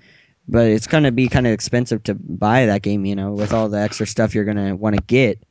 But 0.51 0.67
it's 0.67 0.87
going 0.87 1.03
to 1.03 1.11
be 1.11 1.27
kind 1.29 1.45
of 1.45 1.53
expensive 1.53 2.01
to 2.03 2.15
buy 2.15 2.65
that 2.65 2.81
game, 2.81 3.05
you 3.05 3.15
know, 3.15 3.31
with 3.31 3.53
all 3.53 3.69
the 3.69 3.79
extra 3.79 4.07
stuff 4.07 4.33
you're 4.33 4.45
going 4.45 4.57
to 4.57 4.73
want 4.73 4.95
to 4.95 5.01
get. 5.03 5.43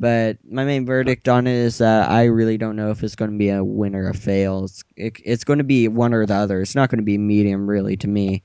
But 0.00 0.38
my 0.48 0.64
main 0.64 0.86
verdict 0.86 1.28
on 1.28 1.46
it 1.46 1.54
is 1.54 1.78
that 1.78 2.08
I 2.08 2.24
really 2.24 2.56
don't 2.56 2.76
know 2.76 2.90
if 2.90 3.02
it's 3.02 3.16
going 3.16 3.32
to 3.32 3.36
be 3.36 3.50
a 3.50 3.62
win 3.62 3.94
or 3.94 4.08
a 4.08 4.14
fail. 4.14 4.64
It's, 4.64 4.84
it, 4.96 5.16
it's 5.24 5.44
going 5.44 5.58
to 5.58 5.64
be 5.64 5.88
one 5.88 6.14
or 6.14 6.24
the 6.24 6.34
other. 6.34 6.62
It's 6.62 6.74
not 6.74 6.88
going 6.88 7.00
to 7.00 7.04
be 7.04 7.18
medium, 7.18 7.68
really, 7.68 7.96
to 7.98 8.08
me. 8.08 8.42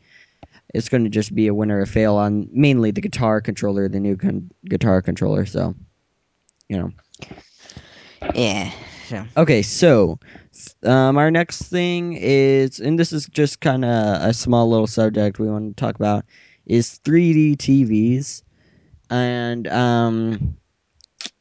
It's 0.73 0.89
going 0.89 1.03
to 1.03 1.09
just 1.09 1.35
be 1.35 1.47
a 1.47 1.53
win 1.53 1.71
or 1.71 1.81
a 1.81 1.87
fail 1.87 2.15
on 2.15 2.49
mainly 2.51 2.91
the 2.91 3.01
guitar 3.01 3.39
controller, 3.39 3.87
the 3.87 3.99
new 3.99 4.17
con- 4.17 4.49
guitar 4.65 5.01
controller. 5.01 5.45
So, 5.45 5.75
you 6.67 6.79
know. 6.79 6.91
yeah, 8.33 8.71
so 9.07 9.25
Okay, 9.37 9.61
so 9.61 10.19
um, 10.85 11.17
our 11.17 11.31
next 11.31 11.63
thing 11.63 12.17
is, 12.19 12.79
and 12.79 12.99
this 12.99 13.13
is 13.13 13.27
just 13.27 13.61
kind 13.61 13.85
of 13.85 14.21
a 14.21 14.33
small 14.33 14.69
little 14.69 14.87
subject 14.87 15.39
we 15.39 15.49
want 15.49 15.75
to 15.75 15.81
talk 15.81 15.95
about, 15.95 16.25
is 16.65 16.99
3D 17.03 17.57
TVs, 17.57 18.43
and 19.09 19.67
um, 19.67 20.57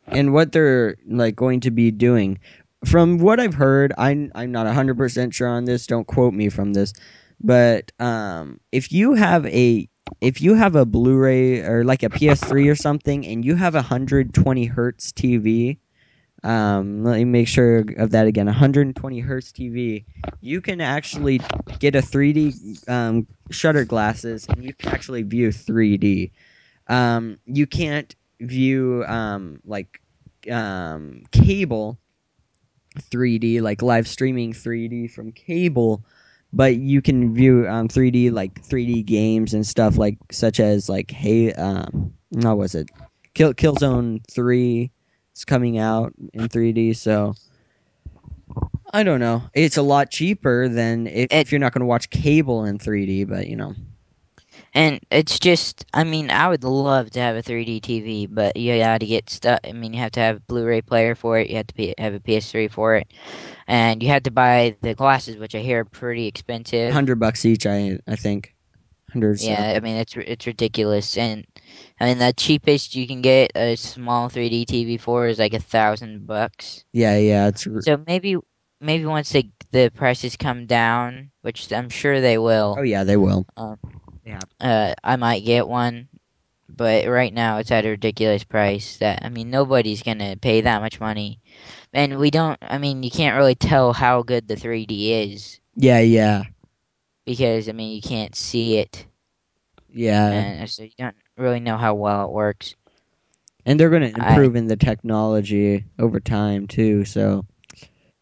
and 0.09 0.33
what 0.33 0.53
they're 0.53 0.97
like 1.07 1.37
going 1.37 1.61
to 1.61 1.71
be 1.71 1.91
doing. 1.91 2.39
From 2.85 3.19
what 3.19 3.39
I've 3.41 3.55
heard, 3.55 3.93
I'm 3.99 4.33
I'm 4.35 4.53
not 4.53 4.67
hundred 4.67 4.97
percent 4.97 5.35
sure 5.35 5.49
on 5.49 5.65
this. 5.65 5.87
Don't 5.87 6.07
quote 6.07 6.35
me 6.35 6.49
from 6.49 6.73
this, 6.73 6.93
but 7.41 7.93
um, 8.01 8.61
if 8.73 8.93
you 8.93 9.15
have 9.15 9.47
a 9.47 9.89
if 10.21 10.41
you 10.43 10.55
have 10.55 10.77
a 10.77 10.85
Blu-ray 10.85 11.61
or 11.61 11.85
like 11.85 12.03
a 12.03 12.09
PS3 12.09 12.71
or 12.71 12.75
something, 12.75 13.27
and 13.27 13.45
you 13.45 13.55
have 13.55 13.75
a 13.75 13.79
120 13.79 14.65
hertz 14.67 15.13
TV, 15.13 15.79
um, 16.45 17.05
let 17.05 17.19
me 17.19 17.25
make 17.25 17.49
sure 17.49 17.85
of 17.99 18.11
that 18.11 18.27
again. 18.27 18.47
120 18.47 19.21
hertz 19.21 19.53
TV. 19.53 20.05
You 20.41 20.61
can 20.61 20.81
actually 20.81 21.41
get 21.79 21.95
a 21.95 22.01
3D 22.01 22.89
um, 22.89 23.27
shutter 23.51 23.85
glasses, 23.85 24.47
and 24.49 24.65
you 24.65 24.75
can 24.75 24.93
actually 24.93 25.23
view 25.23 25.49
3D. 25.49 26.33
Um, 26.89 27.39
you 27.47 27.67
can't 27.67 28.15
view 28.41 29.05
um, 29.07 29.61
like 29.65 30.01
um, 30.51 31.23
cable 31.31 31.99
3D, 32.99 33.63
like 33.63 33.81
live 33.81 34.09
streaming 34.09 34.53
3D 34.53 35.13
from 35.13 35.31
cable, 35.31 36.05
but 36.53 36.77
you 36.77 37.01
can 37.01 37.35
view 37.35 37.69
um, 37.69 37.87
3D 37.87 38.33
like 38.33 38.61
3D 38.63 39.05
games 39.05 39.55
and 39.55 39.65
stuff 39.65 39.97
like 39.97 40.19
such 40.33 40.59
as 40.59 40.89
like 40.89 41.13
hey, 41.13 41.53
um, 41.53 42.13
what 42.31 42.59
was 42.59 42.75
it? 42.75 42.91
Kill 43.35 43.55
Killzone 43.55 44.21
3 44.29 44.91
it's 45.33 45.45
coming 45.45 45.79
out 45.79 46.13
in 46.35 46.49
3D. 46.49 46.95
So, 46.95 47.35
I 48.93 49.03
don't 49.03 49.21
know. 49.21 49.43
It's 49.55 49.77
a 49.77 49.83
lot 49.83 50.11
cheaper 50.11 50.69
than 50.69 51.07
if, 51.07 51.15
It- 51.15 51.33
if 51.33 51.53
you're 51.53 51.59
not 51.59 51.73
going 51.73 51.81
to 51.81 51.87
watch 51.87 52.11
cable 52.11 52.65
in 52.65 52.79
3D, 52.79 53.25
but 53.25 53.47
you 53.49 53.57
know. 53.57 53.75
And 54.75 55.01
it's 55.11 55.39
just, 55.39 55.85
I 55.95 56.05
mean, 56.05 56.31
I 56.31 56.49
would 56.49 56.65
love 56.65 57.11
to 57.11 57.21
have 57.21 57.37
a 57.37 57.43
3D 57.43 57.81
TV, 57.81 58.27
but 58.31 58.57
you 58.57 58.79
got 58.79 58.99
to 58.99 59.07
get 59.07 59.29
stuff. 59.31 59.61
I 59.65 59.73
mean, 59.73 59.93
you 59.95 60.01
have 60.01 60.13
to 60.13 60.21
have 60.21 60.37
a 60.37 60.41
Blu-ray 60.41 60.83
player 60.83 61.15
for 61.15 61.39
it. 61.39 61.51
You 61.51 61.57
have 61.57 61.67
to 61.69 61.75
be, 61.75 61.95
have 61.99 62.15
a 62.15 62.21
PS3 62.21 62.71
for 62.71 62.97
it, 62.97 63.11
and 63.67 64.03
you 64.03 64.09
have 64.11 64.23
to 64.25 64.31
buy 64.31 64.77
the 64.83 64.95
glasses, 64.95 65.37
which 65.37 65.55
I 65.55 65.59
hear 65.59 65.81
are 65.81 65.85
pretty 65.85 66.27
expensive. 66.27 66.89
100 66.89 67.19
bucks 67.19 67.45
each, 67.45 67.67
I 67.67 67.99
I 68.07 68.17
think. 68.17 68.55
100 69.13 69.41
so. 69.41 69.49
Yeah, 69.51 69.75
I 69.77 69.81
mean 69.81 69.97
it's 69.97 70.17
it's 70.17 70.47
ridiculous, 70.47 71.17
and 71.17 71.47
I 72.01 72.07
mean 72.07 72.19
the 72.19 72.33
cheapest 72.33 72.95
you 72.95 73.07
can 73.07 73.23
get 73.23 73.53
a 73.55 73.77
small 73.77 74.29
3D 74.29 74.65
TV 74.65 74.97
for 74.99 75.27
is 75.27 75.39
like 75.39 75.55
a 75.55 75.61
thousand 75.61 76.27
bucks. 76.27 76.85
Yeah, 76.93 77.19
yeah, 77.19 77.49
it's 77.49 77.67
So 77.81 78.03
maybe 78.07 78.37
maybe 78.81 79.05
once 79.07 79.31
they, 79.33 79.51
the 79.73 79.91
prices 79.95 80.37
come 80.37 80.67
down, 80.67 81.31
which 81.43 81.73
I'm 81.73 81.89
sure 81.89 82.21
they 82.21 82.39
will, 82.39 82.77
Oh 82.79 82.83
yeah, 82.83 83.05
they 83.05 83.17
will. 83.17 83.47
Yeah. 84.25 84.41
uh, 84.61 84.95
I 85.03 85.17
might 85.17 85.45
get 85.45 85.69
one. 85.69 86.09
But 86.69 87.07
right 87.07 87.33
now 87.33 87.59
it's 87.59 87.71
at 87.71 87.85
a 87.85 87.91
ridiculous 87.91 88.45
price. 88.45 88.97
That 88.99 89.25
I 89.25 89.29
mean 89.29 89.51
nobody's 89.51 90.03
gonna 90.03 90.37
pay 90.37 90.63
that 90.63 90.81
much 90.81 91.01
money, 91.01 91.41
and 91.93 92.19
we 92.19 92.31
don't. 92.31 92.59
I 92.63 92.79
mean 92.79 93.03
you 93.03 93.11
can't 93.11 93.37
really 93.37 93.55
tell 93.55 93.93
how 93.93 94.23
good 94.23 94.49
the 94.49 94.57
3D 94.57 95.13
is 95.13 95.61
Yeah, 95.77 96.01
yeah. 96.01 96.45
Because 97.27 97.69
I 97.69 97.73
mean 97.73 97.95
you 97.95 98.03
can't 98.03 98.35
see 98.35 98.79
it, 98.79 99.07
Yeah. 99.93 100.31
and 100.31 100.71
so 100.71 100.83
you 100.85 100.91
don't 100.99 101.17
really 101.37 101.61
know 101.61 101.77
how 101.77 101.95
well 101.95 102.27
it 102.27 102.33
works. 102.33 102.75
And 103.65 103.79
they're 103.79 103.91
going 103.91 104.13
to 104.13 104.21
I- 104.21 104.31
improve 104.31 104.57
in 104.57 104.67
the 104.67 104.77
technology 104.77 105.85
over 105.99 106.19
time 106.21 106.67
too, 106.67 107.05
so 107.05 107.45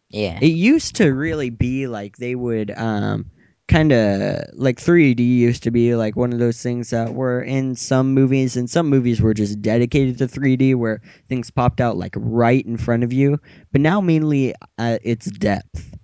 Yeah. 0.09 0.37
It 0.41 0.47
used 0.47 0.95
to 0.97 1.09
really 1.13 1.49
be 1.49 1.87
like 1.87 2.17
they 2.17 2.35
would 2.35 2.71
um 2.77 3.25
kind 3.67 3.93
of 3.93 4.43
like 4.53 4.77
3D 4.79 5.23
used 5.23 5.63
to 5.63 5.71
be 5.71 5.95
like 5.95 6.17
one 6.17 6.33
of 6.33 6.39
those 6.39 6.61
things 6.61 6.89
that 6.89 7.13
were 7.13 7.41
in 7.41 7.73
some 7.73 8.13
movies 8.13 8.57
and 8.57 8.69
some 8.69 8.89
movies 8.89 9.21
were 9.21 9.33
just 9.33 9.61
dedicated 9.61 10.17
to 10.17 10.27
3D 10.27 10.75
where 10.75 11.01
things 11.29 11.49
popped 11.49 11.79
out 11.79 11.95
like 11.95 12.13
right 12.17 12.65
in 12.65 12.75
front 12.75 13.01
of 13.03 13.13
you 13.13 13.39
but 13.71 13.79
now 13.79 14.01
mainly 14.01 14.53
uh, 14.77 14.97
it's 15.03 15.27
depth 15.31 15.95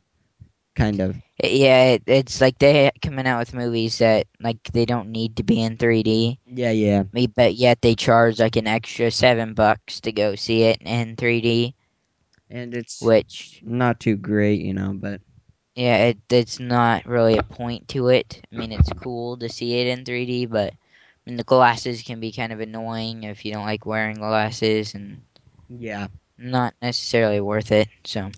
kind 0.77 1.01
of. 1.01 1.15
Yeah, 1.43 1.91
it, 1.91 2.03
it's 2.07 2.39
like 2.39 2.57
they 2.59 2.91
coming 3.01 3.27
out 3.27 3.39
with 3.39 3.53
movies 3.53 3.97
that 3.97 4.27
like 4.39 4.63
they 4.71 4.85
don't 4.85 5.09
need 5.09 5.35
to 5.37 5.43
be 5.43 5.61
in 5.61 5.77
3D, 5.77 6.37
yeah 6.45 6.71
yeah. 6.71 7.03
But 7.35 7.55
yet 7.55 7.81
they 7.81 7.95
charge 7.95 8.39
like 8.39 8.55
an 8.55 8.67
extra 8.67 9.11
seven 9.11 9.53
bucks 9.53 9.99
to 10.01 10.11
go 10.11 10.35
see 10.35 10.63
it 10.63 10.81
in 10.81 11.15
3D, 11.15 11.73
and 12.49 12.73
it's 12.73 13.01
which 13.01 13.61
not 13.63 13.99
too 13.99 14.15
great 14.15 14.61
you 14.61 14.73
know 14.73 14.93
but 14.93 15.21
yeah, 15.77 16.05
it 16.05 16.17
it's 16.31 16.59
not 16.59 17.05
really 17.05 17.37
a 17.37 17.43
point 17.43 17.87
to 17.89 18.07
it. 18.07 18.41
I 18.51 18.55
mean, 18.55 18.71
it's 18.71 18.89
cool 18.99 19.37
to 19.37 19.47
see 19.47 19.79
it 19.79 19.87
in 19.87 20.05
3D, 20.05 20.49
but 20.49 20.73
I 20.73 20.77
mean 21.25 21.37
the 21.37 21.43
glasses 21.43 22.01
can 22.01 22.19
be 22.19 22.31
kind 22.31 22.51
of 22.51 22.59
annoying 22.59 23.23
if 23.23 23.45
you 23.45 23.53
don't 23.53 23.65
like 23.65 23.85
wearing 23.85 24.17
glasses, 24.17 24.95
and 24.95 25.21
yeah. 25.69 26.07
not 26.35 26.73
necessarily 26.81 27.41
worth 27.41 27.71
it. 27.71 27.89
So 28.05 28.31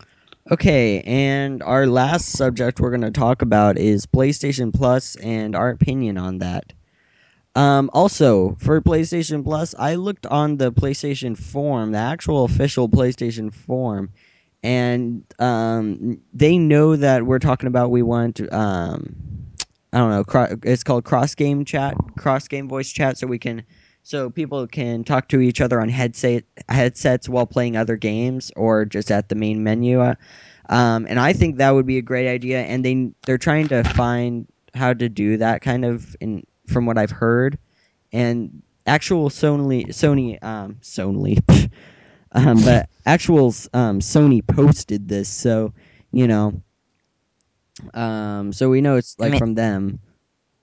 Okay, 0.51 1.01
and 1.01 1.61
our 1.61 1.85
last 1.85 2.29
subject 2.29 2.79
we're 2.79 2.89
going 2.89 3.01
to 3.01 3.11
talk 3.11 3.43
about 3.43 3.77
is 3.77 4.07
PlayStation 4.07 4.73
Plus 4.73 5.15
and 5.17 5.55
our 5.55 5.69
opinion 5.69 6.17
on 6.17 6.39
that. 6.39 6.73
Um, 7.53 7.91
also, 7.93 8.57
for 8.59 8.81
PlayStation 8.81 9.43
Plus, 9.43 9.75
I 9.77 9.93
looked 9.93 10.25
on 10.25 10.57
the 10.57 10.71
PlayStation 10.71 11.37
form, 11.37 11.91
the 11.91 11.99
actual 11.99 12.45
official 12.45 12.89
PlayStation 12.89 13.53
form, 13.53 14.09
and 14.63 15.23
um, 15.37 16.19
they 16.33 16.57
know 16.57 16.95
that 16.95 17.27
we're 17.27 17.37
talking 17.37 17.67
about 17.67 17.91
we 17.91 18.01
want, 18.01 18.41
um, 18.51 19.15
I 19.93 19.99
don't 19.99 20.09
know, 20.09 20.23
cro- 20.23 20.57
it's 20.63 20.83
called 20.83 21.03
cross 21.03 21.35
game 21.35 21.63
chat, 21.63 21.95
cross 22.17 22.47
game 22.47 22.67
voice 22.67 22.91
chat, 22.91 23.19
so 23.19 23.27
we 23.27 23.37
can, 23.37 23.63
so 24.09 24.27
people 24.31 24.65
can 24.65 25.03
talk 25.03 25.27
to 25.27 25.39
each 25.39 25.61
other 25.61 25.79
on 25.79 25.87
headset 25.87 26.43
headsets 26.67 27.29
while 27.29 27.45
playing 27.45 27.77
other 27.77 27.95
games 27.95 28.51
or 28.55 28.83
just 28.83 29.11
at 29.11 29.29
the 29.29 29.35
main 29.35 29.63
menu. 29.63 30.01
Uh, 30.01 30.15
um, 30.69 31.05
and 31.07 31.19
I 31.19 31.31
think 31.31 31.57
that 31.57 31.69
would 31.69 31.85
be 31.85 31.99
a 31.99 32.01
great 32.01 32.27
idea. 32.27 32.61
And 32.63 32.83
they 32.83 33.11
they're 33.27 33.37
trying 33.37 33.67
to 33.67 33.83
find 33.83 34.47
how 34.73 34.93
to 34.93 35.09
do 35.09 35.37
that 35.37 35.61
kind 35.61 35.85
of 35.85 36.15
in 36.21 36.43
from 36.65 36.87
what 36.87 36.97
I've 36.97 37.11
heard. 37.11 37.59
And 38.11 38.63
actual 38.87 39.29
Sony 39.29 39.89
Sony 39.89 40.43
um, 40.43 40.77
Sony, 40.81 41.37
um, 42.31 42.57
but 42.63 42.89
actual 43.05 43.53
um, 43.75 43.99
Sony 43.99 44.45
posted 44.45 45.07
this, 45.07 45.29
so 45.29 45.71
you 46.11 46.27
know. 46.27 46.59
Um, 47.93 48.53
so 48.53 48.71
we 48.71 48.81
know 48.81 48.95
it's 48.95 49.15
I 49.19 49.23
like 49.23 49.31
mean- 49.33 49.39
from 49.39 49.53
them. 49.53 49.99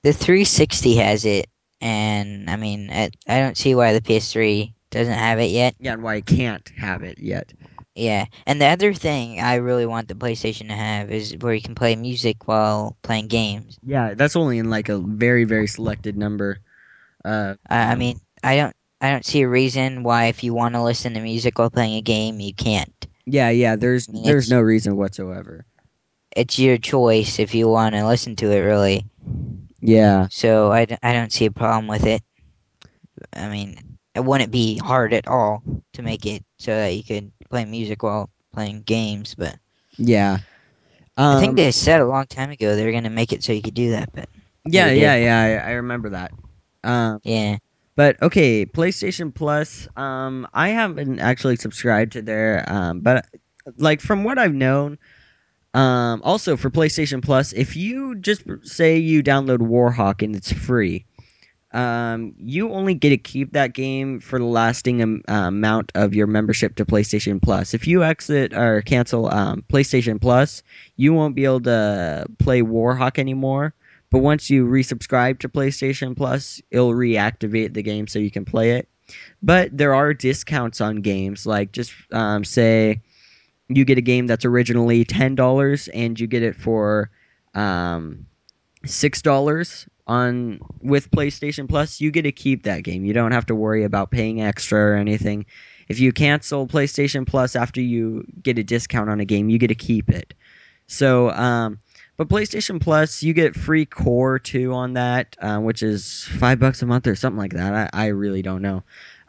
the 0.03 0.13
360 0.13 0.97
has 0.97 1.25
it, 1.25 1.47
and 1.81 2.49
I 2.51 2.57
mean 2.57 2.91
I, 2.91 3.11
I 3.27 3.41
don't 3.41 3.57
see 3.57 3.75
why 3.75 3.93
the 3.93 4.01
PS3 4.01 4.73
doesn't 4.91 5.13
have 5.13 5.39
it 5.39 5.51
yet. 5.51 5.75
Yeah, 5.79 5.95
and 5.95 6.03
why 6.03 6.15
I 6.17 6.21
can't 6.21 6.69
have 6.77 7.03
it 7.03 7.19
yet. 7.19 7.53
Yeah, 7.95 8.27
and 8.47 8.61
the 8.61 8.67
other 8.67 8.93
thing 8.93 9.41
I 9.41 9.55
really 9.57 9.87
want 9.87 10.09
the 10.09 10.15
PlayStation 10.15 10.69
to 10.69 10.75
have 10.75 11.11
is 11.11 11.35
where 11.41 11.55
you 11.55 11.63
can 11.63 11.75
play 11.75 11.97
music 11.97 12.47
while 12.47 12.97
playing 13.03 13.29
games. 13.29 13.79
Yeah, 13.83 14.15
that's 14.15 14.37
only 14.37 14.59
in 14.59 14.69
like 14.71 14.89
a 14.89 14.99
very 14.99 15.45
very 15.45 15.67
selected 15.67 16.17
number. 16.17 16.59
Uh, 17.25 17.55
I, 17.69 17.93
I 17.93 17.95
mean, 17.95 18.21
I 18.45 18.57
don't 18.57 18.77
I 19.01 19.11
don't 19.11 19.25
see 19.25 19.43
a 19.43 19.49
reason 19.49 20.03
why 20.03 20.27
if 20.27 20.45
you 20.45 20.55
want 20.55 20.75
to 20.75 20.83
listen 20.83 21.15
to 21.15 21.21
music 21.21 21.59
while 21.59 21.71
playing 21.71 21.95
a 21.95 22.03
game 22.03 22.41
you 22.41 22.55
can't. 22.55 23.07
yeah, 23.25 23.51
yeah. 23.51 23.77
There's 23.77 24.09
I 24.09 24.13
mean, 24.13 24.25
there's 24.25 24.51
no 24.51 24.61
reason 24.61 24.97
whatsoever. 24.97 25.65
It's 26.37 26.59
your 26.59 26.77
choice 26.77 27.39
if 27.39 27.55
you 27.55 27.67
want 27.67 27.95
to 27.95 28.07
listen 28.07 28.37
to 28.37 28.51
it, 28.53 28.61
really. 28.61 29.07
Yeah, 29.81 30.29
So 30.29 30.71
I, 30.71 30.85
d- 30.85 30.99
I 31.03 31.13
don't 31.13 31.33
see 31.33 31.47
a 31.47 31.51
problem 31.51 31.89
with 31.89 32.05
it. 32.07 32.23
I 33.33 33.49
mean, 33.49 33.99
it 34.15 34.21
wouldn't 34.25 34.51
be 34.51 34.79
hard 34.79 35.13
at 35.15 35.29
all 35.29 35.63
to 35.93 36.03
make 36.03 36.27
it 36.27 36.45
so 36.59 36.75
that 36.75 36.95
you 36.95 37.05
could 37.05 37.33
play 37.51 37.65
music 37.65 38.03
while 38.03 38.31
playing 38.53 38.83
games, 38.83 39.35
but 39.37 39.59
yeah. 39.99 40.39
I 41.31 41.37
think 41.37 41.55
Um, 41.55 41.57
they 41.57 41.71
said 41.71 42.01
a 42.01 42.07
long 42.07 42.27
time 42.27 42.51
ago 42.51 42.75
they 42.75 42.85
were 42.85 42.91
going 42.91 43.05
to 43.05 43.11
make 43.11 43.33
it 43.33 43.45
so 43.45 43.53
you 43.53 43.63
could 43.63 43.75
do 43.75 43.93
that, 43.93 44.11
but 44.13 44.29
yeah, 44.65 44.91
yeah, 44.91 45.17
yeah. 45.17 45.63
I, 45.65 45.71
I 45.71 45.73
remember 45.75 46.11
that. 46.11 46.33
Um, 46.85 47.21
yeah. 47.23 47.59
but 47.97 48.21
okay, 48.23 48.67
PlayStation 48.67 49.35
Plus. 49.35 49.89
Um, 49.97 50.49
I 50.55 50.71
haven't 50.71 51.21
actually 51.21 51.57
subscribed 51.57 52.13
to 52.13 52.23
their. 52.23 52.65
Um, 52.71 53.01
but 53.01 53.27
like 53.79 54.01
from 54.01 54.25
what 54.25 54.39
I've 54.39 54.55
known, 54.55 54.99
um, 55.77 56.23
also 56.25 56.57
for 56.57 56.71
PlayStation 56.71 57.23
Plus, 57.23 57.53
if 57.53 57.77
you 57.77 58.15
just 58.17 58.43
say 58.63 58.97
you 58.97 59.23
download 59.23 59.59
Warhawk 59.59 60.23
and 60.23 60.35
it's 60.35 60.51
free, 60.51 61.05
um, 61.73 62.33
you 62.39 62.73
only 62.73 62.95
get 62.95 63.11
to 63.11 63.19
keep 63.19 63.53
that 63.53 63.75
game 63.75 64.19
for 64.19 64.39
the 64.39 64.47
lasting 64.47 65.03
um, 65.03 65.23
amount 65.29 65.93
of 65.95 66.15
your 66.15 66.27
membership 66.27 66.77
to 66.77 66.87
PlayStation 66.87 67.43
Plus. 67.43 67.75
If 67.75 67.87
you 67.87 68.03
exit 68.03 68.55
or 68.55 68.81
cancel 68.81 69.31
um, 69.31 69.63
PlayStation 69.69 70.19
Plus, 70.19 70.63
you 70.97 71.13
won't 71.13 71.35
be 71.35 71.45
able 71.45 71.61
to 71.61 72.25
play 72.39 72.63
Warhawk 72.63 73.19
anymore. 73.19 73.75
But 74.11 74.21
once 74.21 74.49
you 74.49 74.65
resubscribe 74.65 75.41
to 75.41 75.49
PlayStation 75.49 76.17
Plus, 76.17 76.63
it'll 76.71 76.93
reactivate 76.93 77.75
the 77.75 77.83
game 77.83 78.07
so 78.07 78.19
you 78.19 78.31
can 78.31 78.47
play 78.47 78.71
it. 78.71 78.89
But 79.43 79.77
there 79.77 79.95
are 79.95 80.15
discounts 80.15 80.81
on 80.81 80.97
games, 81.03 81.45
like 81.45 81.73
just 81.73 81.93
um, 82.13 82.45
say 82.45 83.03
you 83.69 83.85
get 83.85 83.99
a 83.99 84.03
game 84.03 84.27
that's 84.27 84.45
originally 84.45 85.05
ten 85.05 85.35
dollars 85.35 85.89
and 85.89 86.19
you 86.19 86.27
get 86.27 86.43
it 86.43 86.57
for 86.57 87.11
um, 87.55 88.27
six 88.85 89.23
dollars 89.23 89.89
on 90.07 90.61
with 90.83 91.11
PlayStation 91.11 91.69
Plus. 91.69 92.01
You 92.01 92.11
get 92.11 92.23
to 92.23 92.33
keep 92.33 92.63
that 92.63 92.85
game. 92.85 93.05
You 93.05 93.13
don't 93.13 93.33
have 93.33 93.47
to 93.47 93.55
worry 93.55 93.85
about 93.85 94.11
paying 94.11 94.41
extra 94.41 94.79
or 94.79 94.95
anything. 94.95 95.47
If 95.89 96.01
you 96.01 96.13
cancel 96.13 96.67
PlayStation 96.67 97.27
Plus 97.27 97.57
after 97.57 97.81
you 97.81 98.25
get 98.43 98.59
a 98.59 98.65
discount 98.65 99.11
on 99.11 99.21
a 99.21 99.25
game, 99.25 99.49
you 99.49 99.59
get 99.59 99.69
to 99.69 99.75
keep 99.75 100.09
it. 100.11 100.35
So, 100.89 101.31
um, 101.31 101.79
but 102.17 102.29
PlayStation 102.29 102.81
Plus, 102.81 103.23
you 103.23 103.33
get 103.33 103.55
free 103.55 103.85
Qore 103.85 104.43
too 104.43 104.73
on 104.73 104.95
that, 104.95 105.37
uh, 105.41 105.59
which 105.59 105.83
is 105.83 106.25
five 106.39 106.59
bucks 106.59 106.83
a 106.83 106.87
month 106.87 107.07
or 107.07 107.15
something 107.15 107.39
like 107.39 107.53
that. 107.53 107.91
I, 107.93 108.05
I 108.05 108.07
really 108.07 108.43
don't 108.43 108.63
know. 108.63 108.83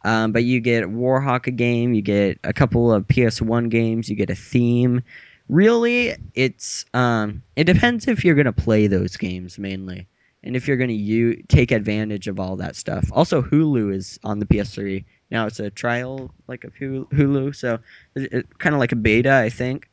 Um, 0.07 0.31
but 0.31 0.45
you 0.45 0.61
get 0.61 0.85
Warhawk 0.85 1.47
a 1.47 1.51
game, 1.51 1.93
you 1.93 2.01
get 2.01 2.39
a 2.45 2.53
couple 2.53 2.93
of 2.93 3.07
PS1 3.07 3.69
games, 3.69 4.09
you 4.09 4.15
get 4.15 4.29
a 4.29 4.35
theme. 4.35 5.03
Really, 5.49 6.15
it's 6.33 6.85
um, 6.93 7.43
it 7.57 7.65
depends 7.65 8.07
if 8.07 8.23
you're 8.23 8.35
gonna 8.35 8.53
play 8.53 8.87
those 8.87 9.17
games 9.17 9.59
mainly, 9.59 10.07
and 10.43 10.55
if 10.55 10.67
you're 10.67 10.77
gonna 10.77 10.93
u- 10.93 11.41
take 11.49 11.71
advantage 11.71 12.27
of 12.27 12.39
all 12.39 12.55
that 12.57 12.75
stuff. 12.77 13.09
Also, 13.13 13.41
Hulu 13.41 13.93
is 13.93 14.19
on 14.23 14.39
the 14.39 14.45
PS3 14.45 15.05
now. 15.29 15.45
It's 15.45 15.59
a 15.59 15.69
trial 15.69 16.31
like 16.47 16.63
of 16.63 16.73
Hulu, 16.75 17.55
so 17.55 17.79
it's 18.15 18.33
it, 18.33 18.59
kind 18.59 18.75
of 18.75 18.79
like 18.79 18.93
a 18.93 18.97
beta, 18.97 19.33
I 19.33 19.49
think. 19.49 19.89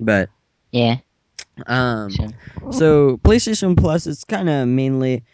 But 0.00 0.30
Yeah. 0.72 0.98
um, 1.66 2.10
So, 2.10 2.28
so 2.70 3.16
PlayStation 3.18 3.76
Plus 3.76 4.06
is 4.06 4.24
kind 4.24 4.48
of 4.48 4.68
mainly 4.68 5.24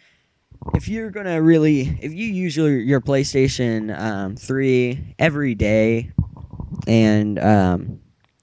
if 0.73 0.87
you're 0.87 1.09
gonna 1.09 1.41
really 1.41 1.81
if 2.01 2.13
you 2.13 2.27
use 2.27 2.55
your, 2.55 2.69
your 2.69 3.01
PlayStation 3.01 3.97
um, 3.97 4.35
three 4.35 5.15
every 5.19 5.55
day 5.55 6.11
and 6.87 7.39
um, 7.39 7.99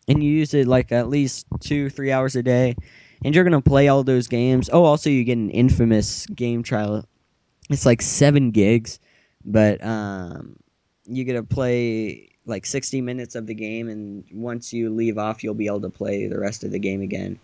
and 0.08 0.22
you 0.22 0.30
use 0.30 0.54
it 0.54 0.66
like 0.66 0.92
at 0.92 1.08
least 1.08 1.46
two, 1.60 1.90
three 1.90 2.10
hours 2.12 2.36
a 2.36 2.42
day, 2.42 2.76
and 3.24 3.34
you're 3.34 3.44
gonna 3.44 3.60
play 3.60 3.88
all 3.88 4.02
those 4.02 4.28
games. 4.28 4.70
Oh, 4.72 4.84
also 4.84 5.10
you 5.10 5.24
get 5.24 5.38
an 5.38 5.50
infamous 5.50 6.26
game 6.26 6.62
trial. 6.62 7.04
It's 7.70 7.84
like 7.86 8.02
seven 8.02 8.50
gigs, 8.50 8.98
but 9.44 9.84
um, 9.84 10.56
you 11.04 11.24
get 11.24 11.34
to 11.34 11.42
play 11.42 12.30
like 12.46 12.64
60 12.64 13.02
minutes 13.02 13.34
of 13.34 13.46
the 13.46 13.54
game, 13.54 13.88
and 13.88 14.24
once 14.32 14.72
you 14.72 14.90
leave 14.90 15.18
off, 15.18 15.44
you'll 15.44 15.54
be 15.54 15.66
able 15.66 15.82
to 15.82 15.90
play 15.90 16.26
the 16.26 16.38
rest 16.38 16.64
of 16.64 16.70
the 16.70 16.78
game 16.78 17.02
again. 17.02 17.38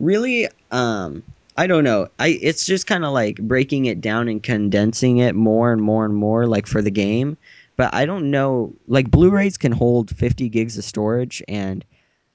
Really, 0.00 0.48
um, 0.70 1.22
I 1.56 1.66
don't 1.66 1.84
know. 1.84 2.08
I 2.18 2.38
it's 2.42 2.66
just 2.66 2.86
kind 2.86 3.04
of 3.04 3.12
like 3.12 3.36
breaking 3.38 3.86
it 3.86 4.00
down 4.00 4.28
and 4.28 4.42
condensing 4.42 5.18
it 5.18 5.34
more 5.34 5.72
and 5.72 5.82
more 5.82 6.04
and 6.04 6.14
more, 6.14 6.46
like 6.46 6.66
for 6.66 6.82
the 6.82 6.90
game. 6.90 7.36
But 7.76 7.94
I 7.94 8.06
don't 8.06 8.30
know. 8.30 8.74
Like 8.88 9.10
Blu-rays 9.10 9.56
can 9.56 9.72
hold 9.72 10.14
50 10.16 10.48
gigs 10.48 10.76
of 10.78 10.84
storage, 10.84 11.42
and 11.48 11.84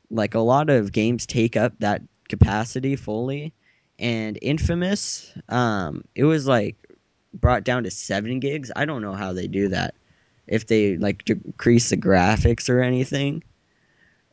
like 0.10 0.34
a 0.36 0.40
lot 0.40 0.70
of 0.70 0.92
games 0.92 1.26
take 1.26 1.56
up 1.56 1.74
that 1.80 2.02
capacity 2.30 2.96
fully. 2.96 3.54
And 4.00 4.40
Infamous, 4.42 5.32
um, 5.50 6.04
it 6.16 6.24
was 6.24 6.48
like 6.48 6.76
brought 7.36 7.64
down 7.64 7.84
to 7.84 7.92
seven 7.92 8.40
gigs. 8.40 8.72
I 8.76 8.86
don't 8.86 9.02
know 9.02 9.14
how 9.14 9.34
they 9.34 9.48
do 9.48 9.68
that. 9.70 9.94
If 10.48 10.68
they 10.68 10.98
like 10.98 11.26
decrease 11.26 11.92
the 11.92 11.98
graphics 11.98 12.70
or 12.70 12.82
anything, 12.82 13.44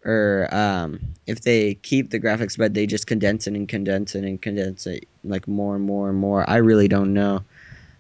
or 0.04 0.48
um, 0.52 1.00
if 1.26 1.42
they 1.42 1.74
keep 1.74 2.10
the 2.10 2.20
graphics 2.20 2.56
but 2.56 2.74
they 2.74 2.86
just 2.86 3.06
condense 3.06 3.46
it 3.46 3.54
and 3.54 3.68
condense 3.68 4.14
it 4.14 4.24
and 4.24 4.40
condense 4.40 4.86
it 4.86 5.06
like 5.24 5.46
more 5.48 5.76
and 5.76 5.84
more 5.84 6.08
and 6.08 6.18
more. 6.18 6.48
I 6.48 6.56
really 6.56 6.88
don't 6.88 7.12
know. 7.12 7.42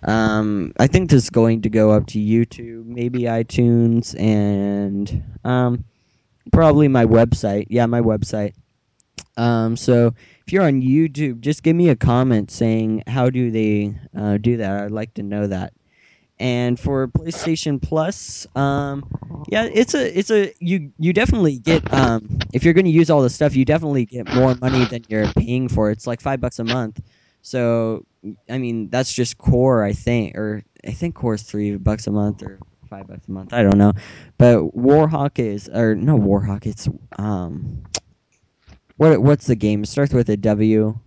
Um, 0.04 0.72
I 0.78 0.86
think 0.86 1.10
this 1.10 1.24
is 1.24 1.30
going 1.30 1.62
to 1.62 1.68
go 1.68 1.90
up 1.90 2.06
to 2.08 2.18
YouTube, 2.18 2.86
maybe 2.86 3.22
iTunes, 3.22 4.18
and 4.18 5.24
um, 5.44 5.84
probably 6.52 6.88
my 6.88 7.04
website. 7.04 7.66
Yeah, 7.68 7.86
my 7.86 8.00
website. 8.00 8.54
Um, 9.36 9.76
so 9.76 10.14
if 10.46 10.52
you're 10.52 10.64
on 10.64 10.82
YouTube, 10.82 11.40
just 11.40 11.62
give 11.62 11.74
me 11.74 11.88
a 11.88 11.96
comment 11.96 12.50
saying 12.50 13.04
how 13.06 13.30
do 13.30 13.50
they 13.50 13.94
uh, 14.16 14.36
do 14.38 14.56
that. 14.58 14.84
I'd 14.84 14.90
like 14.90 15.14
to 15.14 15.22
know 15.22 15.46
that. 15.46 15.72
And 16.40 16.78
for 16.78 17.08
PlayStation 17.08 17.82
Plus, 17.82 18.46
um, 18.54 19.04
yeah, 19.48 19.68
it's 19.72 19.94
a 19.94 20.18
it's 20.18 20.30
a 20.30 20.52
you 20.60 20.92
you 20.98 21.12
definitely 21.12 21.58
get 21.58 21.92
um, 21.92 22.28
if 22.52 22.64
you're 22.64 22.74
going 22.74 22.84
to 22.84 22.90
use 22.90 23.10
all 23.10 23.22
the 23.22 23.30
stuff, 23.30 23.56
you 23.56 23.64
definitely 23.64 24.04
get 24.04 24.28
more 24.28 24.54
money 24.54 24.84
than 24.84 25.04
you're 25.08 25.28
paying 25.28 25.68
for. 25.68 25.90
It's 25.90 26.06
like 26.06 26.20
five 26.20 26.40
bucks 26.40 26.58
a 26.58 26.64
month. 26.64 27.00
So 27.42 28.04
I 28.48 28.58
mean 28.58 28.90
that's 28.90 29.12
just 29.12 29.38
Qore, 29.38 29.84
I 29.84 29.92
think, 29.92 30.36
or 30.36 30.62
I 30.86 30.92
think 30.92 31.14
Qore 31.16 31.34
is 31.34 31.42
three 31.42 31.76
bucks 31.76 32.06
a 32.06 32.10
month 32.10 32.42
or 32.42 32.58
five 32.88 33.06
bucks 33.06 33.26
a 33.28 33.30
month. 33.30 33.52
I 33.52 33.62
don't 33.62 33.78
know, 33.78 33.92
but 34.38 34.58
Warhawk 34.76 35.38
is 35.38 35.68
or 35.68 35.94
no 35.94 36.18
Warhawk. 36.18 36.66
It's 36.66 36.88
um, 37.18 37.84
what 38.96 39.22
what's 39.22 39.46
the 39.46 39.56
game? 39.56 39.82
It 39.82 39.86
starts 39.88 40.12
with 40.12 40.28
a 40.28 40.36
W. 40.36 40.98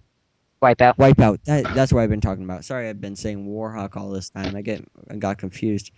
Wipeout. 0.61 0.95
Wipeout. 0.97 1.43
That, 1.45 1.73
that's 1.73 1.91
what 1.93 2.01
I've 2.01 2.09
been 2.09 2.21
talking 2.21 2.43
about. 2.43 2.65
Sorry, 2.65 2.89
I've 2.89 3.01
been 3.01 3.15
saying 3.15 3.47
Warhawk 3.47 3.95
all 3.97 4.09
this 4.11 4.29
time. 4.29 4.55
I 4.55 4.61
get 4.61 4.83
I 5.09 5.15
got 5.17 5.37
confused. 5.37 5.91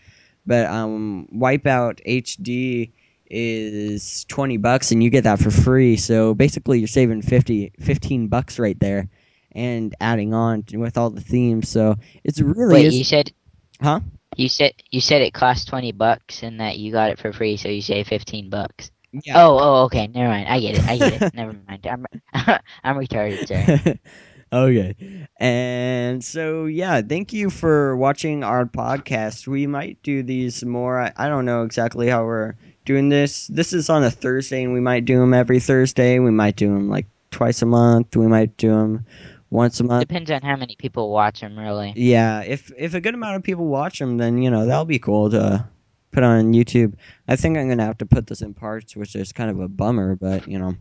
But 0.46 0.68
um, 0.68 1.28
Wipeout 1.34 2.00
HD 2.08 2.92
is 3.30 4.26
20 4.26 4.58
bucks 4.58 4.92
and 4.92 5.04
you 5.04 5.10
get 5.10 5.24
that 5.26 5.40
for 5.40 5.52
free. 5.52 5.98
So 5.98 6.34
basically 6.34 6.80
you're 6.80 6.88
saving 6.88 7.22
50 7.24 7.74
15 7.80 8.28
bucks 8.28 8.60
right 8.60 8.80
there 8.80 9.10
and 9.54 9.94
adding 10.02 10.34
on 10.34 10.64
with 10.74 10.98
all 10.98 11.10
the 11.10 11.22
themes. 11.22 11.70
So 11.70 11.96
it's 12.24 12.42
really 12.42 12.74
Wait, 12.74 12.86
is, 12.86 13.00
you 13.00 13.04
said 13.04 13.32
Huh? 13.82 14.02
you 14.36 14.50
said 14.50 14.74
you 14.92 15.02
said 15.02 15.22
it 15.22 15.34
cost 15.34 15.68
twenty 15.68 15.92
bucks 15.92 16.44
and 16.44 16.60
that 16.60 16.78
you 16.80 16.92
got 16.92 17.12
it 17.12 17.20
for 17.20 17.34
free, 17.34 17.58
so 17.58 17.70
you 17.70 17.82
say 17.82 18.04
fifteen 18.04 18.50
bucks. 18.50 18.92
yeah. 19.14 19.40
Oh, 19.40 19.58
oh, 19.60 19.84
okay. 19.86 20.08
Never 20.08 20.30
mind. 20.30 20.48
I 20.50 20.60
get 20.60 20.76
it. 20.76 20.84
I 20.88 20.98
get 20.98 21.14
it. 21.14 21.28
Never 21.34 21.54
mind. 21.68 21.88
I'm 21.88 22.06
I'm 22.84 22.96
retarded, 22.98 23.46
sir. 23.48 23.72
okay. 24.54 25.28
And 25.40 26.24
so, 26.24 26.66
yeah, 26.66 27.02
thank 27.02 27.34
you 27.34 27.50
for 27.50 27.98
watching 27.98 28.44
our 28.44 28.66
podcast. 28.66 29.48
We 29.48 29.68
might 29.68 30.02
do 30.04 30.24
these 30.24 30.64
more. 30.64 31.02
I, 31.02 31.12
I 31.18 31.28
don't 31.28 31.46
know 31.46 31.64
exactly 31.64 32.08
how 32.08 32.24
we're 32.24 32.56
doing 32.86 33.10
this. 33.10 33.48
This 33.48 33.74
is 33.74 33.90
on 33.90 34.04
a 34.04 34.12
Thursday, 34.12 34.64
and 34.64 34.74
we 34.74 34.80
might 34.80 35.06
do 35.06 35.20
them 35.20 35.34
every 35.34 35.60
Thursday. 35.60 36.20
We 36.20 36.32
might 36.32 36.56
do 36.56 36.68
them 36.68 36.90
like 36.90 37.08
twice 37.32 37.62
a 37.62 37.66
month. 37.66 38.16
We 38.16 38.28
might 38.28 38.56
do 38.58 38.70
them 38.70 39.06
once 39.50 39.80
a 39.80 39.84
month. 39.84 40.08
Depends 40.08 40.32
on 40.32 40.42
how 40.42 40.56
many 40.56 40.76
people 40.78 41.10
watch 41.10 41.42
them, 41.42 41.58
really. 41.58 41.94
Yeah, 41.96 42.42
if 42.42 42.72
if 42.78 42.94
a 42.94 43.02
good 43.02 43.14
amount 43.14 43.36
of 43.38 43.44
people 43.44 43.68
watch 43.68 44.00
them, 44.00 44.18
then 44.18 44.42
you 44.42 44.50
know 44.50 44.66
that'll 44.66 44.86
be 44.86 45.00
cool 45.00 45.30
to 45.32 45.68
put 46.12 46.24
on 46.24 46.54
YouTube. 46.54 46.94
I 47.28 47.36
think 47.36 47.58
I'm 47.58 47.70
gonna 47.70 47.86
have 47.86 47.98
to 48.00 48.06
put 48.06 48.28
this 48.28 48.42
in 48.42 48.54
parts, 48.54 48.96
which 48.96 49.16
is 49.16 49.32
kind 49.32 49.50
of 49.50 49.60
a 49.60 49.68
bummer, 49.68 50.16
but 50.16 50.48
you 50.48 50.60
know, 50.60 50.76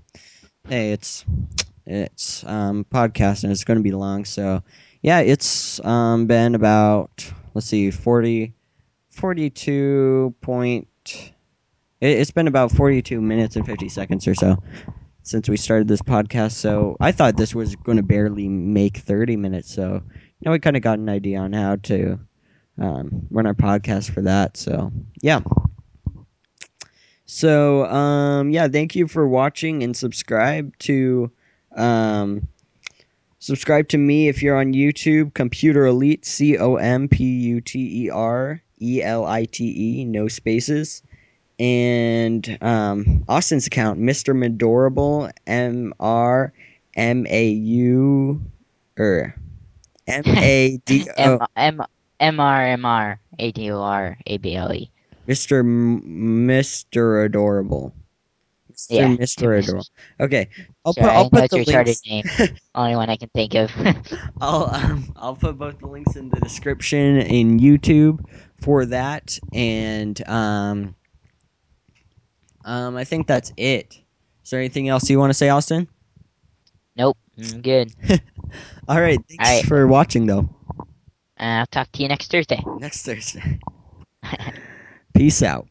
hey, 0.68 0.92
it's 0.92 1.24
it's 1.86 2.44
um 2.44 2.84
podcast 2.84 3.42
and 3.44 3.52
it's 3.52 3.64
gonna 3.64 3.80
be 3.80 3.92
long, 3.92 4.24
so 4.24 4.62
yeah, 5.02 5.20
it's 5.20 5.84
um 5.84 6.26
been 6.26 6.54
about 6.54 7.30
let's 7.54 7.66
see, 7.66 7.90
40, 7.90 8.52
42 9.10 10.34
point. 10.40 10.88
It, 12.00 12.18
it's 12.18 12.30
been 12.30 12.48
about 12.48 12.72
forty 12.72 13.02
two 13.02 13.20
minutes 13.20 13.56
and 13.56 13.66
fifty 13.66 13.88
seconds 13.88 14.26
or 14.26 14.34
so 14.34 14.56
since 15.22 15.48
we 15.48 15.56
started 15.56 15.88
this 15.88 16.02
podcast. 16.02 16.52
So 16.52 16.96
I 17.00 17.12
thought 17.12 17.36
this 17.36 17.54
was 17.54 17.76
going 17.76 17.96
to 17.96 18.02
barely 18.02 18.48
make 18.48 18.98
30 18.98 19.36
minutes. 19.36 19.72
So 19.72 20.02
now 20.40 20.52
we 20.52 20.58
kind 20.58 20.76
of 20.76 20.82
got 20.82 20.98
an 20.98 21.08
idea 21.08 21.38
on 21.38 21.52
how 21.52 21.76
to 21.76 22.18
um, 22.78 23.26
run 23.30 23.46
our 23.46 23.54
podcast 23.54 24.10
for 24.10 24.22
that. 24.22 24.56
So 24.56 24.92
yeah. 25.20 25.40
So 27.24 27.86
um, 27.86 28.50
yeah, 28.50 28.68
thank 28.68 28.94
you 28.94 29.06
for 29.06 29.26
watching 29.26 29.82
and 29.82 29.96
subscribe 29.96 30.76
to 30.80 31.30
um, 31.76 32.48
subscribe 33.38 33.88
to 33.88 33.98
me 33.98 34.28
if 34.28 34.42
you're 34.42 34.56
on 34.56 34.72
YouTube. 34.72 35.34
Computer 35.34 35.86
Elite, 35.86 36.24
C 36.24 36.58
O 36.58 36.76
M 36.76 37.08
P 37.08 37.24
U 37.24 37.60
T 37.60 38.06
E 38.06 38.10
R 38.10 38.60
E 38.80 39.02
L 39.02 39.24
I 39.24 39.44
T 39.44 40.00
E, 40.00 40.04
no 40.04 40.28
spaces 40.28 41.02
and 41.62 42.58
um, 42.60 43.24
Austin's 43.28 43.68
account, 43.68 44.00
Mr. 44.00 44.34
Madorable, 44.34 45.30
M 45.46 45.94
R 46.00 46.52
M 46.94 47.24
A 47.28 47.48
U 47.50 48.42
or 48.98 49.34
M 50.08 50.22
A 50.26 50.80
D 50.84 51.06
O, 51.18 51.38
M 51.56 51.82
M 52.18 52.40
R 52.40 52.66
M 52.66 52.84
R 52.84 53.20
A 53.38 53.52
D 53.52 53.70
O 53.70 53.80
R 53.80 54.18
A 54.26 54.38
B 54.38 54.56
L 54.56 54.72
E. 54.72 54.90
Mr. 55.28 55.60
M- 55.60 56.48
Mr. 56.48 57.24
Adorable. 57.24 57.94
Mr. 58.72 58.86
Yeah, 58.90 59.08
Mr. 59.16 59.84
Okay, 60.20 60.48
I'll 60.84 60.92
Sorry, 60.92 61.06
put 61.06 61.16
I'll 61.16 61.30
put 61.30 61.50
the 61.50 61.64
links. 61.64 62.02
name. 62.06 62.24
Only 62.74 62.96
one 62.96 63.10
I 63.10 63.16
can 63.16 63.28
think 63.34 63.54
of. 63.54 63.70
I'll 64.40 64.64
um, 64.64 65.12
I'll 65.16 65.36
put 65.36 65.58
both 65.58 65.78
the 65.78 65.86
links 65.86 66.16
in 66.16 66.28
the 66.28 66.40
description 66.40 67.18
in 67.18 67.58
YouTube 67.60 68.24
for 68.60 68.86
that, 68.86 69.38
and 69.52 70.26
um, 70.28 70.94
um, 72.64 72.96
I 72.96 73.04
think 73.04 73.26
that's 73.26 73.52
it. 73.56 73.98
Is 74.44 74.50
there 74.50 74.60
anything 74.60 74.88
else 74.88 75.08
you 75.08 75.18
want 75.18 75.30
to 75.30 75.34
say, 75.34 75.48
Austin? 75.50 75.88
nope. 76.96 77.16
I'm 77.38 77.60
good. 77.62 77.92
All 78.88 79.00
right, 79.00 79.18
thanks 79.28 79.48
All 79.48 79.56
right. 79.56 79.64
for 79.64 79.86
watching, 79.86 80.26
though. 80.26 80.48
Uh, 81.38 81.60
I'll 81.60 81.66
talk 81.66 81.90
to 81.92 82.02
you 82.02 82.08
next 82.08 82.30
Thursday. 82.30 82.62
Next 82.78 83.04
Thursday. 83.04 83.58
Peace 85.14 85.42
out. 85.42 85.66